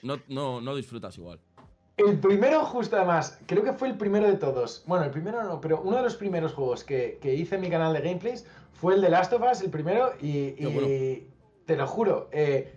[0.01, 1.39] no, no, no disfrutas igual.
[1.97, 4.83] El primero, justo además, creo que fue el primero de todos.
[4.87, 7.69] Bueno, el primero no, pero uno de los primeros juegos que, que hice en mi
[7.69, 10.51] canal de gameplays fue el de Last of Us, el primero, y,
[11.65, 12.73] te lo juro, eh,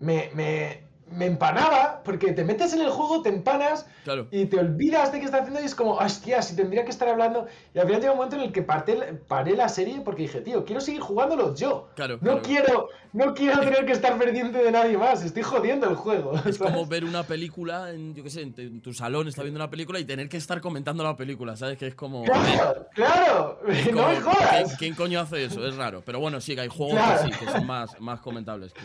[0.00, 3.86] me, me, me empanaba, porque te metes en el juego, te empanas
[4.30, 7.08] y te olvidas de qué estás haciendo y es como, hostia, si tendría que estar
[7.08, 7.46] hablando.
[7.74, 10.64] Y al final llega un momento en el que paré la serie porque dije, tío,
[10.64, 11.88] quiero seguir jugándolo yo.
[12.20, 16.32] no quiero, no quiero tener que estar pendiente de nadie más, estoy jodiendo el juego.
[16.44, 19.70] Es como ver una película, en, yo qué sé, en, tu salón está viendo una
[19.70, 21.78] película y tener que estar comentando la película, ¿sabes?
[21.78, 22.24] Que es como...
[22.24, 23.60] Claro, claro,
[23.92, 24.76] no me jodas.
[24.76, 25.66] ¿quién, coño hace eso?
[25.66, 26.02] Es raro.
[26.04, 28.80] Pero bueno, sí, que hay juegos que, sí, que son más, más comentables que...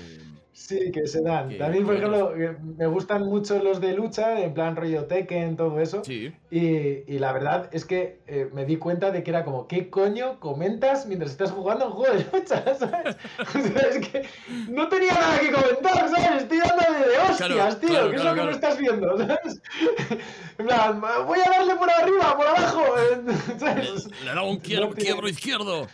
[0.53, 1.57] Sí, que se dan.
[1.57, 2.10] También, por ejemplo,
[2.77, 6.03] me gustan mucho los de lucha, en plan rollo Tekken, todo eso.
[6.03, 6.33] Sí.
[6.49, 10.39] Y, la verdad es que eh, me di cuenta de que era como, ¿qué coño
[10.39, 12.63] comentas mientras estás jugando un juego de lucha?
[12.79, 13.15] ¿Sabes?
[13.55, 14.25] es que
[14.69, 16.43] no tenía nada que comentar, ¿sabes?
[16.43, 19.17] Estoy dando de hostias, tío, ¿qué es lo que me estás viendo?
[19.17, 19.61] ¿sabes?
[20.57, 22.83] En plan, voy a darle por arriba, por abajo.
[23.59, 24.05] ¿sabes?
[24.05, 25.88] Le, le da un quiebro, izquierdo.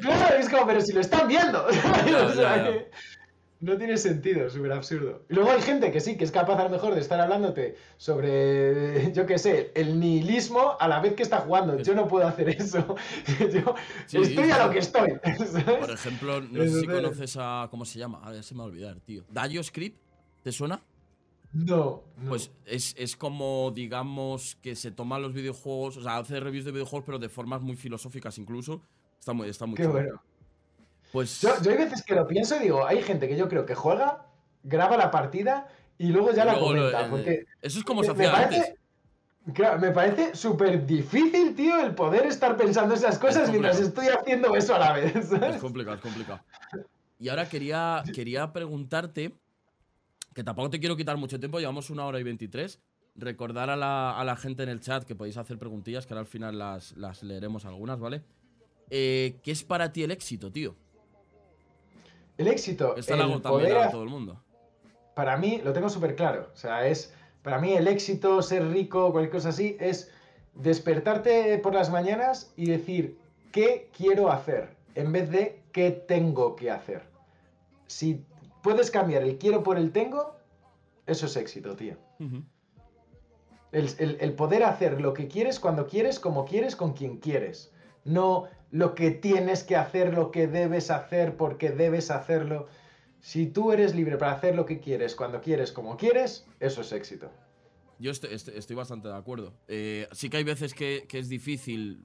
[0.00, 1.66] Claro, es como, pero si lo están viendo.
[2.34, 2.86] ¿sabes?
[3.60, 5.22] No tiene sentido, súper absurdo.
[5.28, 7.76] Y luego hay gente que sí, que es capaz a lo mejor de estar hablándote
[7.98, 11.78] sobre, yo qué sé, el nihilismo a la vez que está jugando.
[11.78, 12.96] Yo no puedo hacer eso.
[14.08, 15.10] Yo estoy a lo que estoy.
[15.80, 17.68] Por ejemplo, no sé si conoces a.
[17.70, 18.20] ¿Cómo se llama?
[18.24, 19.24] A ver, se me va a olvidar, tío.
[19.30, 20.00] ¿Dayo Script?
[20.42, 20.80] ¿Te suena?
[21.52, 26.64] No, Pues es, es, como, digamos, que se toman los videojuegos, o sea, hace reviews
[26.64, 28.82] de videojuegos, pero de formas muy filosóficas incluso.
[29.18, 30.22] Está muy, está muy Qué bueno.
[31.12, 31.40] Pues...
[31.40, 34.26] Yo, hay veces que lo pienso y digo, hay gente que yo creo que juega,
[34.62, 35.68] graba la partida
[35.98, 37.08] y luego ya la comenta.
[37.10, 38.74] porque eso es como se hacía antes.
[39.80, 44.74] me parece súper difícil, tío, el poder estar pensando esas cosas mientras estoy haciendo eso
[44.74, 45.14] a la vez.
[45.32, 46.40] Es complicado, es complicado.
[47.18, 49.36] Y ahora quería, quería preguntarte,
[50.34, 52.80] que tampoco te quiero quitar mucho tiempo, llevamos una hora y veintitrés.
[53.16, 56.20] Recordar a la, a la, gente en el chat que podéis hacer preguntillas, que ahora
[56.20, 58.22] al final las, las leeremos algunas, ¿vale?
[58.88, 60.76] Eh, ¿Qué es para ti el éxito, tío?
[62.40, 62.96] El éxito.
[62.96, 64.40] Está el poder, todo el mundo.
[65.14, 66.48] Para mí, lo tengo súper claro.
[66.54, 67.12] O sea, es.
[67.42, 70.10] Para mí, el éxito, ser rico, cualquier cosa así, es
[70.54, 73.18] despertarte por las mañanas y decir,
[73.52, 74.70] ¿qué quiero hacer?
[74.94, 77.02] En vez de, ¿qué tengo que hacer?
[77.88, 78.24] Si
[78.62, 80.34] puedes cambiar el quiero por el tengo,
[81.06, 81.96] eso es éxito, tío.
[83.72, 87.70] el poder hacer lo que quieres, cuando quieres, como quieres, con quien quieres.
[88.04, 92.68] No lo que tienes que hacer, lo que debes hacer, porque debes hacerlo.
[93.20, 96.92] Si tú eres libre para hacer lo que quieres, cuando quieres, como quieres, eso es
[96.92, 97.30] éxito.
[97.98, 99.52] Yo estoy, bastante de acuerdo.
[99.68, 102.02] Eh, sí que hay veces que, es difícil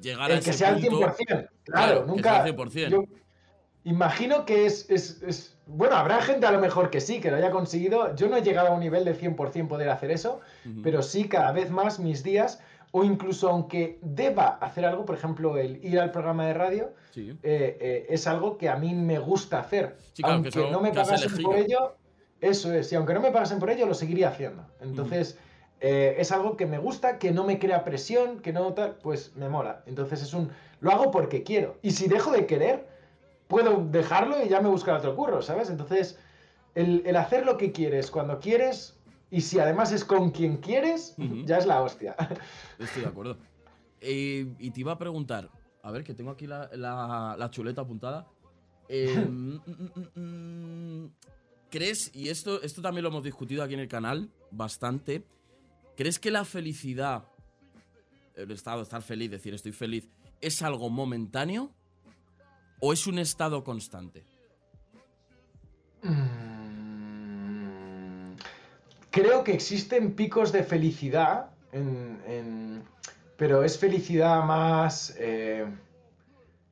[0.00, 1.48] llegar a ese que sea al 100%.
[1.64, 2.46] Claro, nunca.
[2.46, 3.08] 100%.
[3.84, 8.14] imagino que es, Bueno, habrá gente a lo mejor que sí, que lo haya conseguido.
[8.14, 10.40] Yo no he llegado a un nivel de 100% poder hacer eso,
[10.84, 12.60] pero sí cada vez más mis días
[12.92, 17.32] o incluso aunque deba hacer algo, por ejemplo, el ir al programa de radio, eh,
[17.42, 19.96] eh, es algo que a mí me gusta hacer.
[20.22, 21.96] aunque no me pagasen por ello,
[22.40, 24.66] eso es, y aunque no me pagasen por ello, lo seguiría haciendo.
[24.80, 25.38] Entonces,
[25.80, 29.34] eh, es algo que me gusta, que no me crea presión, que no tal, pues
[29.36, 29.82] me mola.
[29.86, 30.50] Entonces es un,
[30.80, 31.78] lo hago porque quiero.
[31.80, 32.86] Y si dejo de querer,
[33.48, 35.70] puedo dejarlo y ya me buscar otro curro, ¿sabes?
[35.70, 36.18] Entonces,
[36.74, 39.01] el, el hacer lo que quieres cuando quieres
[39.32, 41.14] y si además es con quien quieres,
[41.46, 42.14] ya es la hostia.
[42.78, 43.38] Estoy de acuerdo.
[43.98, 45.48] Eh, y te iba a preguntar,
[45.82, 48.28] a ver, que tengo aquí la, chuleta apuntada.
[48.90, 51.10] Eh, mm, mm, mm,
[51.70, 55.24] ¿Crees, y esto, esto también lo hemos discutido aquí en el canal bastante,
[55.96, 57.24] ¿crees que la felicidad,
[58.34, 60.10] el estado de estar feliz, decir estoy feliz,
[60.42, 61.72] es algo momentáneo
[62.80, 64.26] o es un estado constante?
[69.12, 71.50] Creo que existen picos de felicidad,
[73.36, 75.66] pero es felicidad más eh,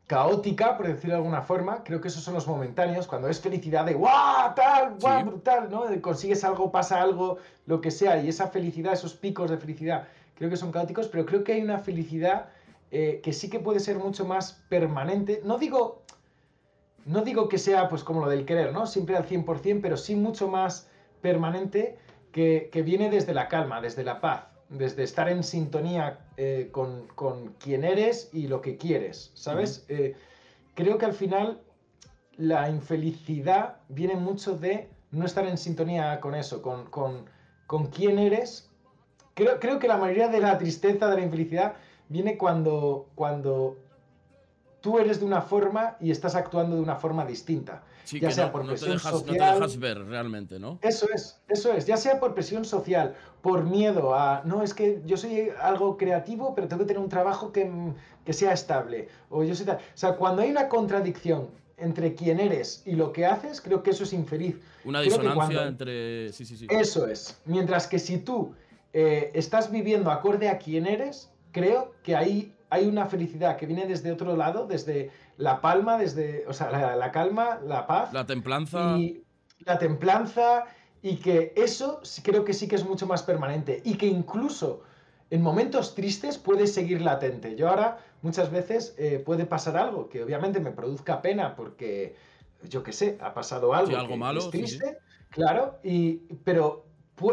[0.06, 1.84] caótica, por decirlo de alguna forma.
[1.84, 4.54] Creo que esos son los momentáneos, cuando es felicidad de ¡guau!
[4.54, 5.84] tal, guau, brutal, ¿no?
[6.00, 7.36] consigues algo, pasa algo,
[7.66, 11.26] lo que sea, y esa felicidad, esos picos de felicidad, creo que son caóticos, pero
[11.26, 12.48] creo que hay una felicidad
[12.90, 15.42] eh, que sí que puede ser mucho más permanente.
[15.44, 16.04] No digo,
[17.04, 18.86] no digo que sea pues como lo del querer, ¿no?
[18.86, 20.88] Siempre al 100%, pero sí mucho más
[21.20, 21.98] permanente
[22.32, 24.46] que, viene desde la calma, desde la paz.
[24.68, 29.84] desde estar en sintonía eh, con, con, quien eres y lo que quieres, ¿sabes?
[29.88, 30.14] Eh,
[30.74, 31.60] creo que al final
[32.36, 37.24] la infelicidad viene mucho de no estar en sintonía con eso, con, con,
[37.66, 38.70] con quién eres.
[39.34, 41.74] Creo, creo, que la mayoría de la tristeza, de la infelicidad,
[42.08, 43.76] viene cuando, cuando
[44.80, 47.82] tú eres de una forma y estás actuando de una forma distinta.
[48.10, 49.36] ya sea por presión social.
[49.38, 50.78] No te dejas ver realmente, ¿no?
[50.82, 51.86] Eso es, eso es.
[51.86, 54.42] Ya sea por presión social, por miedo a.
[54.44, 57.70] No, es que yo soy algo creativo, pero tengo que tener un trabajo que,
[58.24, 59.08] que sea estable.
[59.28, 63.26] O yo soy O sea, cuando hay una contradicción entre quién eres y lo que
[63.26, 64.56] haces, creo que eso es infeliz.
[64.84, 66.32] Una disonancia entre.
[66.32, 66.66] Sí, sí, sí.
[66.70, 67.40] Eso es.
[67.44, 68.54] Mientras que si tú
[68.92, 73.86] eh, estás viviendo acorde a quién eres, creo que ahí hay una felicidad que viene
[73.86, 78.12] desde otro lado, desde la palma, desde, o sea, la, calma, la paz.
[78.12, 78.96] La templanza.
[78.96, 79.24] Y
[79.66, 80.64] la templanza
[81.02, 84.82] y que eso creo que sí que es mucho más permanente y que incluso
[85.30, 87.56] en momentos tristes puede seguir latente.
[87.56, 92.16] Yo ahora muchas veces eh, puede pasar algo que obviamente me produzca pena porque,
[92.68, 94.98] yo qué sé, ha pasado algo, algo malo, triste,
[95.30, 96.84] claro, y, pero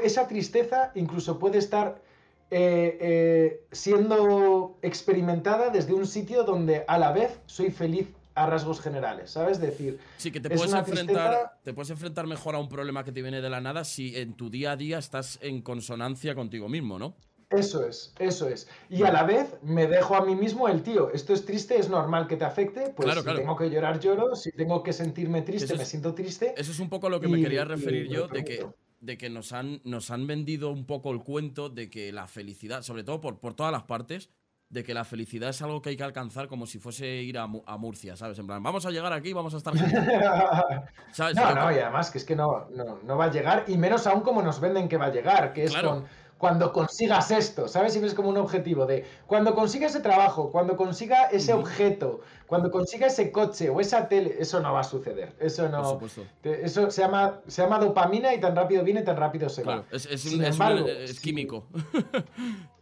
[0.04, 2.02] esa tristeza incluso puede estar
[2.50, 8.80] eh, eh, siendo experimentada desde un sitio donde a la vez soy feliz a rasgos
[8.80, 9.60] generales, ¿sabes?
[9.60, 13.22] Decir, sí, que te puedes, enfrentar, te puedes enfrentar mejor a un problema que te
[13.22, 17.00] viene de la nada si en tu día a día estás en consonancia contigo mismo,
[17.00, 17.16] ¿no?
[17.50, 18.68] Eso es, eso es.
[18.90, 21.90] Y a la vez me dejo a mí mismo el tío, esto es triste, es
[21.90, 25.76] normal que te afecte, pues si tengo que llorar, lloro, si tengo que sentirme triste,
[25.76, 26.54] me siento triste.
[26.58, 28.66] Eso es un poco lo que me quería referir yo, de que
[29.00, 32.82] de que nos han, nos han vendido un poco el cuento de que la felicidad,
[32.82, 34.30] sobre todo por, por todas las partes,
[34.70, 37.44] de que la felicidad es algo que hay que alcanzar como si fuese ir a,
[37.44, 38.38] a Murcia, ¿sabes?
[38.40, 39.74] En plan, vamos a llegar aquí, vamos a estar...
[41.12, 41.36] ¿Sabes?
[41.36, 44.08] No, no, y además que es que no, no, no, va a llegar, y menos
[44.08, 46.06] aún como nos venden que va a llegar, que es con
[46.38, 47.94] cuando consigas esto, ¿sabes?
[47.94, 52.72] Si ves como un objetivo de cuando consiga ese trabajo, cuando consiga ese objeto, cuando
[52.72, 55.36] consiga ese coche o esa tele, eso no va a suceder.
[55.40, 56.00] Eso no.
[56.44, 59.84] Eso se llama, se llama dopamina y tan rápido viene, tan rápido se va.
[59.92, 61.66] Es, es, químico.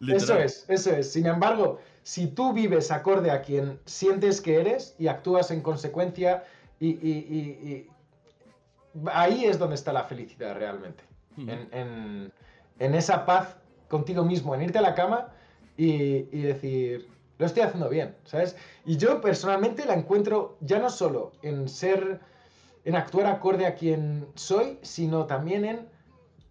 [0.08, 1.12] eso es, eso es.
[1.12, 6.44] Sin embargo, si tú vives acorde a quien sientes que eres y actúas en consecuencia,
[6.80, 7.88] y,
[9.08, 11.04] ahí es donde está la felicidad realmente.
[11.38, 12.32] en
[12.80, 15.30] en esa paz contigo mismo, en irte a la cama
[15.78, 18.56] y, decir, lo estoy haciendo bien, ¿sabes?
[18.86, 22.20] Y yo personalmente la encuentro ya no solo en ser,
[22.86, 25.90] en actuar acorde a quien soy, sino también en,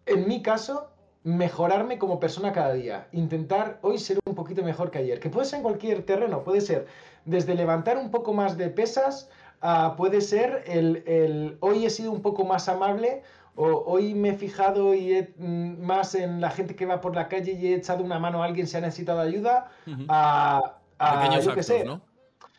[0.06, 0.90] en mi caso,
[1.24, 5.46] mejorarme como persona cada día, intentar hoy ser un poquito mejor que ayer, que puede
[5.46, 6.86] ser en cualquier terreno, puede ser
[7.24, 9.30] desde levantar un poco más de pesas,
[9.62, 13.22] a, puede ser el, el hoy he sido un poco más amable
[13.56, 17.52] hoy me he fijado y mm, más en la gente que va por la calle
[17.52, 19.70] y he echado una mano a alguien si ha necesitado ayuda.
[20.08, 22.00] A, Pequeños actos, ¿no?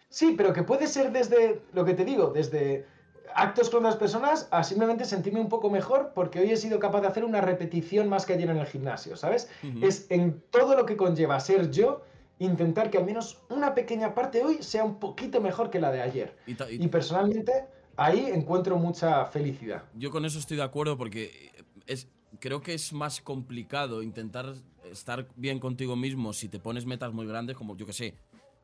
[0.09, 2.85] Sí, pero que puede ser desde, lo que te digo, desde
[3.33, 7.01] actos con las personas a simplemente sentirme un poco mejor porque hoy he sido capaz
[7.01, 9.49] de hacer una repetición más que ayer en el gimnasio, ¿sabes?
[9.81, 12.01] Es en todo lo que conlleva ser yo
[12.39, 16.01] intentar que al menos una pequeña parte hoy sea un poquito mejor que la de
[16.01, 16.35] ayer.
[16.45, 17.65] y personalmente
[17.97, 19.83] ahí encuentro mucha felicidad.
[19.95, 21.51] Yo con eso estoy de acuerdo porque
[21.87, 22.07] es,
[22.39, 24.53] creo que es más complicado intentar
[24.91, 28.15] estar bien contigo mismo si te pones metas muy grandes, como yo que sé.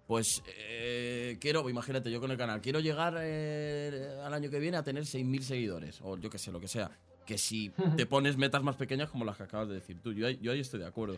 [0.07, 4.77] Pues eh, quiero, imagínate yo con el canal, quiero llegar eh, al año que viene
[4.77, 6.91] a tener 6.000 seguidores, o yo que sé, lo que sea.
[7.25, 10.29] Que si te pones metas más pequeñas como las que acabas de decir tú, yo,
[10.29, 11.17] yo ahí estoy de acuerdo.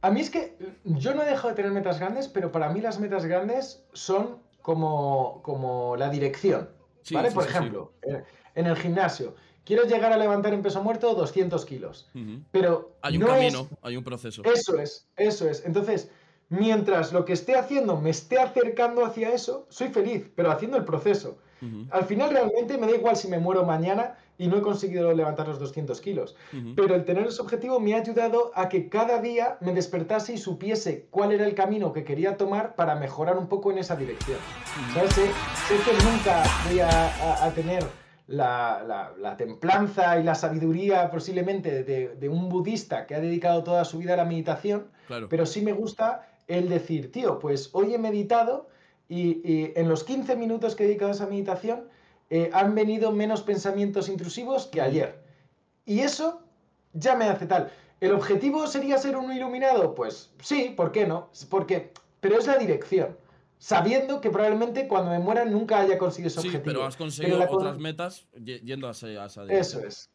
[0.00, 2.80] A mí es que yo no he dejado de tener metas grandes, pero para mí
[2.80, 6.68] las metas grandes son como, como la dirección.
[7.10, 7.30] ¿Vale?
[7.30, 8.22] Por ejemplo, eh,
[8.54, 9.34] en el gimnasio,
[9.64, 12.08] quiero llegar a levantar en peso muerto 200 kilos.
[12.50, 12.96] Pero.
[13.02, 14.42] Hay un camino, hay un proceso.
[14.44, 15.64] Eso es, eso es.
[15.64, 16.10] Entonces,
[16.48, 20.84] mientras lo que esté haciendo me esté acercando hacia eso, soy feliz, pero haciendo el
[20.84, 21.38] proceso.
[21.90, 25.48] Al final, realmente me da igual si me muero mañana y no he conseguido levantar
[25.48, 26.36] los 200 kilos.
[26.74, 30.38] Pero el tener ese objetivo me ha ayudado a que cada día me despertase y
[30.38, 34.38] supiese cuál era el camino que quería tomar para mejorar un poco en esa dirección.
[35.10, 35.30] Sé,
[35.84, 37.84] que nunca voy a, tener
[38.26, 44.14] la, templanza y la sabiduría posiblemente de, un budista que ha dedicado toda su vida
[44.14, 44.88] a la meditación,
[45.28, 48.68] pero sí me gusta el decir, tío, pues hoy he meditado
[49.08, 51.88] y, y en los 15 minutos que he dedicado a esa meditación,
[52.30, 55.22] eh, han venido menos pensamientos intrusivos que ayer.
[55.84, 56.42] Y eso
[56.92, 57.70] ya me hace tal.
[58.00, 59.94] ¿El objetivo sería ser un iluminado?
[59.94, 61.30] Pues sí, ¿por qué no?
[61.48, 63.16] Porque, pero es la dirección.
[63.58, 66.64] Sabiendo que probablemente cuando me muera nunca haya conseguido ese objetivo.
[66.64, 70.10] Pero has conseguido otras metas yendo a esa, Eso es.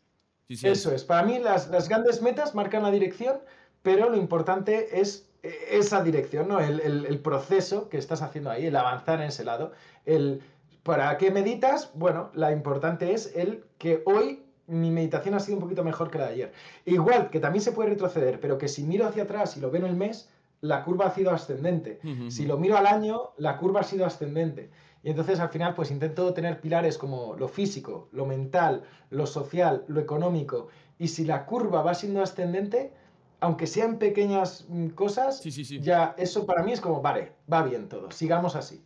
[0.48, 1.04] Eso es.
[1.04, 3.40] Para mí las, las, grandes metas marcan la dirección,
[3.82, 6.60] pero lo importante es eh, esa dirección, ¿no?
[6.60, 9.72] El, proceso que estás haciendo ahí, el avanzar en ese lado.
[10.06, 10.44] El,
[10.84, 11.92] ¿Para qué meditas?
[11.94, 16.18] Bueno, la importante es el que hoy mi meditación ha sido un poquito mejor que
[16.18, 16.54] la de ayer.
[16.86, 19.82] Igual que también se puede retroceder, pero que si miro hacia atrás y lo veo
[19.82, 20.30] en el mes,
[20.62, 22.00] la curva ha sido ascendente.
[22.30, 24.70] Si lo miro al año, la curva ha sido ascendente.
[25.04, 29.84] Y entonces al final pues intento tener pilares como lo físico, lo mental, lo social,
[29.88, 30.68] lo económico.
[31.00, 32.94] Y si la curva va siendo ascendente,
[33.40, 35.44] aunque sean pequeñas mm, cosas,
[35.82, 38.84] ya eso para mí es como, vale, va bien todo, sigamos así.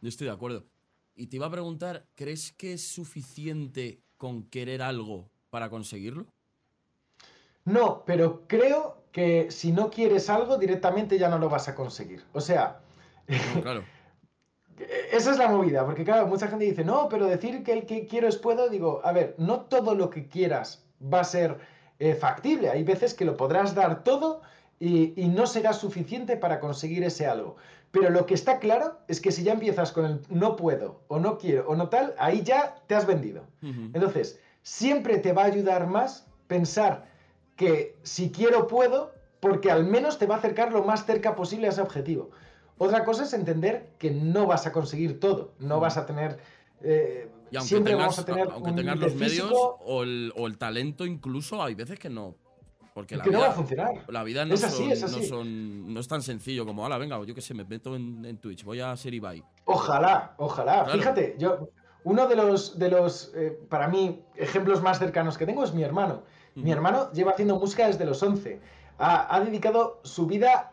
[0.00, 0.71] Yo estoy de acuerdo.
[1.14, 6.26] Y te iba a preguntar, ¿crees que es suficiente con querer algo para conseguirlo?
[7.64, 12.24] No, pero creo que si no quieres algo, directamente ya no lo vas a conseguir.
[12.32, 12.80] O sea,
[13.62, 13.84] claro.
[15.12, 18.06] esa es la movida, porque claro, mucha gente dice, no, pero decir que el que
[18.06, 21.58] quiero es puedo, digo, a ver, no todo lo que quieras va a ser
[21.98, 22.70] eh, factible.
[22.70, 24.40] Hay veces que lo podrás dar todo
[24.84, 27.56] y, no será suficiente para conseguir ese algo.
[27.92, 31.20] Pero lo que está claro es que si ya empiezas con el no puedo o
[31.20, 33.44] no quiero o no tal, ahí ya te has vendido.
[33.62, 37.06] Entonces, siempre te va a ayudar más pensar
[37.54, 41.68] que si quiero puedo, porque al menos te va a acercar lo más cerca posible
[41.68, 42.30] a ese objetivo.
[42.76, 46.40] Otra cosa es entender que no vas a conseguir todo, no vas a tener...
[46.80, 51.76] Eh, y aunque tengas, a tener aunque tengas los medios o el, talento incluso, hay
[51.76, 52.34] veces que no.
[52.94, 53.90] Porque la vida, no va a funcionar.
[54.08, 55.30] La vida no, es así, es así.
[55.32, 58.80] no, es tan sencillo como, ala, venga, yo qué sé, me meto en, Twitch, voy
[58.80, 59.42] a ser Ibai.
[59.64, 60.84] Ojalá, ojalá.
[60.86, 61.70] Fíjate, yo,
[62.04, 65.82] uno de los, de los eh, para mí, ejemplos más cercanos que tengo es mi
[65.82, 66.22] hermano.
[66.54, 68.60] Mi hermano lleva haciendo música desde los 11.
[68.98, 70.71] Ha, ha dedicado su vida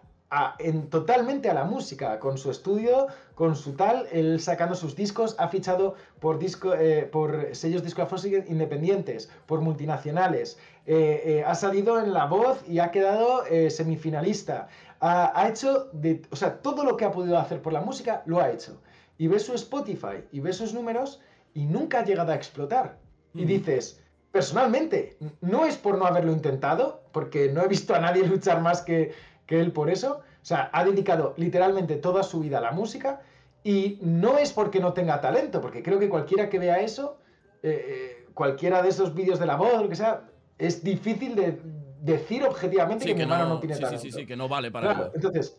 [0.60, 5.36] en, totalmente a la música, con su estudio, con su tal, él sacando sus discos,
[5.40, 12.00] ha fichado por, disco, eh, por sellos discográficos independientes, por multinacionales, eh, eh, ha salido
[12.00, 14.68] en La Voz y ha quedado semifinalista.
[15.02, 18.40] Ha, hecho, de, o sea, todo lo que ha podido hacer por la música, lo
[18.40, 18.82] ha hecho.
[19.18, 21.22] Y ves su Spotify y ves sus números
[21.54, 22.98] y nunca ha llegado a explotar.
[23.34, 24.02] Y dices,
[24.32, 28.82] personalmente, no es por no haberlo intentado, porque no he visto a nadie luchar más
[28.82, 29.14] que,
[29.50, 30.22] que él por eso.
[30.44, 33.22] O sea, ha dedicado literalmente toda su vida a la música
[33.64, 37.18] y no es porque no tenga talento, porque creo que cualquiera que vea eso,
[37.64, 40.22] eh, eh, cualquiera de esos vídeos de la voz, lo que sea,
[40.60, 41.60] es difícil de
[42.00, 44.00] decir objetivamente que, mi hermano no, tiene talento.
[44.00, 45.58] Sí, sí, sí, que no vale para Entonces,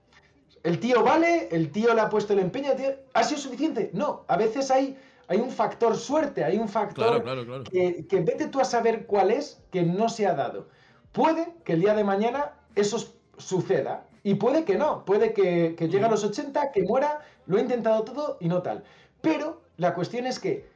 [0.63, 2.71] el tío vale, el tío le ha puesto el empeño,
[3.13, 3.91] ¿ha sido suficiente?
[3.93, 4.97] No, a veces hay,
[5.27, 7.25] hay un factor suerte, hay un factor
[7.65, 10.69] que, que vete tú a saber cuál es que no se ha dado.
[11.11, 14.07] Puede que el día de mañana esos suceda.
[14.23, 18.03] Y puede que no, puede que, llegue a los 80, que muera, lo ha intentado
[18.05, 18.85] todo y no tal.
[19.23, 20.69] Pero la cuestión es que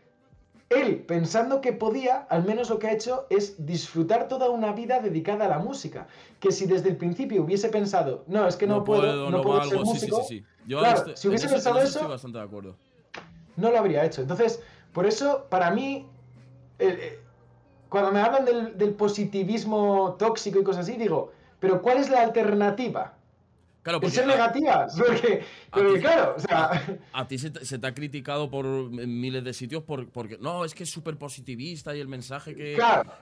[0.70, 5.00] él, pensando que podía, al menos lo que ha hecho es disfrutar toda una vida
[5.00, 6.06] dedicada a la música.
[6.40, 9.80] Que si desde el principio hubiese pensado, no, es que no, puedo, no, puedo ser
[9.80, 10.26] músico,
[10.66, 12.76] claro, si hubiese pensado eso, bastante de acuerdo.
[13.56, 14.22] no lo habría hecho.
[14.22, 14.62] Entonces,
[14.94, 16.06] por eso, para mí,
[16.78, 17.20] eh,
[17.90, 21.33] cuando me hablan del, del positivismo tóxico y cosas así, digo,
[21.64, 23.16] pero ¿cuál es la alternativa?
[23.82, 24.86] Claro, porque, ser negativa.
[25.70, 27.00] Porque, claro, o sea.
[27.10, 30.82] A ti se te, ha criticado por miles de sitios por, porque no, es que
[30.82, 32.78] es súper positivista y el mensaje que,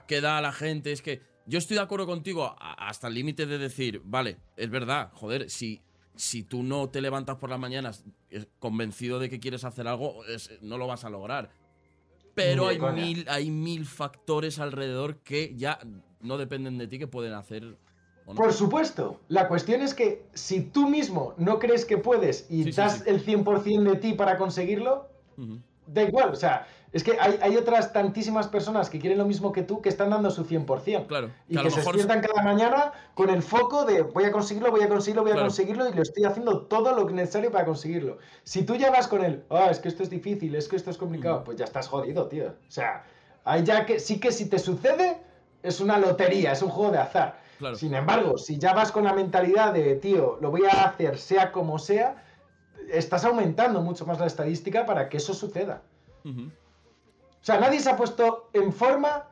[0.07, 1.21] que, da a la gente es que.
[1.45, 5.81] Yo estoy de acuerdo contigo hasta el límite de decir, vale, es verdad, joder, si,
[6.15, 8.03] si tú no te levantas por las mañanas
[8.59, 10.21] convencido de que quieres hacer algo,
[10.61, 11.49] no lo vas a lograr.
[12.35, 15.79] Pero hay mil, hay mil factores alrededor que ya
[16.21, 17.77] no dependen de ti que pueden hacer
[18.25, 19.19] por supuesto.
[19.27, 23.83] La cuestión es que si tú mismo no crees que puedes y das el 100%
[23.83, 25.07] de ti para conseguirlo,
[25.87, 26.29] da igual.
[26.31, 29.89] O sea, es que hay, otras tantísimas personas que quieren lo mismo que tú que
[29.89, 31.07] están dando su 100%.
[31.07, 31.31] Claro.
[31.49, 34.87] Y que, se despiertan cada mañana con el foco de voy a conseguirlo, voy a
[34.87, 38.19] conseguirlo, voy a conseguirlo y lo estoy haciendo todo lo necesario para conseguirlo.
[38.43, 40.91] Si tú ya vas con el, ah, es que esto es difícil, es que esto
[40.91, 42.49] es complicado, pues ya estás jodido, tío.
[42.49, 43.03] O sea,
[43.43, 45.17] hay ya que sí que si te sucede,
[45.63, 47.42] es una lotería, es un juego de azar.
[47.75, 51.51] Sin embargo, si ya vas con la mentalidad de, tío, lo voy a hacer sea
[51.51, 52.23] como sea,
[52.91, 55.81] estás aumentando mucho más la estadística para que eso suceda.
[56.25, 59.27] O sea, nadie se ha puesto en forma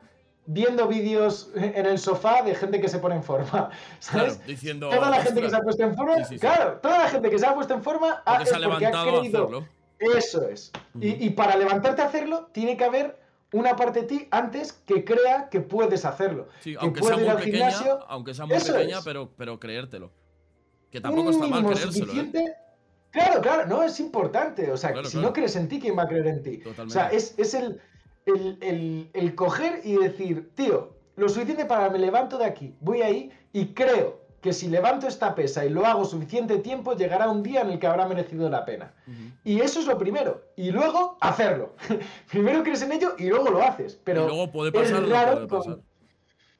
[0.46, 3.70] viendo vídeos en el sofá de gente que se pone en forma.
[4.00, 4.44] ¿Sabes?
[4.46, 7.38] diciendo, toda la gente que se ha puesto en forma, claro, toda la gente que
[7.38, 9.64] se ha puesto en forma ha, porque ha querido.
[9.98, 10.72] Eso es.
[11.00, 13.21] y, y, para levantarte a hacerlo, tiene que haber
[13.52, 16.48] una parte de ti antes que crea que puedes hacerlo.
[16.60, 17.70] Sí, aunque, sea muy pequeña,
[18.08, 20.10] aunque sea muy pequeña, pero, pero creértelo.
[20.90, 22.12] Que tampoco está mal creérselo.
[22.12, 22.56] ¿eh?
[23.10, 24.70] Claro, claro, no, es importante.
[24.72, 26.62] O sea, si no crees en ti, ¿quién va a creer en ti?
[26.78, 27.80] O sea, es, el,
[29.12, 33.74] el, coger y decir, tío, lo suficiente para me levanto de aquí, voy ahí y
[33.74, 37.70] creo que si levanto esta pesa y lo hago suficiente tiempo, llegará un día en
[37.70, 38.92] el que habrá merecido la pena.
[39.44, 40.42] Y eso es lo primero.
[40.56, 41.74] Y luego, hacerlo.
[42.30, 44.00] primero crees en ello y luego lo haces.
[44.02, 45.78] Pero luego puede pasar, es pasar.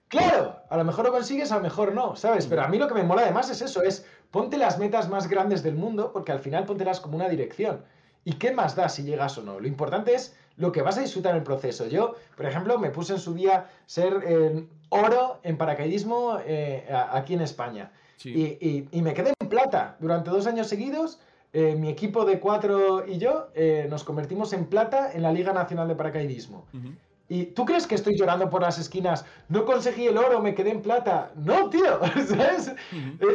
[0.06, 2.46] Claro, a lo mejor lo consigues, a lo mejor no, ¿sabes?
[2.46, 5.26] Pero a mí lo que me mola además es eso, es ponte las metas más
[5.26, 7.82] grandes del mundo, porque al final pontelas como una dirección.
[8.24, 9.58] ¿Y qué más da si llegas o no?
[9.58, 11.86] Lo importante es lo que vas a disfrutar en el proceso.
[11.88, 17.34] Yo, por ejemplo, me puse en su día ser eh, oro en paracaidismo eh, aquí
[17.34, 17.92] en España.
[18.24, 19.96] Y, me quedé en plata.
[19.98, 21.18] Durante dos años seguidos,
[21.52, 23.48] eh, mi equipo de cuatro y yo
[23.88, 26.66] nos convertimos en plata en la Liga Nacional de Paracaidismo.
[27.28, 29.24] ¿Y tú crees que estoy llorando por las esquinas?
[29.48, 31.32] No conseguí el oro, me quedé en plata.
[31.34, 31.98] No, tío,
[32.28, 32.72] ¿sabes?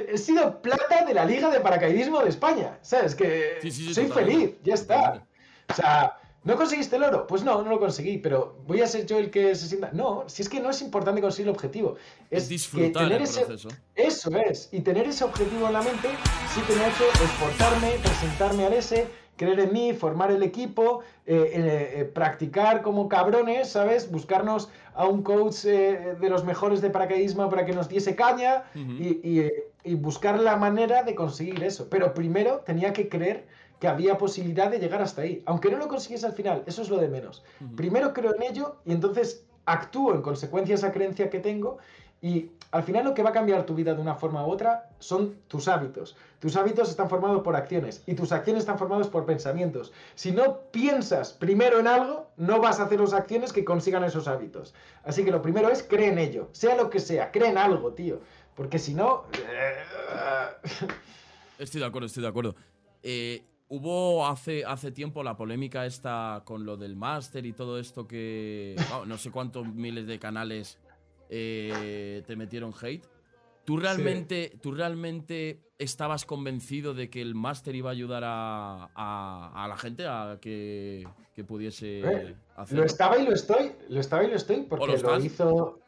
[0.08, 3.16] He sido plata de la Liga de Paracaidismo de España, ¿sabes?
[3.16, 3.60] Que
[3.92, 5.24] soy feliz, ya está.
[5.70, 6.16] O sea,
[6.48, 7.28] ¿no conseguiste el oro?
[7.28, 9.92] Pues no, no lo conseguí, pero voy a ser yo el que se sienta...
[9.92, 11.96] No, si es que no es importante conseguir el objetivo.
[12.32, 13.42] Es, disfrutar tener ese...
[13.42, 13.70] proceso.
[13.96, 14.70] Eso es.
[14.72, 16.10] Y tener ese objetivo en la mente
[16.54, 19.08] sí tenía que esforzarme, presentarme al ese
[19.38, 24.12] creer en mí, formar el equipo, eh, eh, practicar como cabrones, ¿sabes?
[24.12, 28.64] Buscarnos a un coach eh, de los mejores de paracaidismo para que nos diese caña
[28.74, 29.50] y,
[29.96, 31.88] buscar la manera de conseguir eso.
[31.90, 33.48] Pero primero tenía que creer
[33.80, 35.44] que había posibilidad de llegar hasta ahí.
[35.46, 37.44] Aunque no lo consiguiese al final, eso es lo de menos.
[37.76, 41.78] Primero creo en ello y entonces actúo en consecuencia de esa creencia que tengo
[42.22, 44.90] y al final lo que va a cambiar tu vida de una forma u otra
[44.98, 46.18] son tus hábitos.
[46.40, 49.94] Tus hábitos están formados por acciones y tus acciones están formadas por pensamientos.
[50.16, 54.28] Si no piensas primero en algo, no vas a hacer las acciones que consigan esos
[54.28, 54.74] hábitos.
[55.04, 57.94] Así que lo primero es cree en ello, sea lo que sea, cree en algo,
[57.94, 58.20] tío.
[58.56, 59.26] Porque si no...
[61.60, 62.56] Estoy de acuerdo, estoy de acuerdo.
[63.04, 68.08] Eh, hubo hace, hace tiempo la polémica esta con lo del máster y todo esto
[68.08, 68.76] que...
[69.06, 70.80] no sé cuántos miles de canales
[71.30, 73.06] eh, te metieron hate.
[73.66, 79.78] ¿Tú realmente, ¿Tú realmente estabas convencido de que el máster iba a ayudar a, la
[79.78, 81.06] gente a que,
[81.46, 82.84] pudiese eh, hacerlo?
[82.84, 85.80] Lo estaba y lo estoy, lo estaba y lo estoy, porque lo, hizo...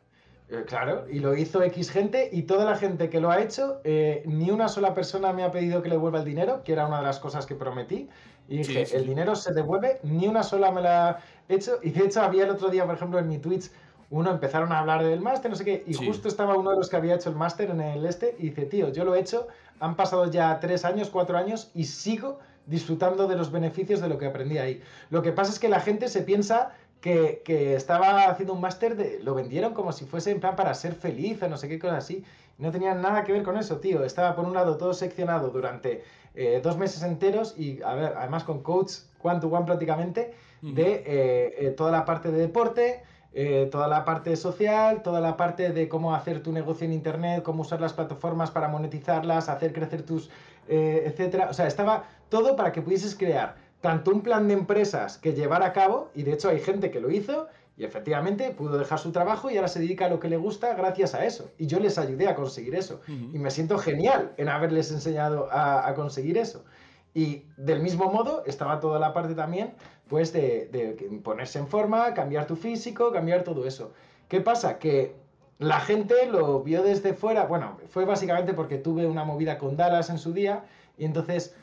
[0.51, 3.81] Eh, claro, y lo hizo X gente y toda la gente que lo ha hecho,
[4.25, 6.97] ni una sola persona me ha pedido que le vuelva el dinero, que era una
[6.97, 8.09] de las cosas que prometí.
[8.47, 11.79] Y dije, el dinero se devuelve, ni una sola me la ha hecho.
[11.83, 13.69] Y de hecho había el otro día, por ejemplo, en mi Twitch
[14.09, 16.89] uno empezaron a hablar del máster, no sé qué, y justo estaba uno de los
[16.89, 19.47] que había hecho el máster en el este y dice, tío, yo lo he hecho,
[19.79, 24.17] han pasado ya tres años, cuatro años y sigo disfrutando de los beneficios de lo
[24.17, 24.81] que aprendí ahí.
[25.09, 26.71] Lo que pasa es que la gente se piensa
[27.01, 31.41] que, estaba haciendo un máster, lo vendieron como si fuese en plan para ser feliz
[31.41, 32.23] o no sé qué cosa así.
[32.57, 34.03] No tenía nada que ver con eso, tío.
[34.03, 36.03] Estaba por un lado todo seccionado durante
[36.35, 41.03] eh, dos meses enteros y, a ver, además con coach one to one prácticamente, de
[41.05, 43.01] eh, eh, toda la parte de deporte,
[43.31, 47.43] eh, toda la parte social, toda la parte de cómo hacer tu negocio en Internet,
[47.43, 50.31] cómo usar las plataformas para monetizarlas, hacer crecer tus,
[50.67, 51.47] eh, etcétera.
[51.49, 55.63] O sea, estaba todo para que pudieses crear tanto un plan de empresas que llevar
[55.63, 57.47] a cabo, y de hecho hay gente que lo hizo,
[57.77, 60.73] y efectivamente pudo dejar su trabajo y ahora se dedica a lo que le gusta
[60.73, 61.49] gracias a eso.
[61.57, 62.99] Y yo les ayudé a conseguir eso.
[63.07, 66.65] Y me siento genial en haberles enseñado a conseguir eso.
[67.13, 69.75] Y del mismo modo estaba toda la parte también
[70.09, 73.93] pues de, ponerse en forma, cambiar tu físico, cambiar todo eso.
[74.27, 74.79] ¿Qué pasa?
[74.79, 75.15] Que
[75.59, 80.09] la gente lo vio desde fuera, bueno, fue básicamente porque tuve una movida con Dallas
[80.09, 80.65] en su día
[80.97, 81.55] y entonces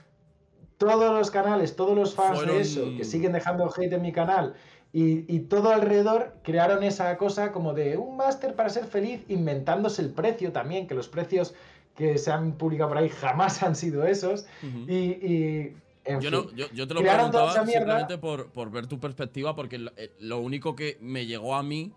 [0.78, 4.54] todos los canales, todos los fans de eso, que siguen dejando hate en mi canal
[4.92, 10.00] y, y, todo alrededor crearon esa cosa como de un máster para ser feliz, inventándose
[10.00, 11.54] el precio también, que los precios
[11.94, 14.46] que se han publicado por ahí jamás han sido esos.
[14.88, 15.72] y,
[16.20, 20.38] yo, no, yo, te lo preguntaba simplemente por, por, ver tu perspectiva, porque eh, lo,
[20.38, 21.92] único que me llegó a mí,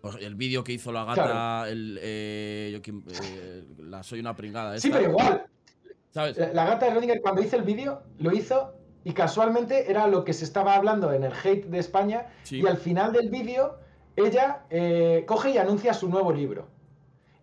[0.00, 4.76] pues, el vídeo que hizo la gata, el, eh, eh, la soy una pringada.
[4.78, 5.46] Sí, pero igual.
[6.12, 6.36] ¿Sabes?
[6.38, 8.74] La gata de Rodinger, cuando hizo el vídeo, lo hizo
[9.04, 12.26] y casualmente era lo que se estaba hablando en el hate de España.
[12.50, 13.78] Y al final del vídeo,
[14.14, 14.64] ella
[15.26, 16.68] coge y anuncia su nuevo libro.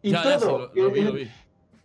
[0.02, 0.72] Y todo.
[0.74, 1.30] lo vi.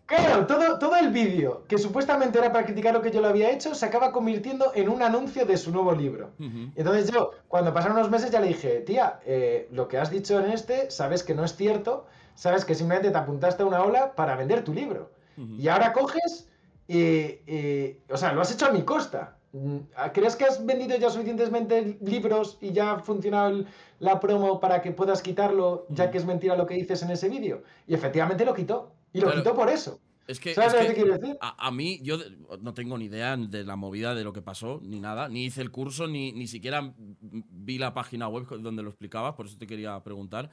[0.07, 3.51] Claro, todo, todo el vídeo, que supuestamente era para criticar lo que yo lo había
[3.51, 6.33] hecho, se acaba convirtiendo en un anuncio de su nuevo libro.
[6.77, 10.39] Entonces yo, cuando pasaron unos meses, ya le dije, tía, eh, lo que has dicho
[10.41, 14.15] en este, sabes que no es cierto, sabes que simplemente te apuntaste a una ola
[14.15, 15.11] para vender tu libro.
[15.37, 16.49] Y ahora coges
[16.87, 19.39] y, o sea, lo has hecho a mi costa.
[19.53, 19.77] Mm,
[20.13, 23.65] ¿Crees que has vendido ya suficientemente libros y ya ha funcionado
[24.01, 27.29] la promo para que puedas quitarlo, ya que es mentira lo que dices en ese
[27.29, 27.63] vídeo?
[27.87, 28.93] Y efectivamente lo quitó.
[29.13, 30.01] Y lo quitó por eso.
[30.27, 31.37] Es que, ¿Sabes lo que quiero decir?
[31.41, 32.17] A, mí, yo
[32.61, 35.29] no tengo ni idea de la movida de lo que pasó, ni nada.
[35.29, 39.47] Ni hice el curso, ni, ni siquiera vi la página web donde lo explicaba, por
[39.47, 40.51] eso te quería preguntar.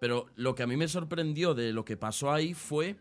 [0.00, 2.96] Pero lo que a mí me sorprendió de lo que pasó ahí fue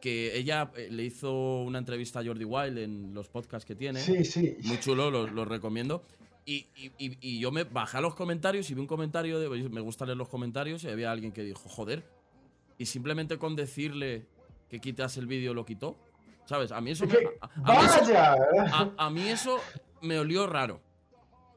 [0.00, 4.00] que ella eh, le hizo una entrevista a Jordi Wild en los podcasts que tiene.
[4.00, 4.56] Sí, sí.
[4.64, 6.04] Muy chulo, lo, recomiendo.
[6.44, 9.48] Y, y, yo me bajé a los comentarios y vi un comentario de.
[9.68, 12.04] Me gusta leer los comentarios y había alguien que dijo, joder.
[12.78, 14.26] Y simplemente con decirle
[14.68, 15.96] que quitas el vídeo lo quitó.
[16.44, 16.70] ¿Sabes?
[16.70, 17.16] A mí eso me.
[18.96, 19.58] a mí eso
[20.02, 20.80] me olió raro.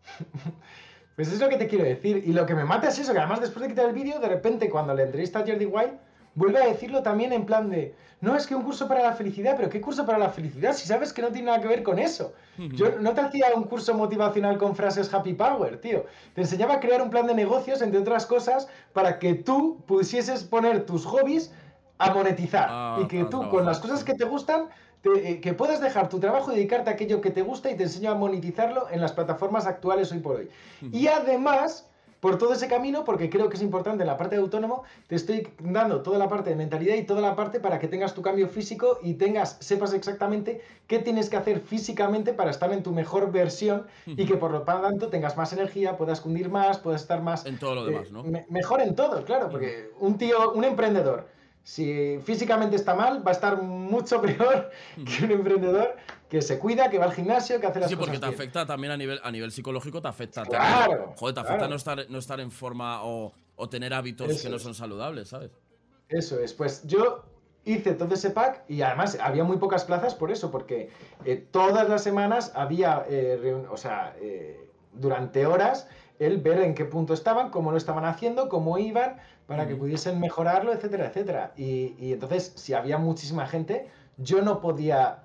[1.20, 2.24] Pues es lo que te quiero decir.
[2.26, 4.30] Y lo que me mata es eso, que además después de quitar el vídeo, de
[4.30, 6.00] repente cuando le entrevista a Jordi Wild,
[6.36, 9.56] vuelve a decirlo también en plan de, no, es que un curso para la felicidad,
[9.56, 10.74] pero ¿qué curso para la felicidad?
[10.74, 12.34] Si sabes que no tiene nada que ver con eso.
[12.58, 16.06] Yo no te hacía un curso motivacional con frases happy power, tío.
[16.34, 20.44] Te enseñaba a crear un plan de negocios, entre otras cosas, para que tú pudieses
[20.44, 21.54] poner tus hobbies
[21.98, 22.68] a monetizar.
[22.70, 24.68] Ah, y que tú, con las cosas que te gustan,
[25.04, 27.84] eh, que puedas dejar tu trabajo y dedicarte a aquello que te gusta y te
[27.84, 30.50] enseño a monetizarlo en las plataformas actuales hoy por hoy.
[30.92, 31.89] Y además,
[32.20, 35.16] por todo ese camino, porque creo que es importante en la parte de autónomo, te
[35.16, 38.22] estoy dando toda la parte de mentalidad y toda la parte para que tengas tu
[38.22, 42.92] cambio físico y tengas, sepas exactamente qué tienes que hacer físicamente para estar en tu
[42.92, 47.22] mejor versión y que por lo tanto tengas más energía, puedas cundir más, puedas estar
[47.22, 47.46] más...
[47.46, 48.24] En todo lo demás, ¿no?
[48.50, 51.28] mejor en todo, claro, porque un tío, un emprendedor
[51.64, 55.96] si físicamente está mal, va a estar mucho peor que un emprendedor
[56.30, 58.06] que se cuida, que va al gimnasio, que hace las cosas.
[58.06, 60.44] Sí, porque te afecta también a nivel, a nivel psicológico, te afecta.
[60.46, 61.14] Claro.
[61.18, 63.34] Joder, te afecta no, estar, no estar en forma o,
[63.70, 65.52] tener hábitos que no son saludables, ¿sabes?
[66.08, 66.54] Eso es.
[66.54, 67.26] Pues yo
[67.66, 70.90] hice todo ese pack y además había muy pocas plazas por eso, porque
[71.26, 75.88] eh, todas las semanas había, eh, o sea, eh, durante horas,
[76.20, 80.20] el ver en qué punto estaban, cómo lo estaban haciendo, cómo iban, para que pudiesen
[80.20, 81.54] mejorarlo, etcétera, etcétera.
[81.56, 83.88] Y, entonces, si había muchísima gente,
[84.18, 85.24] yo no podía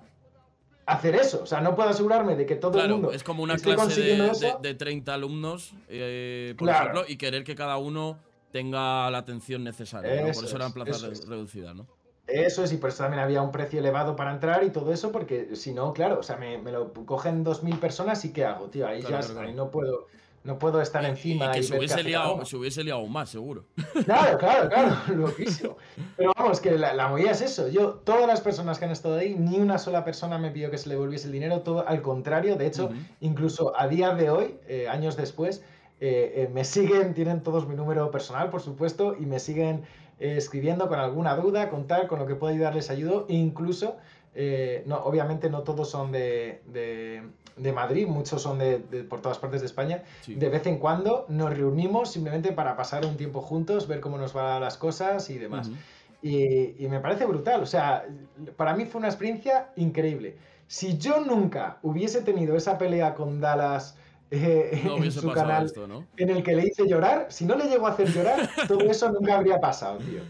[0.85, 1.41] hacer eso.
[1.43, 3.11] O sea, no puedo asegurarme de que todo el mundo.
[3.11, 7.77] Es como una clase de, de, 30 alumnos, eh, por ejemplo, y querer que cada
[7.77, 8.17] uno
[8.51, 10.33] tenga la atención necesaria.
[10.33, 11.87] Por eso eran plazas reducidas, ¿no?
[12.27, 15.11] Eso es, y por eso también había un precio elevado para entrar y todo eso,
[15.11, 18.87] porque si no, claro, o sea, me, lo cogen 2.000 personas y ¿qué hago, tío?
[18.87, 20.07] Ahí ya ahí no puedo
[20.45, 21.47] no puedo estar encima.
[21.47, 23.65] Y que se, hubiese liado, se hubiese liado más, seguro.
[24.05, 25.75] Claro, claro, claro, loquísimo.
[26.15, 27.67] Pero vamos, que la, la, movida es eso.
[27.67, 30.77] Yo, todas las personas que han estado ahí, ni una sola persona me pidió que
[30.77, 32.55] se le volviese el dinero, todo al contrario.
[32.57, 32.91] De hecho,
[33.21, 35.63] incluso a día de hoy, eh, años después,
[35.99, 39.83] eh, eh, me siguen, tienen todos mi número personal, por supuesto, y me siguen
[40.17, 43.25] escribiendo con alguna duda, con tal, con lo que pueda ayudarles ayudo.
[43.29, 43.97] Incluso,
[44.85, 46.61] no, obviamente no todos son de
[47.57, 48.79] de Madrid, muchos son de,
[49.09, 50.03] por todas partes de España.
[50.27, 54.33] De vez en cuando nos reunimos simplemente para pasar un tiempo juntos, ver cómo nos
[54.33, 55.71] van las cosas y demás.
[56.21, 58.05] y, me parece brutal, o sea,
[58.57, 60.37] para mí fue una experiencia increíble.
[60.67, 63.97] Si yo nunca hubiese tenido esa pelea con Dallas
[64.31, 65.71] eh, en su canal
[66.17, 69.11] en el que le hice llorar, si no le llego a hacer llorar, todo eso
[69.11, 70.21] nunca habría pasado, tío.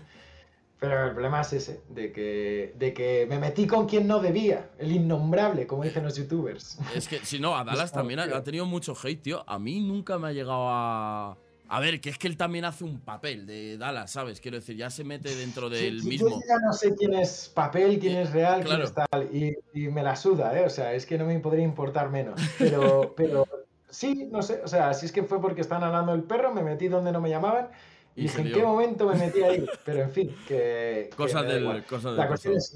[0.85, 4.69] Pero el problema es ese, de que, de que me metí con quien no debía,
[4.77, 6.77] el innombrable, como dicen los youtubers.
[6.93, 9.43] Es que, si no, a Dallas también ha, tenido mucho hate, tío.
[9.49, 11.37] A mí nunca me ha llegado a...
[11.67, 14.39] A ver, que es que él también hace un papel de Dallas, ¿sabes?
[14.39, 16.29] Quiero decir, ya se mete dentro del mismo.
[16.29, 19.27] Yo ya no sé quién es papel, quién es real, quién es tal.
[19.33, 20.65] Y, y, me la suda, ¿eh?
[20.65, 22.39] O sea, es que no me podría importar menos.
[22.59, 23.47] Pero, pero
[23.89, 24.61] sí, no sé.
[24.63, 27.19] O sea, si es que fue porque estaban hablando del perro, me metí donde no
[27.19, 27.69] me llamaban
[28.15, 29.65] y dije, ¿en qué momento me metí ahí?
[29.83, 31.09] Pero en fin, que.
[31.17, 31.65] Cosas del.
[31.65, 32.73] la cuestión es.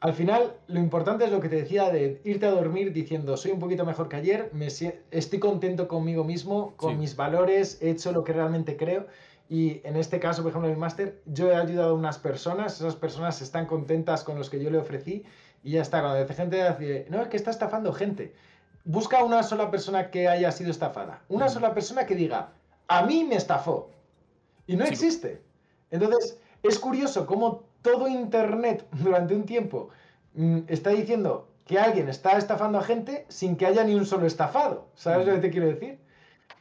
[0.00, 3.50] Al final, lo importante es lo que te decía de irte a dormir diciendo, soy
[3.50, 8.12] un poquito mejor que ayer, me, estoy contento conmigo mismo, con mis valores, he hecho
[8.12, 9.08] lo que realmente creo.
[9.48, 12.76] Y en este caso, por ejemplo, en el máster, yo he ayudado a unas personas,
[12.76, 15.24] esas personas están contentas con los que yo le ofrecí
[15.64, 16.00] y ya está.
[16.00, 18.34] Cuando dice gente, dice, no, es que está estafando gente.
[18.84, 21.22] Busca una sola persona que haya sido estafada.
[21.28, 22.52] Una sola persona que diga,
[22.86, 23.90] a mí me estafó.
[24.68, 25.42] Y no existe.
[25.90, 29.88] Entonces, es curioso cómo todo Internet durante un tiempo
[30.34, 34.26] mm, está diciendo que alguien está estafando a gente sin que haya ni un solo
[34.26, 34.88] estafado.
[34.94, 35.98] ¿Sabes lo que te quiero decir?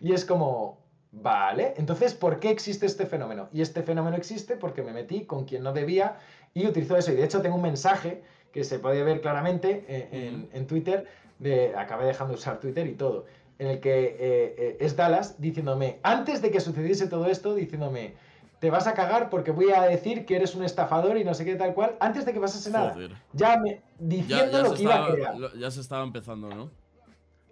[0.02, 0.80] Y es como,
[1.12, 3.50] vale, entonces, ¿por qué existe este fenómeno?
[3.54, 6.18] Y este fenómeno existe porque me metí con quien no debía
[6.54, 7.12] y utilizo eso.
[7.12, 11.06] Y de hecho tengo un mensaje que se puede ver claramente eh, en, Twitter,
[11.40, 13.26] de, acabé dejando de usar Twitter y todo,
[13.60, 18.16] en el que eh, eh, es Dallas diciéndome, antes de que sucediese todo esto, diciéndome,
[18.60, 21.46] te vas a cagar porque voy a decir que eres un estafador y no sé
[21.46, 22.96] qué tal cual, antes de que pasase nada.
[23.34, 25.36] Ya me, diciendo lo que iba a crear.
[25.58, 26.72] Ya se estaba empezando, ¿no?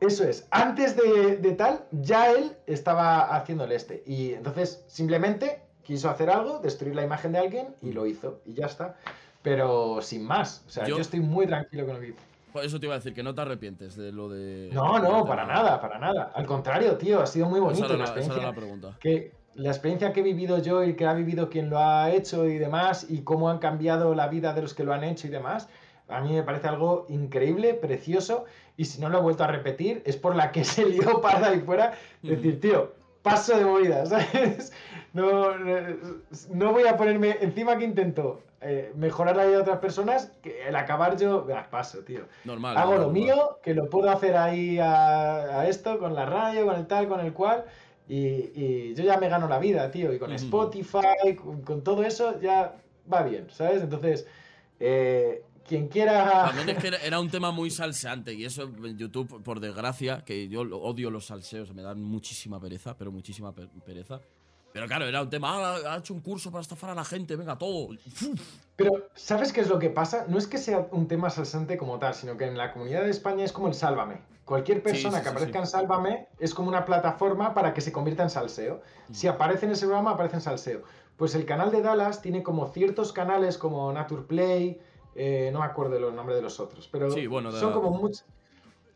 [0.02, 4.04] Eso es, antes de, de, tal, ya él estaba haciéndole este.
[4.06, 8.42] Y entonces simplemente quiso hacer algo, destruir la imagen de alguien y lo hizo.
[8.46, 8.98] Y ya está.
[9.42, 10.64] Pero sin más.
[10.68, 12.20] O sea, yo estoy muy tranquilo con lo que hizo.
[12.64, 14.70] Eso te iba a decir, que no te arrepientes de lo de.
[14.74, 16.32] No, no, para nada, para nada.
[16.34, 18.42] Al contrario, tío, ha sido muy bonito la, experiencia.
[18.42, 18.98] la pregunta.
[19.00, 22.46] Que, la experiencia que he vivido yo y que ha vivido quien lo ha hecho
[22.46, 25.30] y demás, y cómo han cambiado la vida de los que lo han hecho y
[25.30, 25.70] demás,
[26.08, 28.46] a mí me parece algo increíble, precioso,
[28.78, 31.50] y si no lo he vuelto a repetir, es por la que se lió para
[31.50, 34.72] ahí fuera, decir, tío, paso de movida, ¿sabes?
[35.14, 35.52] No,
[36.52, 40.68] no voy a ponerme encima que intento eh, mejorar la vida de otras personas, que
[40.68, 42.22] el acabar yo, paso, tío.
[42.46, 42.78] Normal.
[42.78, 46.88] Hago lo mío, que lo puedo hacer ahí a, esto, con la radio, con el
[46.88, 47.66] tal, con el cual,
[48.08, 52.76] y, yo ya me gano la vida, tío, y con Spotify, con, todo eso, ya
[53.12, 53.84] va bien, ¿sabes?
[53.84, 54.26] Entonces,
[54.80, 56.46] eh, quien quiera.
[56.48, 60.48] También es que era un tema muy salseante y eso en YouTube, por desgracia, que
[60.48, 64.22] yo odio los salseos, me dan muchísima pereza, pero muchísima pereza.
[64.76, 67.38] Pero claro, era un tema, ah, ha hecho un curso para estafar a la gente,
[67.38, 67.96] venga, todo.
[68.76, 70.26] Pero, ¿sabes qué es lo que pasa?
[70.28, 73.10] No es que sea un tema salsante como tal, sino que en la comunidad de
[73.10, 74.20] España es como el Sálvame.
[74.44, 78.30] Cualquier persona que aparezca en Sálvame es como una plataforma para que se convierta en
[78.30, 78.82] salseo.
[79.08, 79.14] Mm.
[79.14, 80.84] Si aparece en ese programa, aparece en salseo.
[81.16, 84.82] Pues el canal de Dallas tiene como ciertos canales como Naturplay,
[85.16, 88.26] eh, no me acuerdo los nombres de los otros, pero son como muchos.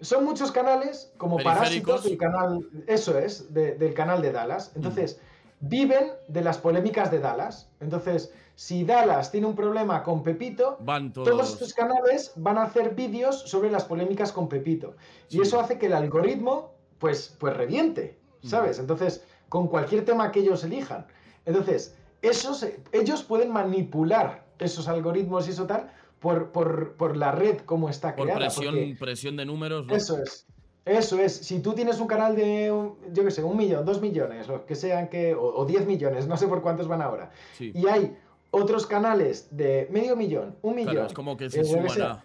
[0.01, 4.73] Son muchos canales como parásitos del canal, eso es, del canal de Dallas.
[4.75, 5.21] Entonces,
[5.59, 7.69] viven de las polémicas de Dallas.
[7.79, 10.77] Entonces, si Dallas tiene un problema con Pepito,
[11.13, 11.53] todos.
[11.53, 14.95] estos canales van a hacer vídeos sobre las polémicas con Pepito.
[15.29, 18.79] Y eso hace que el algoritmo, pues, pues reviente, ¿sabes?
[18.79, 21.05] Entonces, con cualquier tema que ellos elijan.
[21.45, 28.13] Entonces, esos, ellos pueden manipular esos algoritmos y eso tal por, la red como está
[28.13, 28.49] creada.
[28.49, 29.85] Por presión, presión de números.
[29.89, 30.45] Eso es.
[30.89, 32.65] Eso es, si tú tienes un canal de,
[33.13, 36.35] yo qué sé, un millón, dos millones, o que sean que, o, diez millones, no
[36.35, 37.29] sé por cuántos van ahora,
[37.59, 38.17] y hay
[38.49, 41.05] otros canales de medio millón, un millón.
[41.05, 42.17] es como que se eh,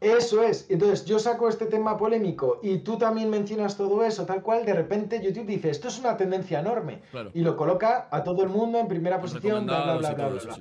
[0.00, 4.42] Eso es, entonces yo saco este tema polémico y tú también mencionas todo eso, tal
[4.42, 7.00] cual, de repente YouTube dice, esto es una tendencia enorme,
[7.32, 10.56] y lo coloca a todo el mundo en primera posición, bla, bla, bla, bla, bla.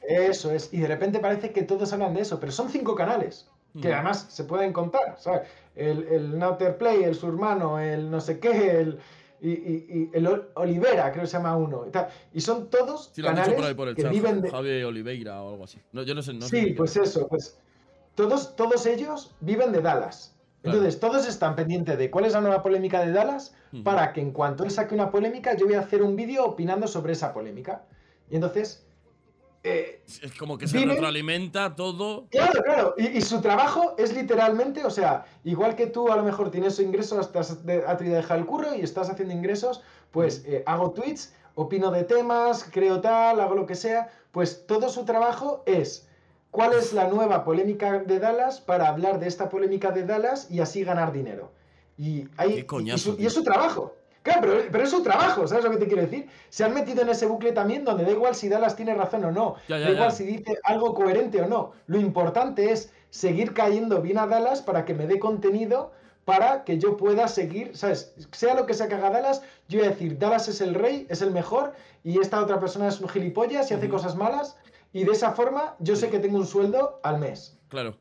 [0.00, 3.50] Eso es, y de repente parece que todos hablan de eso, pero son cinco canales
[3.80, 5.42] que además se pueden contar, ¿sabes?
[5.74, 8.98] El, el Play, el Surmano, el no sé qué, el,
[9.40, 11.84] y, el Olivera, creo que se llama uno.
[11.86, 12.08] Y, tal.
[12.32, 14.50] y son todos canales que viven de...
[14.50, 15.78] Javi Oliveira o algo así.
[15.92, 16.40] No, yo no sé.
[16.42, 17.58] sí, pues eso, pues
[18.14, 20.34] todos, todos ellos viven de Dallas.
[20.64, 24.32] Entonces, todos están pendientes de cuál es la nueva polémica de Dallas para que en
[24.32, 27.84] cuanto él saque una polémica, yo voy a hacer un vídeo opinando sobre esa polémica.
[28.28, 28.84] Y entonces,
[29.64, 32.26] eh, es como que se retroalimenta todo.
[32.30, 32.94] Claro, claro.
[32.96, 37.26] Y, su trabajo es literalmente, o sea, igual que tú a lo mejor tienes ingresos,
[37.26, 39.82] estás de, a dejar el curro y estás haciendo ingresos,
[40.12, 44.10] pues eh, hago tweets, opino de temas, creo tal, hago lo que sea.
[44.30, 46.08] Pues todo su trabajo es
[46.50, 50.60] cuál es la nueva polémica de Dallas para hablar de esta polémica de Dallas y
[50.60, 51.50] así ganar dinero.
[51.96, 53.96] Y, hay, y, y es su trabajo.
[54.22, 54.40] Claro,
[54.70, 56.28] pero, es su trabajo, ¿sabes lo que te quiero decir?
[56.48, 59.30] Se han metido en ese bucle también donde da igual si Dallas tiene razón o
[59.30, 61.72] no, da igual si dice algo coherente o no.
[61.86, 65.92] Lo importante es seguir cayendo bien a Dallas para que me dé contenido
[66.24, 68.14] para que yo pueda seguir, ¿sabes?
[68.32, 71.06] Sea lo que sea que haga Dallas, yo voy a decir, Dallas es el rey,
[71.08, 71.72] es el mejor,
[72.04, 74.58] y esta otra persona es un gilipollas y hace cosas malas,
[74.92, 77.58] y de esa forma yo sé que tengo un sueldo al mes.
[77.68, 77.96] Claro.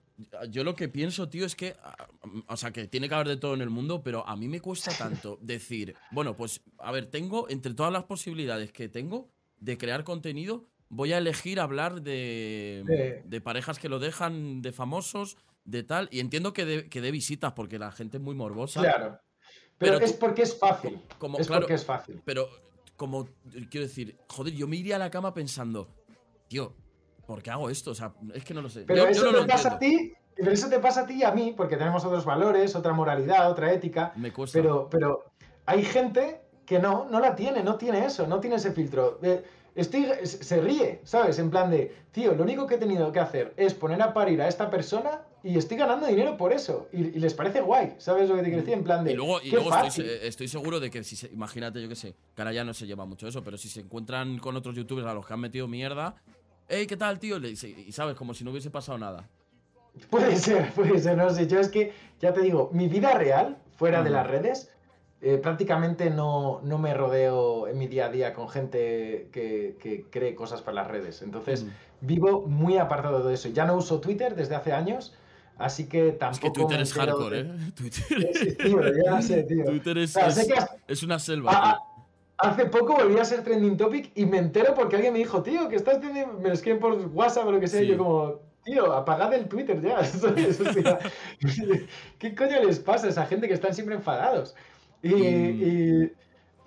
[0.50, 1.76] Yo lo que pienso, tío, es que.
[1.84, 2.08] Ah,
[2.48, 4.62] o sea, que tiene que haber de todo en el mundo, pero a mí me
[4.62, 5.96] cuesta tanto decir.
[6.12, 7.50] Bueno, pues, a ver, tengo.
[7.50, 9.30] Entre todas las posibilidades que tengo
[9.60, 15.38] de crear contenido, voy a elegir hablar de, de parejas que lo dejan, de famosos,
[15.66, 16.10] de tal.
[16.12, 18.82] Y entiendo que de, que de visitas, porque la gente es muy morbosa.
[18.82, 19.20] Claro.
[19.78, 21.00] Pero, es porque es fácil.
[21.20, 22.22] Como, es porque es fácil.
[22.26, 22.50] Pero,
[22.96, 23.30] como.
[23.70, 25.94] Quiero decir, joder, yo me iría a la cama pensando.
[26.48, 26.74] Tío,
[27.28, 27.92] ¿por qué hago esto?
[27.92, 28.86] O sea, es que no lo sé.
[28.88, 31.54] Pero eso te pasa a ti, pero eso te pasa a ti y a mí,
[31.56, 34.14] porque tenemos otros valores, otra moralidad, otra ética.
[34.16, 34.58] Me cuesta.
[34.58, 35.26] Pero, pero
[35.66, 39.20] hay gente que no, no la tiene, no tiene eso, no tiene ese filtro.
[39.76, 41.38] Estoy, se ríe, ¿sabes?
[41.38, 44.42] En plan de, tío, lo único que he tenido que hacer es poner a parir
[44.42, 46.90] a esta persona y estoy ganando dinero por eso.
[46.92, 48.74] Y, les parece guay, ¿sabes lo que te quiero decir?
[48.74, 49.12] En plan de.
[49.12, 52.42] Y luego, y luego estoy, seguro de que si se, imagínate, yo qué sé, que
[52.42, 55.14] ahora ya no se lleva mucho eso, pero si se encuentran con otros youtubers a
[55.14, 56.16] los que han metido mierda,
[56.68, 57.40] hey, ¿qué tal, tío?
[57.40, 59.28] Le dice, y sabes, como si no hubiese pasado nada.
[60.10, 61.48] Puede ser, puede ser, no sé.
[61.48, 64.72] Yo es que, ya te digo, mi vida real, fuera de las redes,
[65.22, 70.36] eh, prácticamente no, no, me rodeo en mi día a día con gente que, cree
[70.36, 71.22] cosas para las redes.
[71.22, 71.66] Entonces,
[72.02, 73.50] vivo muy apartado de eso.
[73.50, 75.16] Ya no uso Twitter desde hace años.
[75.58, 76.48] Así que tampoco.
[76.48, 77.52] Es que Twitter es hardcore, ¿eh?
[77.76, 79.04] Twitter.
[79.04, 79.66] ya sé, tío.
[79.66, 80.16] Twitter es,
[80.88, 81.80] es, una selva.
[82.38, 85.68] Hace poco volví a ser trending topic y me entero porque alguien me dijo, tío,
[85.70, 86.34] que estás teniendo.
[86.40, 87.82] Me lo escriben por WhatsApp o lo que sea.
[87.82, 90.00] Y yo, como, tío, apagad el Twitter ya.
[92.20, 94.56] ¿Qué coño les pasa a esa gente que están siempre enfadados?
[95.02, 96.12] Y,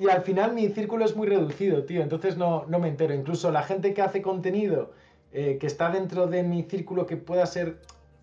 [0.00, 3.12] y al final mi círculo es muy reducido, tío, entonces no, no me entero.
[3.12, 4.92] Incluso la gente que hace contenido
[5.32, 7.80] eh, que está dentro de mi círculo que pueda ser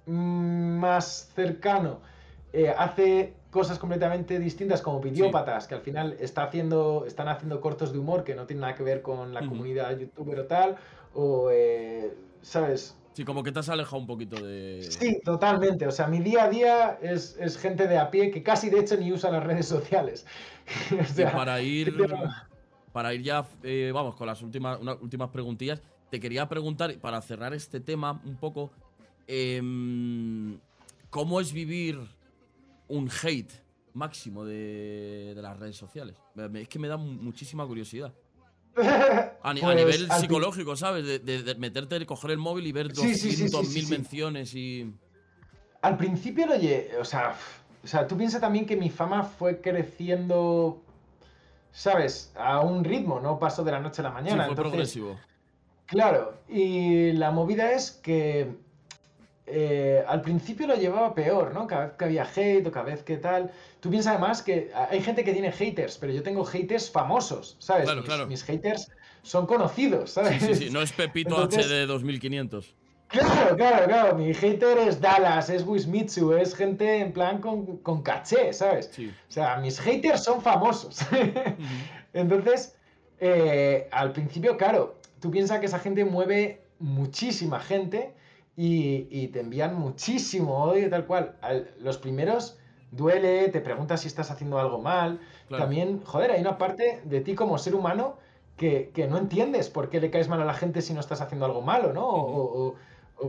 [0.08, 2.02] mm, más cercano,
[2.52, 7.94] eh, hace cosas completamente distintas como Videópatas, que al final está haciendo, están haciendo cortos
[7.94, 10.76] de humor que no tienen nada que ver con la comunidad youtuber o tal,
[11.14, 12.96] o, eh, ¿sabes?
[13.14, 14.86] Sí, como que te has alejado un poquito de...
[14.88, 15.88] Sí, totalmente.
[15.88, 18.96] O sea, mi día a día es, gente de a pie que casi de hecho
[18.96, 20.26] ni usa las redes sociales.
[21.34, 21.96] para ir...
[22.94, 27.22] Para ir ya, eh, vamos, con las últimas, unas últimas preguntillas, te quería preguntar, para
[27.22, 28.72] cerrar este tema un poco,
[29.28, 30.58] em,
[31.12, 32.00] ¿cómo es vivir
[32.88, 33.52] un hate
[33.94, 36.18] máximo de, de, las redes sociales?
[36.54, 38.14] Es que me da muchísima curiosidad.
[38.78, 41.06] A, pues, nivel psicológico, ¿sabes?
[41.06, 44.94] De, de, meterte, coger el móvil y ver 200.000 menciones y.
[45.82, 46.56] Al principio lo
[47.00, 47.36] o sea,
[47.84, 50.82] o sea, tú piensas también que mi fama fue creciendo,
[51.72, 52.32] ¿sabes?
[52.36, 54.46] A un ritmo, no pasó de la noche a la mañana.
[54.46, 55.18] fue progresivo.
[55.86, 58.58] Claro, y la movida es que
[59.50, 61.68] eh, al principio lo llevaba peor, ¿no?
[61.68, 63.50] Cada vez que había hate o cada vez que tal.
[63.80, 67.86] Tú piensas además que hay gente que tiene haters, pero yo tengo haters famosos, ¿sabes?
[67.86, 68.28] Claro, mis, claro.
[68.28, 68.92] mis haters
[69.22, 70.44] son conocidos, ¿sabes?
[70.44, 72.76] Sí, sí, no es Pepito HD 2500.
[73.08, 74.18] Claro, claro, claro.
[74.18, 78.90] Mi hater es Dallas, es Wismitsu, es gente en plan con, con caché, ¿sabes?
[78.92, 79.14] Sí.
[79.30, 81.00] O sea, mis haters son famosos.
[82.14, 82.76] Entonces,
[83.22, 88.14] eh, al principio, claro, tú piensas que esa gente mueve muchísima gente
[88.60, 91.36] y, te envían muchísimo odio, tal cual.
[91.80, 92.58] los primeros
[92.92, 95.20] duele, te preguntas si estás haciendo algo mal.
[95.50, 98.18] También, joder, hay una parte de ti como ser humano
[98.58, 101.46] que, no entiendes por qué le caes mal a la gente si no estás haciendo
[101.46, 102.08] algo malo, ¿no?
[102.10, 102.76] o,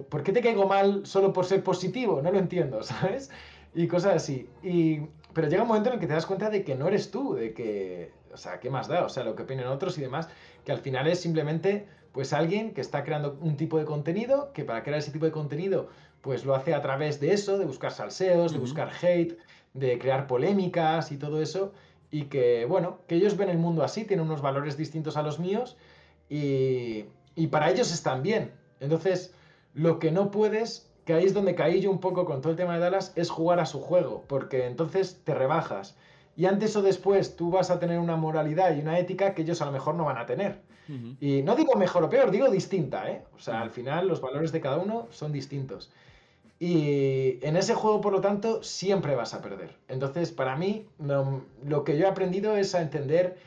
[0.08, 3.30] por qué te caigo mal solo por ser positivo, no lo entiendo, ¿sabes?
[3.74, 4.48] Y cosas así.
[4.62, 5.00] Y,
[5.34, 7.34] pero llega un momento en el que te das cuenta de que no eres tú,
[7.34, 9.04] de que, o sea, ¿qué más da?
[9.04, 10.28] O sea, lo que opinen otros y demás,
[10.64, 14.64] que al final es simplemente pues alguien que está creando un tipo de contenido, que
[14.64, 15.88] para crear ese tipo de contenido,
[16.20, 19.38] pues lo hace a través de eso, de buscar salseos, de buscar hate,
[19.74, 21.72] de crear polémicas y todo eso,
[22.10, 25.38] y que, bueno, que ellos ven el mundo así, tienen unos valores distintos a los
[25.38, 25.76] míos,
[26.28, 27.04] y,
[27.34, 28.52] y para ellos están bien.
[28.80, 29.34] Entonces,
[29.74, 32.56] lo que no puedes, que ahí es donde caí yo un poco con todo el
[32.56, 35.96] tema de Dallas, es jugar a su juego, porque entonces te rebajas.
[36.36, 39.60] Y antes o después tú vas a tener una moralidad y una ética que ellos
[39.60, 40.60] a lo mejor no van a tener.
[41.20, 43.24] Y no digo mejor o peor, digo distinta, ¿eh?
[43.36, 45.90] O sea, al final los valores de cada uno son distintos.
[46.60, 49.76] Y en ese juego, por lo tanto, siempre vas a perder.
[49.86, 53.38] Entonces, para mí, lo que yo he aprendido es a entender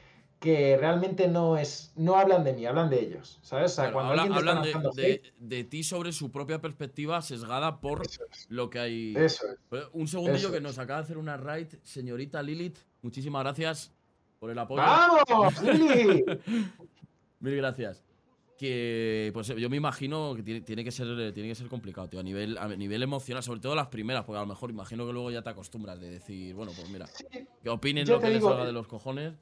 [0.42, 3.74] que realmente no es no hablan de mí, hablan de ellos, ¿sabes?
[3.74, 4.64] O sea, cuando hablan
[4.96, 8.02] de, de, ti sobre su propia perspectiva sesgada por
[8.50, 9.14] lo que hay.
[9.16, 9.46] Eso
[9.94, 12.80] Un segundillo que nos acaba de hacer una raid, señorita Lilith.
[13.04, 13.94] Muchísimas gracias
[14.40, 14.82] por el apoyo.
[14.82, 16.26] ¡Vamos, Lilith!
[17.42, 18.04] Mil gracias.
[18.58, 22.24] Que pues yo me imagino que tiene, que ser tiene que ser complicado, tío, a
[22.24, 25.32] nivel a nivel emocional, sobre todo las primeras, porque a lo mejor imagino que luego
[25.32, 27.08] ya te acostumbras de decir, bueno, pues mira,
[27.64, 29.34] que opinen lo que les salga de los cojones.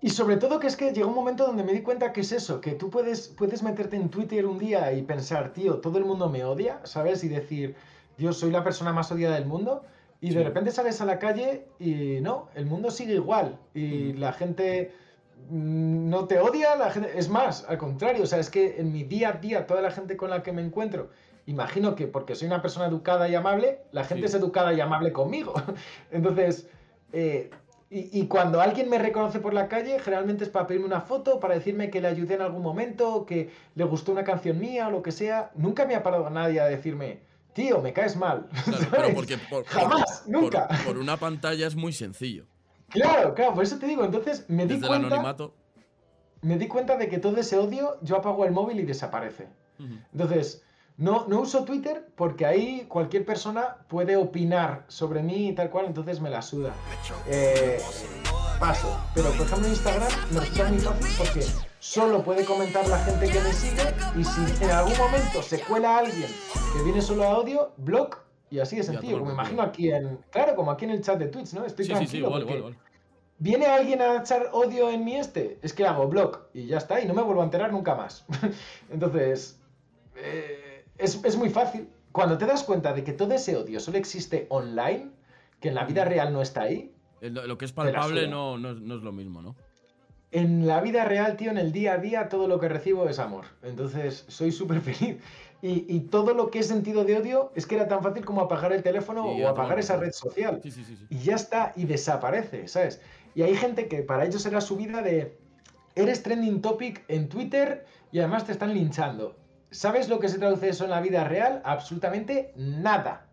[0.00, 2.32] Y sobre todo que es que llegó un momento donde me di cuenta que es
[2.32, 6.06] eso, que tú puedes, puedes meterte en Twitter un día y pensar, tío, todo el
[6.06, 7.24] mundo me odia, ¿sabes?
[7.24, 7.74] Y decir,
[8.16, 9.82] yo soy la persona más odiada del mundo.
[10.20, 13.58] Y de repente sales a la calle y no, el mundo sigue igual.
[13.74, 15.07] Y la gente Mm,
[15.50, 17.18] no te odia, la gente...
[17.18, 19.90] es más, al contrario, o sea, es que en mi día a día, toda la
[19.90, 21.10] gente con la que me encuentro,
[21.46, 25.12] imagino que porque soy una persona educada y amable, la gente es educada y amable
[25.12, 25.54] conmigo.
[26.10, 26.68] Entonces,
[27.12, 27.50] eh,
[27.90, 31.54] y, cuando alguien me reconoce por la calle, generalmente es para pedirme una foto, para
[31.54, 35.02] decirme que le ayudé en algún momento, que le gustó una canción mía o lo
[35.02, 35.52] que sea.
[35.54, 37.20] Nunca me ha parado nadie a decirme,
[37.54, 38.46] tío, me caes mal.
[39.14, 39.38] porque
[39.68, 40.68] Jamás, nunca.
[40.84, 42.44] por una pantalla es muy sencillo.
[42.88, 44.04] Claro, claro, por eso te digo.
[44.04, 45.36] Entonces me di cuenta.
[46.40, 49.48] Me di cuenta de que todo ese odio, yo apago el móvil y desaparece.
[50.12, 50.62] Entonces,
[50.96, 55.86] no, no uso Twitter porque ahí cualquier persona puede opinar sobre mí y tal cual,
[55.86, 56.72] entonces me la suda.
[57.28, 57.80] Eh,
[58.58, 59.00] paso.
[59.14, 61.46] Pero por ejemplo Instagram me resulta muy fácil porque
[61.78, 63.82] solo puede comentar la gente que me sigue
[64.16, 66.28] y si en algún momento se cuela alguien
[66.76, 68.16] que viene solo a audio, blog
[68.50, 70.18] y así de sencillo, como imagino aquí en.
[70.30, 71.64] Claro, como aquí en el chat de Twitch, ¿no?
[71.64, 72.30] Estoy tranquilo.
[72.30, 72.74] porque
[73.40, 75.58] ¿Viene alguien a echar odio en mi este?
[75.62, 78.26] Es que hago blog y ya está, y no me vuelvo a enterar nunca más.
[78.90, 79.60] Entonces,
[80.16, 81.88] eh, es, muy fácil.
[82.10, 85.10] Cuando te das cuenta de que todo ese odio solo existe online,
[85.60, 86.92] que en la vida real no está ahí.
[87.20, 89.54] Lo, que es palpable no, no, es lo mismo, ¿no?
[90.30, 93.18] En la vida real, tío, en el día a día, todo lo que recibo es
[93.18, 93.46] amor.
[93.62, 95.22] Entonces, soy súper feliz.
[95.60, 98.72] Y, todo lo que es sentido de odio es que era tan fácil como apagar
[98.72, 100.60] el teléfono o apagar esa red social.
[101.10, 103.00] y ya está, y desaparece, ¿sabes?
[103.34, 105.36] Y hay gente que para ellos era su vida de
[105.96, 109.36] eres trending topic en Twitter y además te están linchando.
[109.70, 111.60] ¿Sabes lo que se traduce eso en la vida real?
[111.64, 113.26] Absolutamente nada.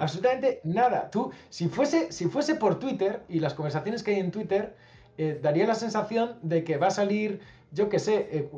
[0.00, 1.10] Absolutamente nada.
[1.10, 4.76] Tú, si fuese, si fuese por Twitter y las conversaciones que hay en Twitter,
[5.18, 7.40] eh, daría la sensación de que va a salir,
[7.72, 8.50] yo qué sé, eh,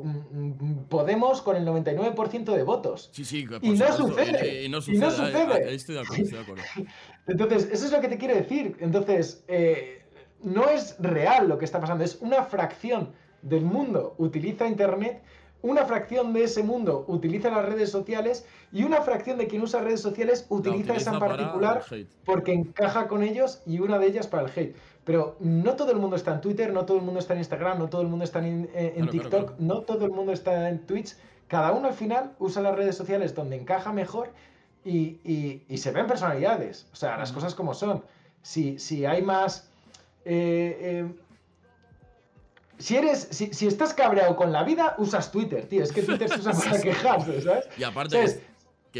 [0.89, 3.09] Podemos con el 99% de votos.
[3.13, 5.73] Sí, sí, y, no sucede, y, no sucede.
[5.73, 6.63] estoy de acuerdo, estoy de acuerdo.
[7.27, 8.75] Entonces, eso es lo que te quiere decir.
[8.79, 10.03] Entonces, eh,
[10.43, 15.21] no es real lo que está pasando, es una fracción del mundo utiliza Internet
[15.65, 19.81] una fracción de ese mundo utiliza las redes sociales y una fracción de quien usa
[19.81, 21.83] redes sociales utiliza, esa en particular
[22.23, 24.75] porque encaja con ellos y una de ellas para el hate.
[25.05, 27.77] Pero no todo el mundo está en Twitter, no todo el mundo está en Instagram,
[27.77, 31.15] no todo el mundo está en, eh, TikTok, no todo el mundo está en Twitch.
[31.47, 34.31] Cada uno al final usa las redes sociales donde encaja mejor
[34.83, 36.87] y, se ven personalidades.
[36.91, 38.03] O sea, las cosas como son.
[38.41, 39.69] Si, si hay más...
[40.25, 41.15] Eh, eh,
[42.77, 45.83] si eres, si, estás cabreado con la vida, usas Twitter, tío.
[45.83, 47.65] Es que Twitter se usa para quejarse, ¿sabes?
[47.77, 48.41] Y aparte,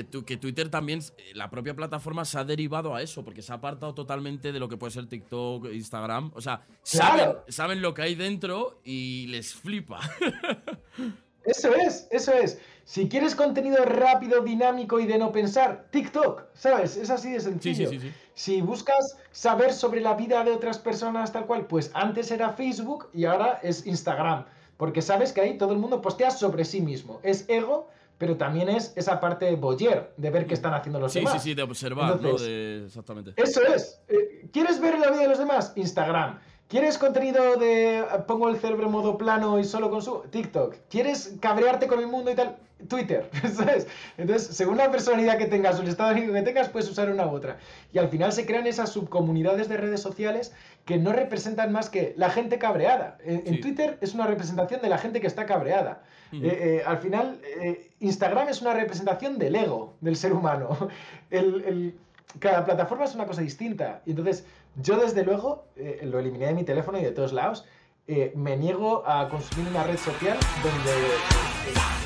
[0.03, 0.99] que, que Twitter también,
[1.33, 4.67] la propia plataforma se ha derivado a eso, porque se ha apartado totalmente de lo
[4.67, 6.31] que puede ser TikTok, Instagram.
[6.35, 10.01] O sea, saben, saben lo que hay dentro y les flipa.
[11.45, 12.57] Eso es, eso es.
[12.85, 16.97] Si quieres contenido rápido, dinámico y de no pensar, TikTok, ¿sabes?
[16.97, 17.87] Es así de sencillo.
[17.87, 21.91] Sí, sí, sí, si buscas saber sobre la vida de otras personas tal cual, pues
[21.93, 24.45] antes era Facebook y ahora es Instagram.
[24.77, 27.19] Porque sabes que ahí todo el mundo postea sobre sí mismo.
[27.21, 31.33] Es ego, pero también es esa parte boyer, de ver qué están haciendo los demás.
[31.33, 32.35] Sí, sí, sí, de observar, ¿no?
[32.35, 33.33] exactamente.
[33.35, 34.01] Eso es.
[34.07, 35.73] Eh, ¿Quieres ver la vida de los demás?
[35.75, 36.39] Instagram.
[36.67, 40.21] ¿Quieres contenido de pongo el cerebro en modo plano y solo consumo?
[40.31, 40.75] TikTok.
[40.89, 42.57] ¿Quieres cabrearte con el mundo y tal?
[42.87, 43.87] Twitter, ¿sabes?
[44.17, 47.25] Entonces, según la personalidad que tengas o el estado de que tengas, puedes usar una
[47.25, 47.57] u otra.
[47.93, 50.53] Y al final se crean esas subcomunidades de redes sociales
[50.85, 53.17] que no representan más que la gente cabreada.
[53.23, 56.03] En, Twitter es una representación de la gente que está cabreada.
[56.31, 60.89] Eh, eh, al final, eh, Instagram es una representación del ego del ser humano.
[62.39, 64.01] cada plataforma es una cosa distinta.
[64.05, 64.45] Y entonces,
[64.81, 67.65] yo desde luego eh, lo eliminé de mi teléfono y de todos lados.
[68.07, 72.04] Eh, me niego a consumir una red social donde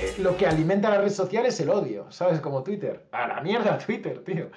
[0.00, 2.40] eh, lo que alimenta la red social es el odio, ¿sabes?
[2.40, 3.04] Como Twitter.
[3.12, 4.50] A la mierda Twitter, tío.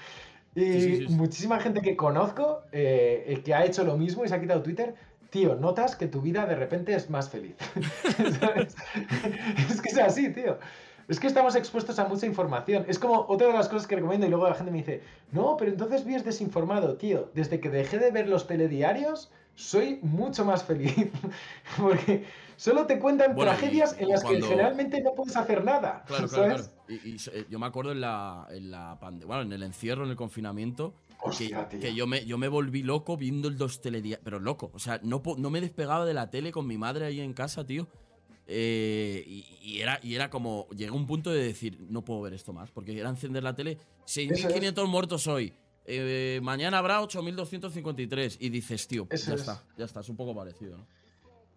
[0.56, 4.96] Y muchísima gente que conozco que ha hecho lo mismo y se ha quitado Twitter,
[5.30, 7.56] tío, notas que tu vida de repente es más feliz.
[9.70, 10.58] es que es así, tío.
[11.08, 12.86] Es que estamos expuestos a mucha información.
[12.88, 15.02] Es como otra de las cosas que recomiendo y luego la gente me dice,
[15.32, 17.32] no, pero entonces vives desinformado, tío.
[17.34, 21.10] Desde que dejé de ver los telediarios, soy mucho más feliz.
[21.78, 22.26] Porque
[22.58, 26.04] solo te cuentan tragedias en las que generalmente no puedes hacer nada.
[26.06, 26.64] Claro, claro, claro.
[26.90, 30.18] Y, eh, yo me acuerdo en la, en la bueno, en el encierro, en el
[30.18, 30.94] confinamiento,
[31.38, 34.24] que, yo, me, yo me volví loco viendo el dos telediarios.
[34.24, 37.22] Pero loco, o sea, no, no me despegaba de la tele con mi madre ahí
[37.22, 37.88] en casa, tío.
[38.50, 39.24] Eh,
[39.62, 42.72] y, era, y era como, llegó un punto de decir, no puedo ver esto más,
[42.72, 45.54] porque era encender la tele, 6.500 muertos hoy,
[45.84, 50.78] eh, mañana habrá 8.253 y dices, tío, ya está, ya está, es un poco parecido,
[50.78, 50.88] ¿no?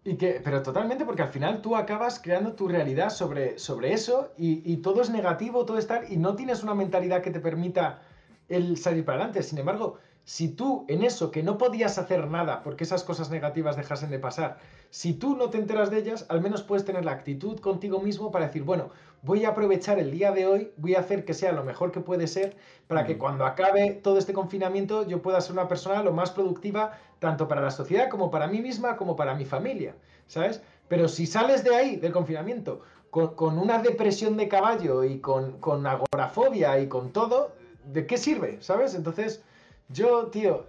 [0.03, 4.31] Y que, pero totalmente, porque al final tú acabas creando tu realidad sobre, sobre eso
[4.35, 8.01] y, todo es negativo, todo está, y no tienes una mentalidad que te permita
[8.49, 9.43] el salir para adelante.
[9.43, 13.75] Sin embargo, si tú en eso que no podías hacer nada porque esas cosas negativas
[13.75, 14.57] dejasen de pasar,
[14.89, 18.31] si tú no te enteras de ellas, al menos puedes tener la actitud contigo mismo
[18.31, 18.89] para decir, bueno,
[19.21, 21.99] voy a aprovechar el día de hoy, voy a hacer que sea lo mejor que
[21.99, 22.55] puede ser
[22.87, 26.97] para que cuando acabe todo este confinamiento yo pueda ser una persona lo más productiva
[27.19, 29.95] tanto para la sociedad como para mí misma como para mi familia,
[30.27, 30.61] ¿sabes?
[30.87, 32.81] Pero si sales de ahí, del confinamiento,
[33.11, 37.53] con, una depresión de caballo y con, con agorafobia y con todo,
[37.85, 38.57] ¿de qué sirve?
[38.61, 38.95] ¿Sabes?
[38.95, 39.43] Entonces
[39.89, 40.65] yo, tío,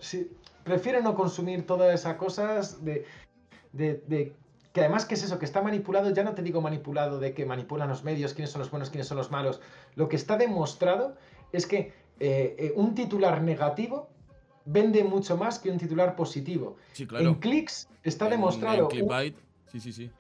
[0.65, 3.05] prefiero no consumir todas esas cosas de,
[3.73, 4.35] de,
[4.73, 5.39] que además, ¿qué es eso?
[5.39, 8.61] Que está manipulado, ya no te digo manipulado de que manipulan los medios, quiénes son
[8.61, 9.61] los buenos, quiénes son los malos.
[9.97, 11.16] Lo que está demostrado
[11.53, 14.09] es que eh, eh, un titular negativo
[14.65, 16.77] vende mucho más que un titular positivo.
[16.93, 17.27] Sí, claro.
[17.27, 18.89] En clics está demostrado.
[18.93, 19.35] En
[19.66, 20.11] sí, sí, sí.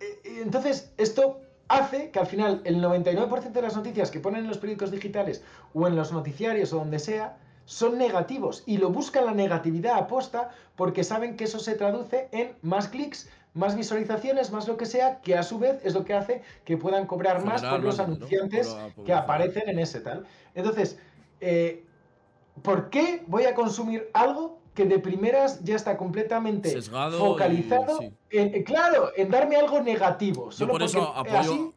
[0.00, 4.48] Eh, entonces, esto hace que al final el 99% de las noticias que ponen en
[4.48, 5.42] los periódicos digitales
[5.74, 10.50] o en los noticiarios o donde sea, son negativos y lo buscan la negatividad aposta
[10.76, 15.20] porque saben que eso se traduce en más clics, más visualizaciones, más lo que sea,
[15.20, 18.76] que a su vez es lo que hace que puedan cobrar más por los anunciantes
[19.04, 20.26] que aparecen en ese tal.
[20.54, 20.98] Entonces,
[21.40, 21.84] eh,
[22.62, 27.98] ¿por qué voy a consumir algo que de primeras ya está completamente focalizado
[28.30, 30.50] en, claro, en darme algo negativo.
[30.50, 31.72] Yo por eso apoyo,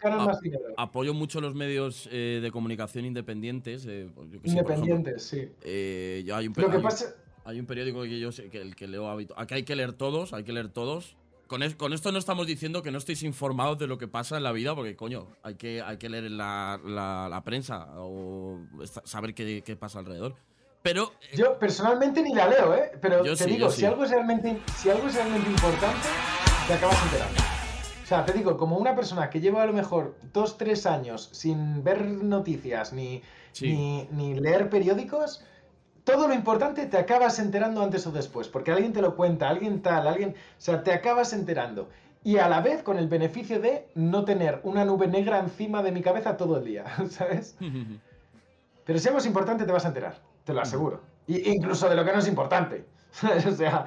[0.78, 3.86] apoyo mucho los medios eh, de comunicación independientes.
[3.88, 4.10] Eh,
[4.44, 5.50] independientes, sí.
[5.64, 7.16] Eh, hay un, Lo que pasa...
[7.46, 9.34] Hay un periódico que yo sé que el que leo hábito.
[9.38, 11.16] Aquí hay que leer todos, hay que leer todos.
[11.50, 14.44] Con, con, esto no estamos diciendo que no estéis informados de lo que pasa en
[14.44, 18.60] la vida, porque coño, hay que, hay que leer la, la, prensa o
[19.04, 20.36] saber qué, qué, pasa alrededor.
[20.84, 21.12] Pero.
[21.32, 22.92] Eh, yo personalmente ni la leo, ¿eh?
[23.02, 26.08] Pero te digo, si, algo es realmente, si algo es realmente importante,
[26.68, 27.42] te acabas enterando.
[28.04, 31.30] O sea, te digo, como una persona que lleva a lo mejor dos, tres años
[31.32, 33.24] sin ver noticias ni,
[33.60, 35.44] ni, ni leer periódicos,
[36.10, 39.82] todo lo importante te acabas enterando antes o después, porque alguien te lo cuenta, alguien
[39.84, 41.88] tal, alguien, o sea, te acabas enterando.
[42.24, 45.92] Y a la vez con el beneficio de no tener una nube negra encima de
[45.92, 47.56] mi cabeza todo el día, ¿sabes?
[48.86, 51.02] Pero si algo es importante te vas a enterar, te lo aseguro.
[51.28, 52.86] Y incluso de lo que no es importante.
[53.48, 53.86] o sea,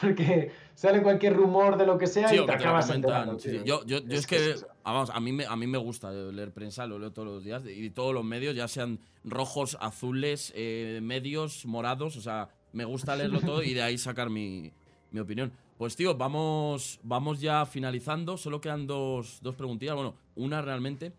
[0.00, 3.36] porque sale cualquier rumor de lo que sea y te, acabas enterando.
[3.38, 4.54] Yo, yo, yo es, que,
[4.92, 7.62] vamos, a mí, me, a mí me gusta leer prensa, lo leo todos los días,
[7.66, 13.16] y todos los medios, ya sean rojos, azules, eh, medios, morados, o sea, me gusta
[13.16, 14.72] leerlo todo y de ahí sacar mi,
[15.10, 15.52] mi opinión.
[15.78, 21.12] Pues tío, vamos, vamos ya finalizando, solo quedan dos, dos preguntillas, bueno, una realmente.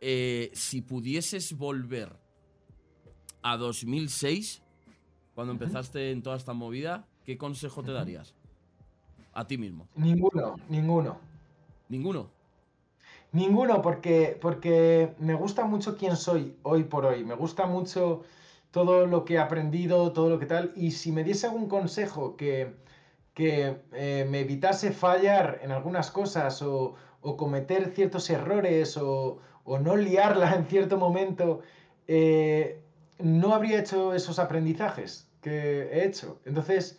[0.00, 2.12] Eh, si pudieses volver
[3.42, 4.62] a 2006,
[5.34, 8.34] cuando empezaste en toda esta movida, ¿qué consejo te darías?
[9.32, 9.88] A ti mismo.
[9.94, 11.18] Ninguno, ninguno.
[11.88, 12.35] ¿Ninguno?
[13.36, 17.22] Ninguno, porque, porque me gusta mucho quién soy hoy por hoy.
[17.22, 18.22] Me gusta mucho
[18.70, 20.72] todo lo que he aprendido, todo lo que tal.
[20.74, 22.76] Y si me diese algún consejo que,
[23.34, 26.94] que eh, me evitase fallar en algunas cosas o,
[27.36, 31.60] cometer ciertos errores o, no liarla en cierto momento,
[32.06, 32.80] eh,
[33.18, 36.40] no habría hecho esos aprendizajes que he hecho.
[36.46, 36.98] Entonces,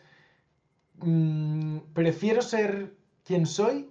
[0.99, 2.93] mm, prefiero ser
[3.23, 3.89] quien soy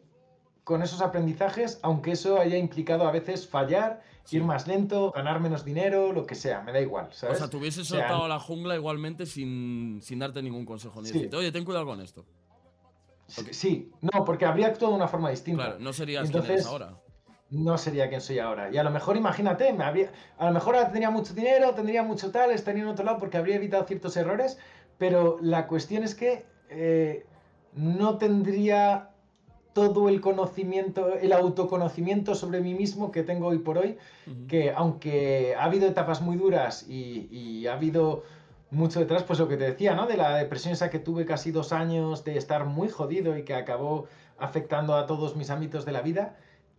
[0.66, 4.02] con esos aprendizajes, aunque eso haya implicado a veces fallar,
[4.32, 7.06] ir más lento, ganar menos dinero, lo que sea, me da igual.
[7.12, 7.36] ¿sabes?
[7.36, 11.52] O sea, te hubieses soltado la jungla igualmente sin, darte ningún consejo, ni decirte, oye,
[11.52, 12.24] ten cuidado con esto.
[13.28, 15.66] Sí, no, porque habría actuado de una forma distinta.
[15.66, 16.98] Claro, no serías Entonces, ahora
[17.48, 18.68] no sería quien soy ahora.
[18.72, 22.32] Y a lo mejor, imagínate, me habría, a lo mejor tendría mucho dinero, tendría mucho
[22.32, 24.58] tal, estaría en otro lado porque habría evitado ciertos errores,
[24.98, 27.24] pero la cuestión es que eh,
[27.72, 29.10] no tendría
[29.76, 33.98] todo el conocimiento, el autoconocimiento sobre mí mismo que tengo hoy por hoy,
[34.48, 38.22] que aunque ha habido etapas muy duras y, ha habido
[38.70, 40.06] mucho detrás, pues lo que te decía, ¿no?
[40.06, 43.52] De la depresión esa que tuve casi dos años, de estar muy jodido y que
[43.52, 44.06] acabó
[44.38, 46.36] afectando a todos mis ámbitos de la vida,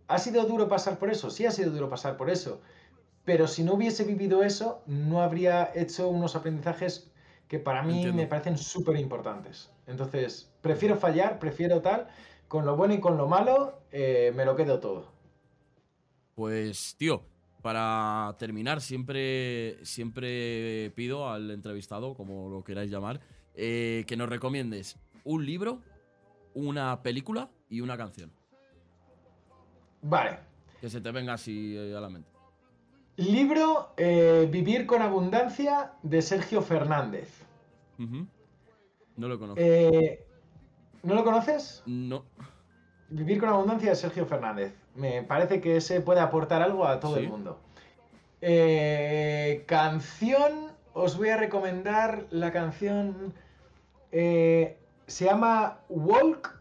[0.08, 1.28] ¿Ha sido duro pasar por eso?
[1.28, 2.62] Sí ha sido duro pasar por eso.
[3.26, 7.10] Pero si no hubiese vivido eso, no habría hecho unos aprendizajes
[7.46, 9.70] que para mí me parecen súper importantes.
[9.86, 12.08] Entonces, prefiero fallar, prefiero tal.
[12.48, 15.04] Con lo bueno y con lo malo, eh, me lo quedo todo.
[16.34, 17.22] Pues, tío,
[17.62, 23.20] para terminar, siempre, siempre pido al entrevistado, como lo queráis llamar,
[23.54, 25.80] eh, que nos recomiendes un libro,
[26.54, 28.32] una película y una canción.
[30.02, 30.38] Vale.
[30.80, 32.30] Que se te venga así eh, a la mente.
[33.16, 37.28] Libro eh, Vivir con Abundancia de Sergio Fernández.
[39.16, 39.60] No lo conozco.
[39.60, 40.24] Eh,
[41.02, 41.82] ¿No lo conoces?
[41.86, 42.24] No.
[43.10, 44.74] Vivir con Abundancia de Sergio Fernández.
[44.94, 47.60] Me parece que ese puede aportar algo a todo el mundo.
[49.66, 53.32] canción, os voy a recomendar la canción.
[54.10, 54.76] se
[55.06, 56.58] llama Walk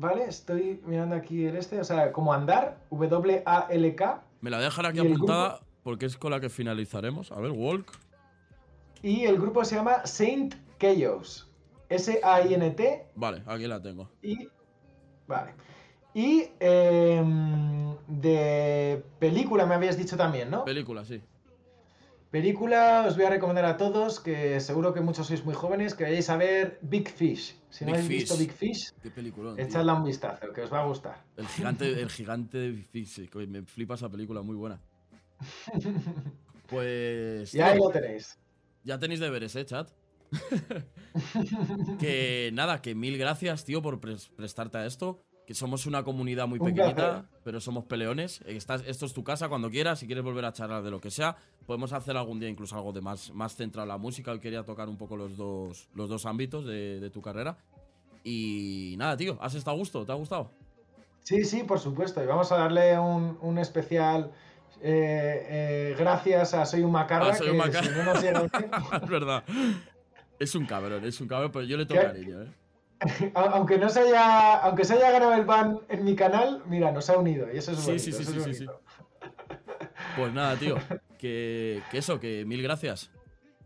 [0.00, 0.24] ¿vale?
[0.24, 4.22] Estoy mirando aquí el este, o sea, como andar, W-A-L-K.
[4.40, 7.30] Me la voy a dejar aquí apuntada porque es con la que finalizaremos.
[7.30, 7.86] A ver, Walk.
[9.02, 11.49] Y el grupo se llama Saint Chaos.
[11.90, 13.06] S-A-I-N-T.
[13.16, 14.10] Vale, aquí la tengo.
[14.22, 14.48] Y.
[15.26, 15.52] Vale.
[16.14, 20.64] Y em, de película me habías dicho también, ¿no?
[20.64, 21.20] Película, sí.
[22.30, 26.04] Película, os voy a recomendar a todos, que seguro que muchos sois muy jóvenes, que
[26.04, 27.56] vayáis a ver Big Fish.
[27.70, 28.92] Si no habéis visto Big Fish,
[29.56, 31.24] echadle un vistazo, que os va a gustar.
[31.36, 34.80] El gigante, el gigante de Big Fish, me flipa esa película, muy buena.
[36.70, 37.50] Pues.
[37.50, 38.38] Ya ahí lo tenéis.
[38.84, 39.90] Ya tenéis deberes, ¿eh, chat?
[41.98, 46.60] que nada, que mil gracias, tío, por prestarte a esto que somos una comunidad muy
[46.60, 48.40] pequeñita, pero somos peleones.
[48.46, 51.10] Estás, esto es tu casa cuando quieras, si quieres volver a charlar de lo que
[51.10, 51.36] sea,
[51.66, 54.30] podemos hacer algún día incluso algo de más, más centrado en la música.
[54.30, 57.56] Hoy quería tocar un poco los dos, los dos ámbitos de, tu carrera.
[58.22, 60.06] Y nada, tío, ¿has estado a gusto?
[60.06, 60.52] ¿Te ha gustado?
[61.24, 62.22] Sí, sí, por supuesto.
[62.22, 64.30] Y vamos a darle un, especial
[64.80, 67.34] eh, eh, gracias a Soy un Macarra.
[67.34, 68.12] soy un macarra.
[69.02, 69.42] es verdad.
[70.40, 72.48] Es un cabrón, es un cabrón, pero yo le toco cariño, ¿eh?
[73.34, 77.08] aunque no se haya, aunque se haya ganado el ban en mi canal, mira, nos
[77.08, 78.66] ha unido y eso es sí, sí, sí, sí,
[80.16, 80.76] Pues nada, tío,
[81.18, 83.10] que, eso, que mil gracias.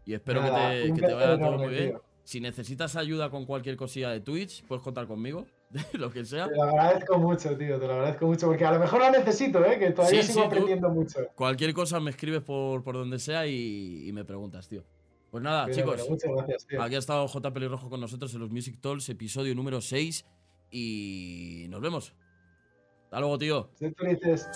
[0.05, 1.99] Y espero que te, vaya todo muy bien.
[2.25, 5.47] Si necesitas ayuda con cualquier cosilla de Twitch, puedes contar conmigo,
[5.93, 6.49] lo que sea.
[6.49, 9.65] Te lo agradezco mucho, tío, te lo agradezco mucho, porque a lo mejor lo necesito,
[9.65, 9.79] ¿eh?
[9.79, 11.21] que todavía sigo aprendiendo mucho.
[11.35, 14.85] Cualquier cosa me escribes por, por donde sea y, me preguntas, tío.
[15.35, 16.09] Pues nada, chicos.
[16.09, 16.81] Muchas gracias, tío.
[16.81, 17.53] Aquí ha estado J.
[17.53, 20.25] Pelirrojo con nosotros en los Music Talks, episodio número 6.
[20.71, 22.15] Y nos vemos.
[23.07, 23.69] Hasta luego, tío.
[23.97, 24.47] felices.